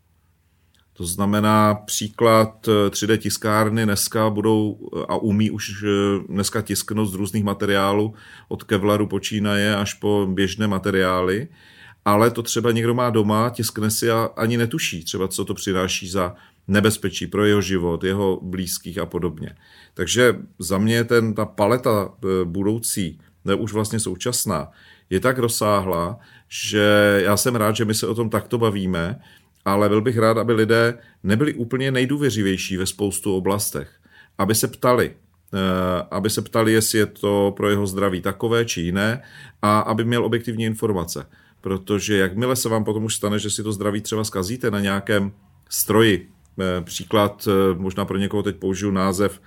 To 0.93 1.07
znamená 1.07 1.75
příklad 1.75 2.67
3D 2.89 3.13
eh, 3.13 3.19
tiskárny 3.19 3.85
dneska 3.85 4.31
budou 4.31 4.79
eh, 4.79 5.05
a 5.09 5.17
umí 5.17 5.51
už 5.51 5.83
eh, 5.83 5.89
dneska 6.29 6.63
tisknout 6.63 7.11
z 7.11 7.15
různých 7.15 7.45
materiálů, 7.45 8.15
od 8.49 8.65
kevlaru 8.65 9.07
počínaje 9.07 9.77
až 9.77 9.95
po 9.95 10.29
běžné 10.31 10.67
materiály, 10.69 11.49
ale 12.05 12.31
to 12.31 12.43
třeba 12.43 12.73
někdo 12.73 12.95
má 12.95 13.11
doma, 13.11 13.51
tiskne 13.51 13.91
si 13.91 14.11
a 14.11 14.31
ani 14.37 14.57
netuší 14.57 15.05
třeba, 15.05 15.29
co 15.29 15.45
to 15.45 15.55
přináší 15.55 16.09
za 16.09 16.35
nebezpečí 16.69 17.27
pro 17.27 17.45
jeho 17.45 17.63
život, 17.63 18.05
jeho 18.05 18.41
blízkých 18.43 18.99
a 18.99 19.07
podobně. 19.07 19.55
Takže 20.01 20.37
za 20.59 20.79
mě 20.79 21.05
ten, 21.05 21.35
ta 21.35 21.45
paleta 21.45 22.09
e, 22.09 22.45
budoucí, 22.45 23.21
ne 23.45 23.55
už 23.55 23.73
vlastně 23.73 24.01
současná, 24.01 24.69
je 25.11 25.21
tak 25.21 25.39
rozsáhlá, 25.39 26.19
že 26.49 27.21
já 27.25 27.37
jsem 27.37 27.57
rád, 27.57 27.77
že 27.77 27.85
my 27.85 27.95
se 27.95 28.07
o 28.07 28.15
tom 28.15 28.31
takto 28.31 28.59
bavíme, 28.59 29.21
ale 29.65 29.89
byl 29.89 30.01
bych 30.01 30.19
rád, 30.19 30.39
aby 30.39 30.53
lidé 30.53 30.99
nebyli 31.23 31.55
úplně 31.55 31.91
nejdůvěřivější 31.91 32.77
ve 32.77 32.87
spoustu 32.87 33.37
oblastech. 33.37 33.91
Aby 34.39 34.55
se 34.55 34.69
ptali, 34.69 35.13
e, 35.13 36.03
aby 36.11 36.31
se 36.31 36.43
ptali, 36.43 36.73
jestli 36.73 36.99
je 36.99 37.07
to 37.07 37.53
pro 37.57 37.71
jeho 37.71 37.87
zdraví 37.87 38.21
takové 38.21 38.65
či 38.65 38.81
jiné 38.81 39.23
a 39.63 39.81
aby 39.81 40.05
měl 40.05 40.25
objektivní 40.25 40.65
informace. 40.65 41.27
Protože 41.61 42.17
jakmile 42.17 42.57
se 42.57 42.69
vám 42.69 42.85
potom 42.85 43.05
už 43.05 43.15
stane, 43.15 43.39
že 43.39 43.51
si 43.51 43.63
to 43.63 43.73
zdraví 43.73 44.01
třeba 44.01 44.25
zkazíte 44.25 44.71
na 44.71 44.81
nějakém 44.81 45.33
stroji, 45.69 46.29
e, 46.61 46.81
příklad, 46.81 47.49
možná 47.77 48.05
pro 48.05 48.19
někoho 48.19 48.43
teď 48.43 48.57
použiju 48.57 48.91
název 48.91 49.41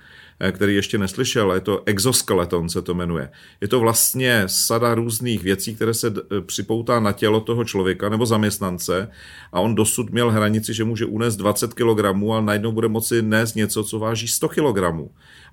který 0.52 0.74
ještě 0.74 0.98
neslyšel, 0.98 1.52
je 1.52 1.60
to 1.60 1.82
exoskeleton 1.86 2.68
se 2.68 2.82
to 2.82 2.94
jmenuje. 2.94 3.30
Je 3.60 3.68
to 3.68 3.80
vlastně 3.80 4.42
sada 4.46 4.94
různých 4.94 5.42
věcí, 5.42 5.74
které 5.74 5.94
se 5.94 6.14
eh, 6.16 6.40
připoutá 6.40 7.00
na 7.00 7.12
tělo 7.12 7.40
toho 7.40 7.64
člověka 7.64 8.08
nebo 8.08 8.26
zaměstnance 8.26 9.08
a 9.52 9.60
on 9.60 9.74
dosud 9.74 10.10
měl 10.10 10.30
hranici, 10.30 10.74
že 10.74 10.84
může 10.84 11.06
unést 11.06 11.36
20 11.36 11.74
kg, 11.74 12.04
ale 12.04 12.42
najednou 12.42 12.72
bude 12.72 12.88
moci 12.88 13.22
nést 13.22 13.54
něco, 13.54 13.84
co 13.84 13.98
váží 13.98 14.28
100 14.28 14.48
kg. 14.48 14.78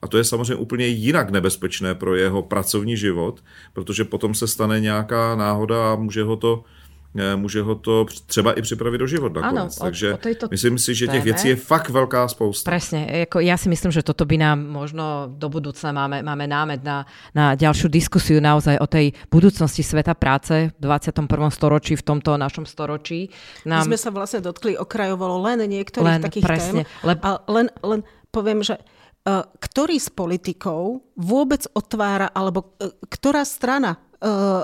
A 0.01 0.07
to 0.07 0.17
je 0.17 0.23
samozřejmě 0.23 0.55
úplně 0.55 0.88
jinak 0.88 1.29
nebezpečné 1.29 1.95
pro 1.95 2.15
jeho 2.15 2.41
pracovní 2.41 2.97
život, 2.97 3.43
protože 3.73 4.05
potom 4.05 4.36
se 4.36 4.47
stane 4.47 4.79
nějaká 4.79 5.36
náhoda 5.36 5.93
a 5.93 5.95
může 5.95 6.23
ho 6.23 6.36
to 6.36 6.63
Eh, 6.63 6.80
může 7.14 7.62
ho 7.62 7.76
to 7.76 8.05
třeba 8.26 8.53
i 8.53 8.62
připravit 8.62 8.97
do 8.97 9.07
život 9.07 9.34
nakonec. 9.34 9.78
Ano, 9.78 9.86
Takže 9.86 10.14
o, 10.14 10.16
o 10.16 10.18
tejto 10.18 10.47
myslím 10.51 10.80
si, 10.80 10.95
že 10.95 11.07
těch 11.07 11.24
věcí 11.24 11.47
je 11.47 11.55
fakt 11.55 11.89
velká 11.89 12.28
spousta. 12.28 12.72
Presne, 12.72 13.28
jako 13.28 13.39
ja 13.43 13.57
si 13.57 13.68
myslím, 13.70 13.91
že 13.91 14.03
toto 14.03 14.24
by 14.24 14.38
nám 14.39 14.64
možno 14.64 15.28
do 15.28 15.49
budúcna 15.51 15.91
máme, 15.91 16.24
máme 16.24 16.47
námed 16.47 16.84
na, 16.84 17.03
na 17.36 17.55
ďalšiu 17.55 17.91
diskusiu 17.91 18.39
naozaj 18.39 18.80
o 18.80 18.88
tej 18.88 19.12
budúcnosti 19.28 19.84
sveta 19.84 20.16
práce 20.16 20.72
v 20.72 20.78
21. 20.80 21.28
storočí, 21.51 21.99
v 21.99 22.03
tomto 22.03 22.39
našom 22.39 22.64
storočí. 22.64 23.28
Nám... 23.68 23.84
My 23.84 23.95
sme 23.95 23.99
sa 23.99 24.09
vlastne 24.16 24.39
dotkli 24.39 24.80
okrajovalo 24.80 25.43
len 25.43 25.68
niektorých 25.68 26.20
len, 26.20 26.22
takých 26.24 26.45
presne, 26.47 26.82
tém. 26.88 27.07
Leb... 27.12 27.20
A 27.28 27.43
len, 27.51 27.68
len 27.84 28.07
poviem, 28.32 28.64
že 28.64 28.80
uh, 28.80 29.43
ktorý 29.59 29.99
z 29.99 30.09
politikov 30.16 31.03
vôbec 31.20 31.68
otvára, 31.76 32.32
alebo 32.32 32.72
uh, 32.80 32.95
ktorá 33.12 33.43
strana 33.43 33.99
Eh, 33.99 34.11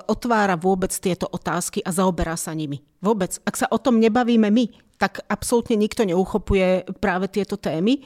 otvára 0.05 0.53
vôbec 0.53 0.93
tieto 0.93 1.25
otázky 1.25 1.81
a 1.81 1.89
zaoberá 1.89 2.37
sa 2.37 2.53
nimi. 2.53 2.85
Vôbec. 3.01 3.41
Ak 3.41 3.57
sa 3.57 3.65
o 3.73 3.81
tom 3.81 3.97
nebavíme 3.97 4.53
my, 4.53 4.69
tak 5.01 5.25
absolútne 5.29 5.77
nikto 5.77 6.05
neuchopuje 6.05 6.85
práve 7.01 7.29
tieto 7.29 7.57
témy. 7.57 8.05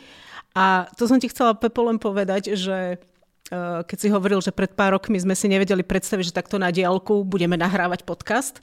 A 0.55 0.87
to 0.99 1.07
som 1.07 1.19
ti 1.19 1.31
chcela, 1.31 1.55
Pepo, 1.55 1.87
len 1.87 1.99
povedať, 1.99 2.55
že 2.59 2.99
eh, 2.99 3.79
keď 3.87 3.97
si 3.99 4.07
hovoril, 4.11 4.39
že 4.43 4.55
pred 4.55 4.71
pár 4.75 4.95
rokmi 4.99 5.19
sme 5.19 5.35
si 5.35 5.47
nevedeli 5.47 5.83
predstaviť, 5.83 6.31
že 6.31 6.37
takto 6.39 6.59
na 6.59 6.71
diálku 6.71 7.23
budeme 7.23 7.55
nahrávať 7.55 8.03
podcast, 8.03 8.59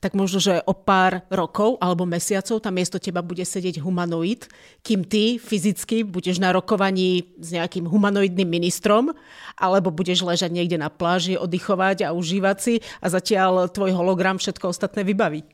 tak 0.00 0.16
možno, 0.16 0.40
že 0.40 0.64
o 0.64 0.72
pár 0.72 1.20
rokov 1.28 1.76
alebo 1.76 2.08
mesiacov 2.08 2.64
tam 2.64 2.72
miesto 2.72 2.96
teba 2.96 3.20
bude 3.20 3.44
sedieť 3.44 3.84
humanoid, 3.84 4.48
kým 4.80 5.04
ty 5.04 5.36
fyzicky 5.36 6.08
budeš 6.08 6.40
na 6.40 6.56
rokovaní 6.56 7.36
s 7.36 7.52
nejakým 7.52 7.84
humanoidným 7.84 8.48
ministrom, 8.48 9.12
alebo 9.60 9.92
budeš 9.92 10.24
ležať 10.24 10.56
niekde 10.56 10.80
na 10.80 10.88
pláži, 10.88 11.36
oddychovať 11.36 12.08
a 12.08 12.16
užívať 12.16 12.56
si 12.56 12.74
a 13.04 13.06
zatiaľ 13.12 13.68
tvoj 13.68 13.92
hologram 13.92 14.40
všetko 14.40 14.72
ostatné 14.72 15.04
vybaví. 15.04 15.44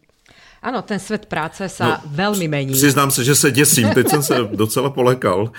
Áno, 0.62 0.82
ten 0.82 0.98
svet 0.98 1.26
práce 1.30 1.66
sa 1.68 2.00
no, 2.00 2.10
veľmi 2.10 2.46
mení. 2.48 2.72
Přiznám 2.72 3.10
se, 3.10 3.24
že 3.24 3.34
se 3.34 3.50
děsím. 3.50 3.90
Teď 3.94 4.08
jsem 4.08 4.22
se 4.22 4.34
docela 4.54 4.90
polekal. 4.90 5.52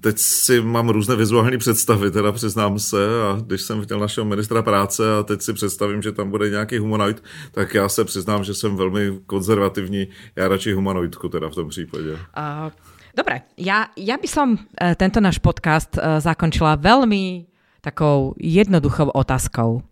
Teď 0.00 0.18
si 0.18 0.60
mám 0.60 0.88
různé 0.88 1.16
vizuální 1.16 1.58
představy, 1.58 2.10
teda 2.10 2.32
přiznám 2.32 2.78
se, 2.78 3.22
a 3.22 3.38
když 3.46 3.62
jsem 3.62 3.80
viděl 3.80 3.98
našeho 4.00 4.24
ministra 4.24 4.62
práce 4.62 5.18
a 5.18 5.22
teď 5.22 5.42
si 5.42 5.52
představím, 5.52 6.02
že 6.02 6.12
tam 6.12 6.30
bude 6.30 6.50
nějaký 6.50 6.78
humanoid, 6.78 7.22
tak 7.52 7.74
já 7.74 7.88
se 7.88 8.04
přiznám, 8.04 8.44
že 8.44 8.54
jsem 8.54 8.76
velmi 8.76 9.18
konzervativní. 9.26 10.08
Já 10.36 10.48
radši 10.48 10.72
humanoidku 10.72 11.28
teda 11.28 11.48
v 11.48 11.54
tom 11.54 11.68
případě. 11.68 12.12
Uh, 12.12 12.70
dobre, 13.16 13.40
ja, 13.58 13.90
ja 13.96 14.14
by 14.14 14.28
som 14.28 14.54
uh, 14.54 14.94
tento 14.94 15.18
náš 15.18 15.42
podcast 15.42 15.98
uh, 15.98 16.22
zakončila 16.22 16.78
veľmi 16.78 17.50
takou 17.82 18.38
jednoduchou 18.38 19.10
otázkou. 19.10 19.82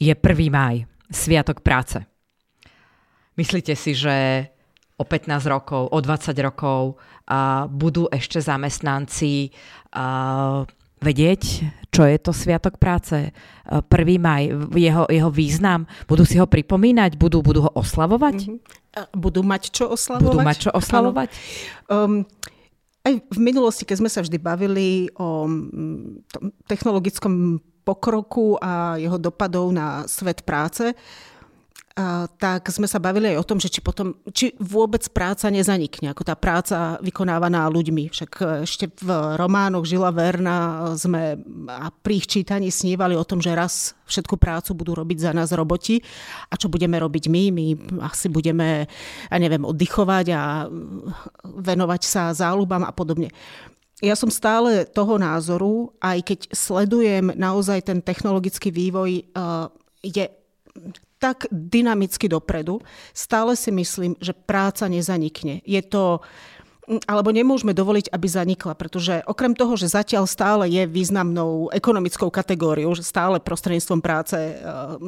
Je 0.00 0.12
1. 0.12 0.52
maj, 0.52 0.84
Sviatok 1.12 1.60
práce. 1.60 2.04
Myslíte 3.36 3.76
si, 3.76 3.94
že 3.94 4.46
o 4.94 5.02
15 5.02 5.50
rokov, 5.50 5.90
o 5.90 5.98
20 5.98 6.34
rokov 6.44 7.00
a 7.26 7.66
budú 7.66 8.06
ešte 8.14 8.38
zamestnanci 8.38 9.50
a 9.90 10.06
vedieť, 11.02 11.42
čo 11.92 12.08
je 12.08 12.16
to 12.16 12.32
Sviatok 12.32 12.80
práce, 12.80 13.34
1. 13.68 13.84
maj, 14.16 14.48
jeho, 14.72 15.04
jeho 15.10 15.30
význam, 15.30 15.84
budú 16.08 16.24
si 16.24 16.40
ho 16.40 16.48
pripomínať, 16.48 17.20
budú, 17.20 17.44
budú 17.44 17.68
ho 17.68 17.70
oslavovať? 17.76 18.36
Mm-hmm. 18.40 19.12
Budú 19.18 19.42
mať 19.44 19.62
čo 19.74 19.90
oslavovať? 19.92 20.24
Budú 20.24 20.40
mať 20.40 20.56
čo 20.56 20.70
oslavovať? 20.72 21.28
Um, 21.90 22.24
aj 23.04 23.20
v 23.20 23.38
minulosti, 23.42 23.84
keď 23.84 23.96
sme 24.00 24.10
sa 24.10 24.24
vždy 24.24 24.38
bavili 24.40 25.12
o 25.20 25.44
mm, 25.44 26.32
tom 26.32 26.44
technologickom 26.64 27.60
pokroku 27.84 28.56
a 28.56 28.96
jeho 28.96 29.20
dopadov 29.20 29.68
na 29.68 30.08
svet 30.08 30.40
práce, 30.48 30.96
tak 32.42 32.74
sme 32.74 32.90
sa 32.90 32.98
bavili 32.98 33.30
aj 33.30 33.38
o 33.38 33.46
tom, 33.46 33.62
že 33.62 33.70
či, 33.70 33.78
potom, 33.78 34.18
či 34.34 34.50
vôbec 34.58 35.06
práca 35.14 35.46
nezanikne, 35.46 36.10
ako 36.10 36.26
tá 36.26 36.34
práca 36.34 36.98
vykonávaná 36.98 37.70
ľuďmi. 37.70 38.10
Však 38.10 38.30
e, 38.42 38.44
ešte 38.66 38.90
v 38.98 39.38
románoch 39.38 39.86
Žila 39.86 40.10
Verna 40.10 40.90
sme 40.98 41.38
a 41.70 41.94
pri 41.94 42.18
ich 42.18 42.26
čítaní 42.26 42.74
snívali 42.74 43.14
o 43.14 43.22
tom, 43.22 43.38
že 43.38 43.54
raz 43.54 43.94
všetku 44.10 44.34
prácu 44.34 44.74
budú 44.74 44.98
robiť 44.98 45.30
za 45.30 45.30
nás 45.30 45.54
roboti 45.54 46.02
a 46.50 46.58
čo 46.58 46.66
budeme 46.66 46.98
robiť 46.98 47.30
my? 47.30 47.42
My 47.54 47.66
asi 48.10 48.26
budeme, 48.26 48.90
ja 49.30 49.38
neviem, 49.38 49.62
oddychovať 49.62 50.26
a 50.34 50.66
venovať 51.46 52.02
sa 52.02 52.34
záľubám 52.34 52.82
a 52.82 52.90
podobne. 52.90 53.30
Ja 54.02 54.18
som 54.18 54.34
stále 54.34 54.82
toho 54.90 55.14
názoru, 55.14 55.94
aj 56.02 56.26
keď 56.26 56.38
sledujem 56.50 57.38
naozaj 57.38 57.86
ten 57.86 58.02
technologický 58.02 58.74
vývoj, 58.74 59.30
je 60.02 60.26
tak 61.24 61.48
dynamicky 61.48 62.28
dopredu, 62.28 62.84
stále 63.16 63.56
si 63.56 63.72
myslím, 63.72 64.12
že 64.20 64.36
práca 64.36 64.84
nezanikne. 64.92 65.64
Je 65.64 65.80
to 65.80 66.20
alebo 67.08 67.32
nemôžeme 67.32 67.72
dovoliť, 67.72 68.12
aby 68.12 68.26
zanikla, 68.28 68.76
pretože 68.76 69.24
okrem 69.24 69.56
toho, 69.56 69.72
že 69.74 69.88
zatiaľ 69.88 70.28
stále 70.28 70.68
je 70.68 70.84
významnou 70.84 71.72
ekonomickou 71.72 72.28
kategóriou, 72.28 72.92
že 72.92 73.00
stále 73.00 73.40
prostredníctvom 73.40 74.00
práce 74.04 74.36
eh, 74.36 74.56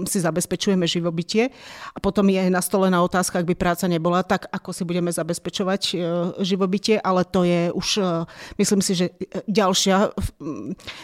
si 0.09 0.18
zabezpečujeme 0.20 0.89
živobytie 0.89 1.53
a 1.93 1.99
potom 2.01 2.33
je 2.33 2.49
nastolená 2.49 3.05
otázka, 3.05 3.41
ak 3.41 3.49
by 3.49 3.55
práca 3.57 3.85
nebola, 3.87 4.24
tak 4.24 4.49
ako 4.49 4.72
si 4.72 4.83
budeme 4.89 5.12
zabezpečovať 5.12 5.83
eh, 5.93 5.97
živobytie, 6.41 6.97
ale 6.97 7.29
to 7.29 7.45
je 7.45 7.68
už, 7.72 7.89
eh, 8.01 8.24
myslím 8.57 8.81
si, 8.81 8.93
že 8.97 9.07
ďalšia 9.45 10.16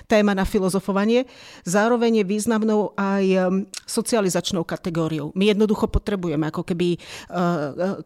téma 0.08 0.32
na 0.32 0.48
filozofovanie. 0.48 1.28
Zároveň 1.68 2.22
je 2.22 2.24
významnou 2.24 2.96
aj 2.96 3.24
socializačnou 3.84 4.64
kategóriou. 4.64 5.34
My 5.36 5.52
jednoducho 5.52 5.88
potrebujeme 5.88 6.48
ako 6.48 6.62
keby 6.64 6.96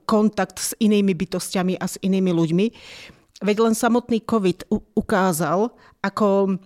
kontakt 0.08 0.56
s 0.58 0.70
inými 0.78 1.12
bytostiami 1.14 1.78
a 1.78 1.86
s 1.86 2.00
inými 2.00 2.30
ľuďmi 2.32 2.55
ľuďmi. 2.56 2.66
Veď 3.44 3.56
len 3.68 3.74
samotný 3.76 4.24
COVID 4.24 4.72
ukázal, 4.96 5.68
ako 6.00 6.56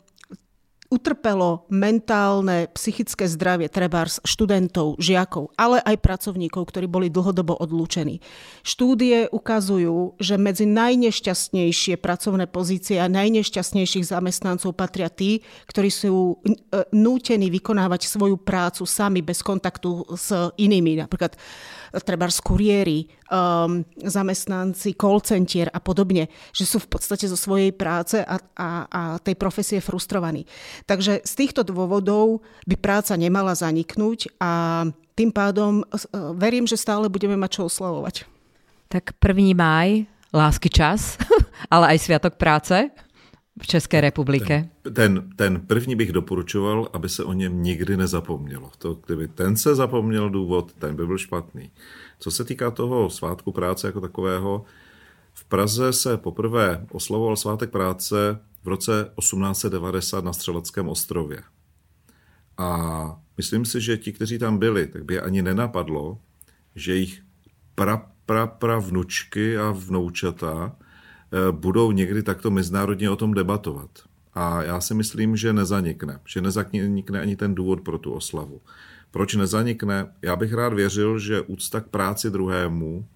utrpelo 0.90 1.70
mentálne, 1.70 2.66
psychické 2.74 3.30
zdravie 3.30 3.70
trebárs 3.70 4.18
študentov, 4.26 4.98
žiakov, 4.98 5.54
ale 5.54 5.78
aj 5.86 6.02
pracovníkov, 6.02 6.66
ktorí 6.66 6.90
boli 6.90 7.06
dlhodobo 7.06 7.54
odlúčení. 7.62 8.18
Štúdie 8.66 9.30
ukazujú, 9.30 10.18
že 10.18 10.34
medzi 10.34 10.66
najnešťastnejšie 10.66 11.94
pracovné 11.94 12.50
pozície 12.50 12.98
a 12.98 13.06
najnešťastnejších 13.06 14.10
zamestnancov 14.10 14.74
patria 14.74 15.06
tí, 15.06 15.46
ktorí 15.70 15.94
sú 15.94 16.42
e, 16.42 16.82
nútení 16.90 17.54
vykonávať 17.54 18.10
svoju 18.10 18.34
prácu 18.42 18.82
sami 18.82 19.22
bez 19.22 19.46
kontaktu 19.46 20.10
s 20.18 20.34
inými. 20.58 21.06
Napríklad 21.06 21.38
treba 21.98 22.30
kuriéri, 22.30 23.10
um, 23.26 23.82
zamestnanci 23.98 24.94
call 24.94 25.18
centier 25.22 25.66
a 25.74 25.82
podobne, 25.82 26.30
že 26.54 26.62
sú 26.62 26.78
v 26.78 26.88
podstate 26.90 27.26
zo 27.26 27.34
svojej 27.34 27.74
práce 27.74 28.22
a, 28.22 28.38
a, 28.54 28.68
a 28.86 29.02
tej 29.18 29.34
profesie 29.34 29.82
frustrovaní. 29.82 30.46
Takže 30.86 31.26
z 31.26 31.32
týchto 31.34 31.66
dôvodov 31.66 32.46
by 32.70 32.76
práca 32.78 33.18
nemala 33.18 33.52
zaniknúť 33.58 34.30
a 34.38 34.84
tým 35.18 35.34
pádom 35.34 35.82
uh, 35.82 36.32
verím, 36.38 36.64
že 36.70 36.78
stále 36.78 37.10
budeme 37.10 37.34
mať 37.34 37.60
čo 37.60 37.62
oslavovať. 37.66 38.24
Tak 38.90 39.18
1. 39.18 39.54
máj, 39.54 40.06
lásky 40.30 40.70
čas, 40.70 41.18
ale 41.74 41.94
aj 41.94 41.98
Sviatok 42.06 42.38
práce 42.38 42.90
v 43.62 43.66
České 43.66 44.00
republike? 44.00 44.68
Ten, 44.82 44.94
ten, 44.94 45.30
ten 45.36 45.60
první 45.60 45.96
bych 45.96 46.12
doporučoval, 46.12 46.88
aby 46.92 47.08
se 47.08 47.24
o 47.24 47.32
něm 47.32 47.62
nikdy 47.62 47.96
nezapomnělo. 47.96 48.70
To, 48.78 48.94
kdyby 49.06 49.28
ten 49.28 49.56
se 49.56 49.74
zapomněl 49.74 50.30
důvod, 50.30 50.72
ten 50.72 50.96
by 50.96 51.06
byl 51.06 51.18
špatný. 51.18 51.70
Co 52.18 52.30
se 52.30 52.44
týká 52.44 52.70
toho 52.70 53.10
svátku 53.10 53.52
práce 53.52 53.86
jako 53.86 54.00
takového, 54.00 54.64
v 55.32 55.44
Praze 55.44 55.92
se 55.92 56.16
poprvé 56.16 56.86
oslavoval 56.92 57.36
svátek 57.36 57.70
práce 57.70 58.38
v 58.62 58.68
roce 58.68 59.12
1890 59.18 60.24
na 60.24 60.32
Střeleckém 60.32 60.88
ostrově. 60.88 61.42
A 62.58 63.20
myslím 63.36 63.64
si, 63.64 63.80
že 63.80 63.96
ti, 63.96 64.12
kteří 64.12 64.38
tam 64.38 64.58
byli, 64.58 64.86
tak 64.86 65.04
by 65.04 65.14
je 65.14 65.20
ani 65.20 65.42
nenapadlo, 65.42 66.18
že 66.74 66.94
jich 66.94 67.22
pra, 67.74 68.10
pra, 68.26 68.46
pra 68.46 68.78
vnučky 68.78 69.58
a 69.58 69.70
vnoučata 69.70 70.76
budou 71.50 71.92
někdy 71.92 72.22
takto 72.22 72.50
mezinárodně 72.50 73.10
o 73.10 73.16
tom 73.16 73.34
debatovat. 73.34 73.90
A 74.34 74.62
já 74.62 74.80
si 74.80 74.94
myslím, 74.94 75.36
že 75.36 75.52
nezanikne. 75.52 76.20
Že 76.26 76.40
nezanikne 76.40 77.20
ani 77.20 77.36
ten 77.36 77.54
důvod 77.54 77.80
pro 77.80 77.98
tu 77.98 78.12
oslavu. 78.12 78.60
Proč 79.10 79.34
nezanikne? 79.34 80.12
Já 80.22 80.36
bych 80.36 80.52
rád 80.52 80.72
věřil, 80.72 81.18
že 81.18 81.40
úcta 81.40 81.80
k 81.80 81.88
práci 81.88 82.30
druhému, 82.30 83.06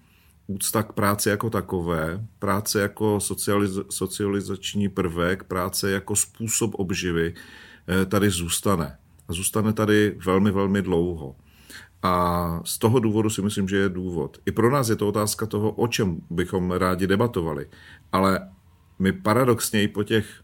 úcta 0.47 0.83
k 0.83 0.93
práci 0.93 1.29
jako 1.29 1.49
takové, 1.49 2.25
práce 2.39 2.81
jako 2.81 3.17
socializ- 3.17 3.85
socializační 3.89 4.89
prvek, 4.89 5.43
práce 5.43 5.91
jako 5.91 6.15
způsob 6.15 6.71
obživy 6.75 7.33
eh, 7.87 8.05
tady 8.05 8.29
zůstane. 8.29 8.97
A 9.27 9.33
zůstane 9.33 9.73
tady 9.73 10.17
velmi, 10.25 10.51
velmi 10.51 10.81
dlouho. 10.81 11.35
A 12.05 12.61
z 12.63 12.77
toho 12.77 12.99
důvodu 12.99 13.29
si 13.29 13.41
myslím, 13.41 13.67
že 13.67 13.77
je 13.77 13.89
důvod. 13.89 14.37
I 14.45 14.51
pro 14.51 14.71
nás 14.71 14.89
je 14.89 14.95
to 14.95 15.07
otázka 15.07 15.45
toho, 15.45 15.71
o 15.71 15.87
čem 15.87 16.21
bychom 16.29 16.71
rádi 16.71 17.07
debatovali. 17.07 17.67
Ale 18.11 18.49
my 18.99 19.13
paradoxně 19.13 19.83
i 19.83 19.87
po 19.87 20.03
těch 20.03 20.41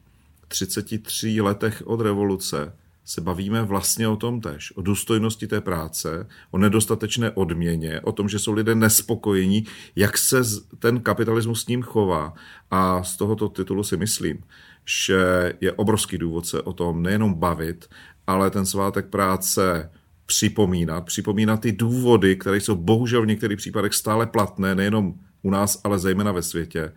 33 0.47 1.41
letech 1.41 1.83
od 1.85 2.01
revoluce 2.01 2.73
se 3.05 3.21
bavíme 3.21 3.63
vlastně 3.63 4.07
o 4.07 4.15
tom 4.15 4.41
tež, 4.41 4.77
o 4.77 4.81
důstojnosti 4.81 5.47
té 5.47 5.61
práce, 5.61 6.27
o 6.51 6.57
nedostatečné 6.57 7.31
odměně, 7.31 8.01
o 8.01 8.11
tom, 8.11 8.29
že 8.29 8.39
jsou 8.39 8.53
lidé 8.53 8.75
nespokojení, 8.75 9.65
jak 9.95 10.17
se 10.17 10.41
ten 10.79 10.99
kapitalismus 10.99 11.63
s 11.63 11.67
ním 11.67 11.81
chová. 11.81 12.33
A 12.71 13.03
z 13.03 13.17
tohoto 13.17 13.49
titulu 13.49 13.83
si 13.83 13.97
myslím, 13.97 14.43
že 14.85 15.53
je 15.61 15.71
obrovský 15.71 16.17
důvod 16.17 16.45
se 16.45 16.61
o 16.61 16.73
tom 16.73 17.03
nejenom 17.03 17.33
bavit, 17.33 17.89
ale 18.27 18.49
ten 18.49 18.65
svátek 18.65 19.05
práce 19.05 19.91
připomínat, 20.31 21.05
připomínat 21.05 21.61
ty 21.61 21.71
důvody, 21.71 22.35
které 22.35 22.57
jsou 22.57 22.75
bohužel 22.75 23.21
v 23.21 23.27
některých 23.27 23.57
případech 23.57 23.93
stále 23.93 24.25
platné, 24.25 24.75
nejenom 24.75 25.13
u 25.41 25.49
nás, 25.49 25.81
ale 25.83 25.99
zejména 25.99 26.31
ve 26.31 26.41
světě. 26.41 26.93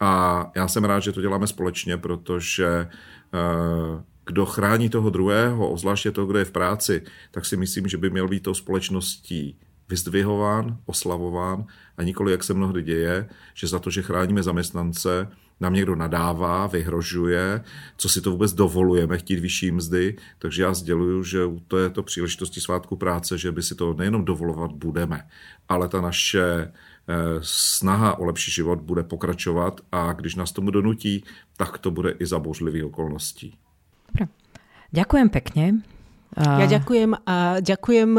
A 0.00 0.50
já 0.56 0.68
jsem 0.68 0.84
rád, 0.84 1.00
že 1.00 1.12
to 1.12 1.20
děláme 1.20 1.46
společně, 1.46 1.96
protože 1.96 2.66
eh, 2.66 4.02
kdo 4.26 4.46
chrání 4.46 4.88
toho 4.88 5.10
druhého, 5.10 5.68
obzvláště 5.68 6.10
toho, 6.10 6.26
kdo 6.26 6.38
je 6.38 6.44
v 6.44 6.50
práci, 6.50 7.02
tak 7.30 7.46
si 7.46 7.56
myslím, 7.56 7.88
že 7.88 7.96
by 7.96 8.10
měl 8.10 8.28
být 8.28 8.42
tou 8.42 8.54
společností 8.54 9.56
vyzdvihován, 9.88 10.78
oslavován 10.86 11.66
a 11.96 12.02
nikoli, 12.02 12.32
jak 12.32 12.44
se 12.44 12.54
mnohdy 12.54 12.82
děje, 12.82 13.28
že 13.54 13.66
za 13.66 13.78
to, 13.78 13.90
že 13.90 14.02
chráníme 14.02 14.42
zaměstnance, 14.42 15.28
nám 15.62 15.74
někdo 15.74 15.94
nadává, 15.94 16.66
vyhrožuje, 16.66 17.64
co 17.96 18.08
si 18.08 18.20
to 18.20 18.30
vůbec 18.30 18.52
dovolujeme 18.52 19.18
chtít 19.18 19.40
vyšší 19.40 19.70
mzdy, 19.70 20.16
takže 20.38 20.62
já 20.62 20.74
sděluju, 20.74 21.24
že 21.24 21.44
u 21.44 21.60
této 21.60 22.02
příležitosti 22.02 22.60
svátku 22.60 22.96
práce, 22.96 23.38
že 23.38 23.52
by 23.52 23.62
si 23.62 23.74
to 23.74 23.94
nejenom 23.94 24.24
dovolovat 24.24 24.72
budeme, 24.72 25.22
ale 25.68 25.88
ta 25.88 26.00
naše 26.00 26.42
eh, 26.42 27.14
snaha 27.40 28.18
o 28.18 28.24
lepší 28.24 28.50
život 28.50 28.80
bude 28.80 29.02
pokračovat 29.02 29.80
a 29.92 30.12
když 30.12 30.34
nás 30.34 30.52
tomu 30.52 30.70
donutí, 30.70 31.24
tak 31.56 31.78
to 31.78 31.90
bude 31.90 32.10
i 32.10 32.26
za 32.26 32.38
božlivých 32.38 32.84
okolností. 32.84 33.54
Dobre. 34.12 34.28
Ďakujem 34.92 35.28
pekne. 35.32 35.64
Ja 36.36 36.64
ďakujem 36.64 37.16
a 37.28 37.60
ďakujem, 37.60 38.10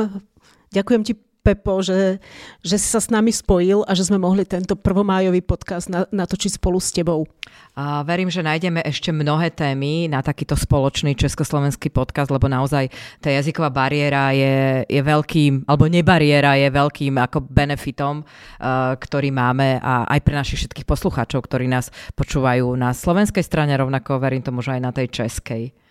ďakujem 0.73 1.01
ti 1.03 1.13
Pepo, 1.43 1.83
že, 1.83 2.23
že 2.63 2.79
si 2.79 2.87
sa 2.87 3.03
s 3.03 3.11
nami 3.11 3.27
spojil 3.27 3.83
a 3.83 3.91
že 3.91 4.07
sme 4.07 4.15
mohli 4.15 4.47
tento 4.47 4.79
prvomájový 4.79 5.43
podcast 5.43 5.91
natočiť 5.91 6.55
spolu 6.55 6.79
s 6.79 6.95
tebou. 6.95 7.27
A 7.75 7.99
verím, 8.07 8.31
že 8.31 8.39
nájdeme 8.39 8.79
ešte 8.79 9.11
mnohé 9.11 9.51
témy 9.51 10.07
na 10.07 10.23
takýto 10.23 10.55
spoločný 10.55 11.19
československý 11.19 11.91
podcast, 11.91 12.31
lebo 12.31 12.47
naozaj 12.47 12.87
tá 13.19 13.27
jazyková 13.27 13.75
bariéra 13.75 14.31
je, 14.31 14.87
je 14.87 15.01
veľkým, 15.03 15.67
alebo 15.67 15.91
nebariéra 15.91 16.55
je 16.63 16.71
veľkým 16.71 17.19
ako 17.19 17.43
benefitom, 17.43 18.23
uh, 18.23 18.95
ktorý 18.95 19.35
máme 19.35 19.83
a 19.83 20.07
aj 20.07 20.19
pre 20.23 20.39
našich 20.39 20.63
všetkých 20.63 20.87
poslucháčov, 20.87 21.43
ktorí 21.43 21.67
nás 21.67 21.91
počúvajú 22.15 22.71
na 22.79 22.95
slovenskej 22.95 23.43
strane, 23.43 23.75
rovnako 23.75 24.15
verím 24.15 24.47
tomu, 24.47 24.63
že 24.63 24.79
aj 24.79 24.81
na 24.81 24.95
tej 24.95 25.11
českej. 25.11 25.82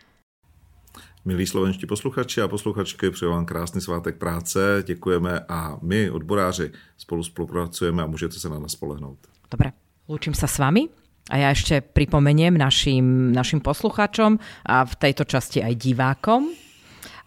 Milí 1.23 1.47
slovenští 1.47 1.87
posluchači 1.87 2.43
a 2.43 2.49
posluchačky, 2.49 3.11
přeju 3.11 3.31
vám 3.31 3.47
krásný 3.47 3.81
svátek 3.81 4.19
práce, 4.19 4.83
děkujeme 4.87 5.41
a 5.49 5.79
my, 5.83 6.11
odboráři, 6.11 6.71
spolu 6.97 7.23
spolupracujeme 7.23 8.03
a 8.03 8.07
můžete 8.07 8.35
se 8.35 8.49
na 8.49 8.59
nás 8.59 8.73
spolehnout. 8.73 9.19
Dobre, 9.47 9.71
lúčim 10.11 10.35
sa 10.35 10.51
s 10.51 10.59
vami 10.59 10.91
a 11.31 11.39
ja 11.39 11.55
ešte 11.55 11.79
pripomeniem 11.79 12.59
našim, 12.59 13.31
našim 13.31 13.63
posluchačom 13.63 14.43
a 14.67 14.83
v 14.83 14.95
tejto 14.99 15.23
časti 15.23 15.63
aj 15.63 15.79
divákom, 15.79 16.51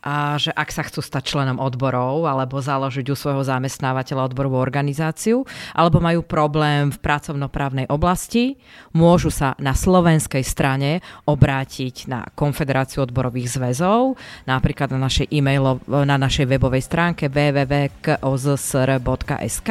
a 0.06 0.38
že 0.38 0.54
ak 0.54 0.70
sa 0.70 0.86
chcú 0.86 1.02
stať 1.02 1.34
členom 1.34 1.58
odborov 1.58 2.30
alebo 2.30 2.62
založiť 2.62 3.10
u 3.10 3.18
svojho 3.18 3.42
zamestnávateľa 3.42 4.30
odborovú 4.30 4.62
organizáciu 4.62 5.42
alebo 5.74 5.98
majú 5.98 6.22
problém 6.22 6.94
v 6.94 7.02
pracovnoprávnej 7.02 7.90
oblasti, 7.90 8.62
môžu 8.94 9.34
sa 9.34 9.58
na 9.58 9.74
slovenskej 9.74 10.46
strane 10.46 11.02
obrátiť 11.26 12.06
na 12.06 12.22
Konfederáciu 12.38 13.02
odborových 13.02 13.58
zväzov, 13.58 14.14
napríklad 14.46 14.94
na 14.94 15.10
našej, 15.10 15.26
e-mailo, 15.34 15.82
na 15.90 16.22
našej 16.22 16.46
webovej 16.46 16.86
stránke 16.86 17.26
www.kozsr.sk. 17.26 19.70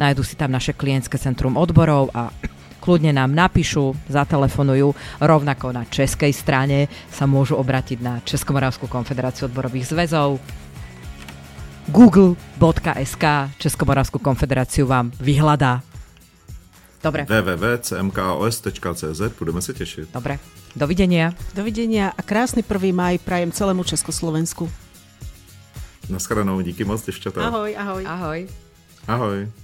Nájdu 0.00 0.22
si 0.24 0.40
tam 0.40 0.56
naše 0.56 0.72
klientské 0.72 1.20
centrum 1.20 1.60
odborov 1.60 2.08
a 2.16 2.32
kľudne 2.84 3.16
nám 3.16 3.32
napíšu, 3.32 3.96
zatelefonujú. 4.12 4.92
Rovnako 5.24 5.72
na 5.72 5.88
českej 5.88 6.36
strane 6.36 6.92
sa 7.08 7.24
môžu 7.24 7.56
obratiť 7.56 7.98
na 8.04 8.20
Českomoravskú 8.20 8.84
konfederáciu 8.92 9.48
odborových 9.48 9.88
zväzov. 9.96 10.36
google.sk 11.88 13.24
Českomoravskú 13.56 14.20
konfederáciu 14.20 14.84
vám 14.84 15.08
vyhľadá. 15.16 15.80
Dobre. 17.00 17.24
www.cmkos.cz 17.28 19.20
Budeme 19.36 19.60
sa 19.60 19.72
tešiť. 19.76 20.12
Dobre. 20.12 20.40
Dovidenia. 20.72 21.36
Dovidenia 21.52 22.12
a 22.12 22.20
krásny 22.24 22.64
1. 22.64 22.96
maj 22.96 23.20
prajem 23.20 23.52
celému 23.52 23.84
Československu. 23.84 24.68
Naschledanou, 26.08 26.60
díky 26.60 26.84
moc, 26.84 27.00
devčatá. 27.04 27.48
Ahoj, 27.48 27.72
ahoj. 27.76 28.04
Ahoj. 28.04 28.40
Ahoj. 29.08 29.63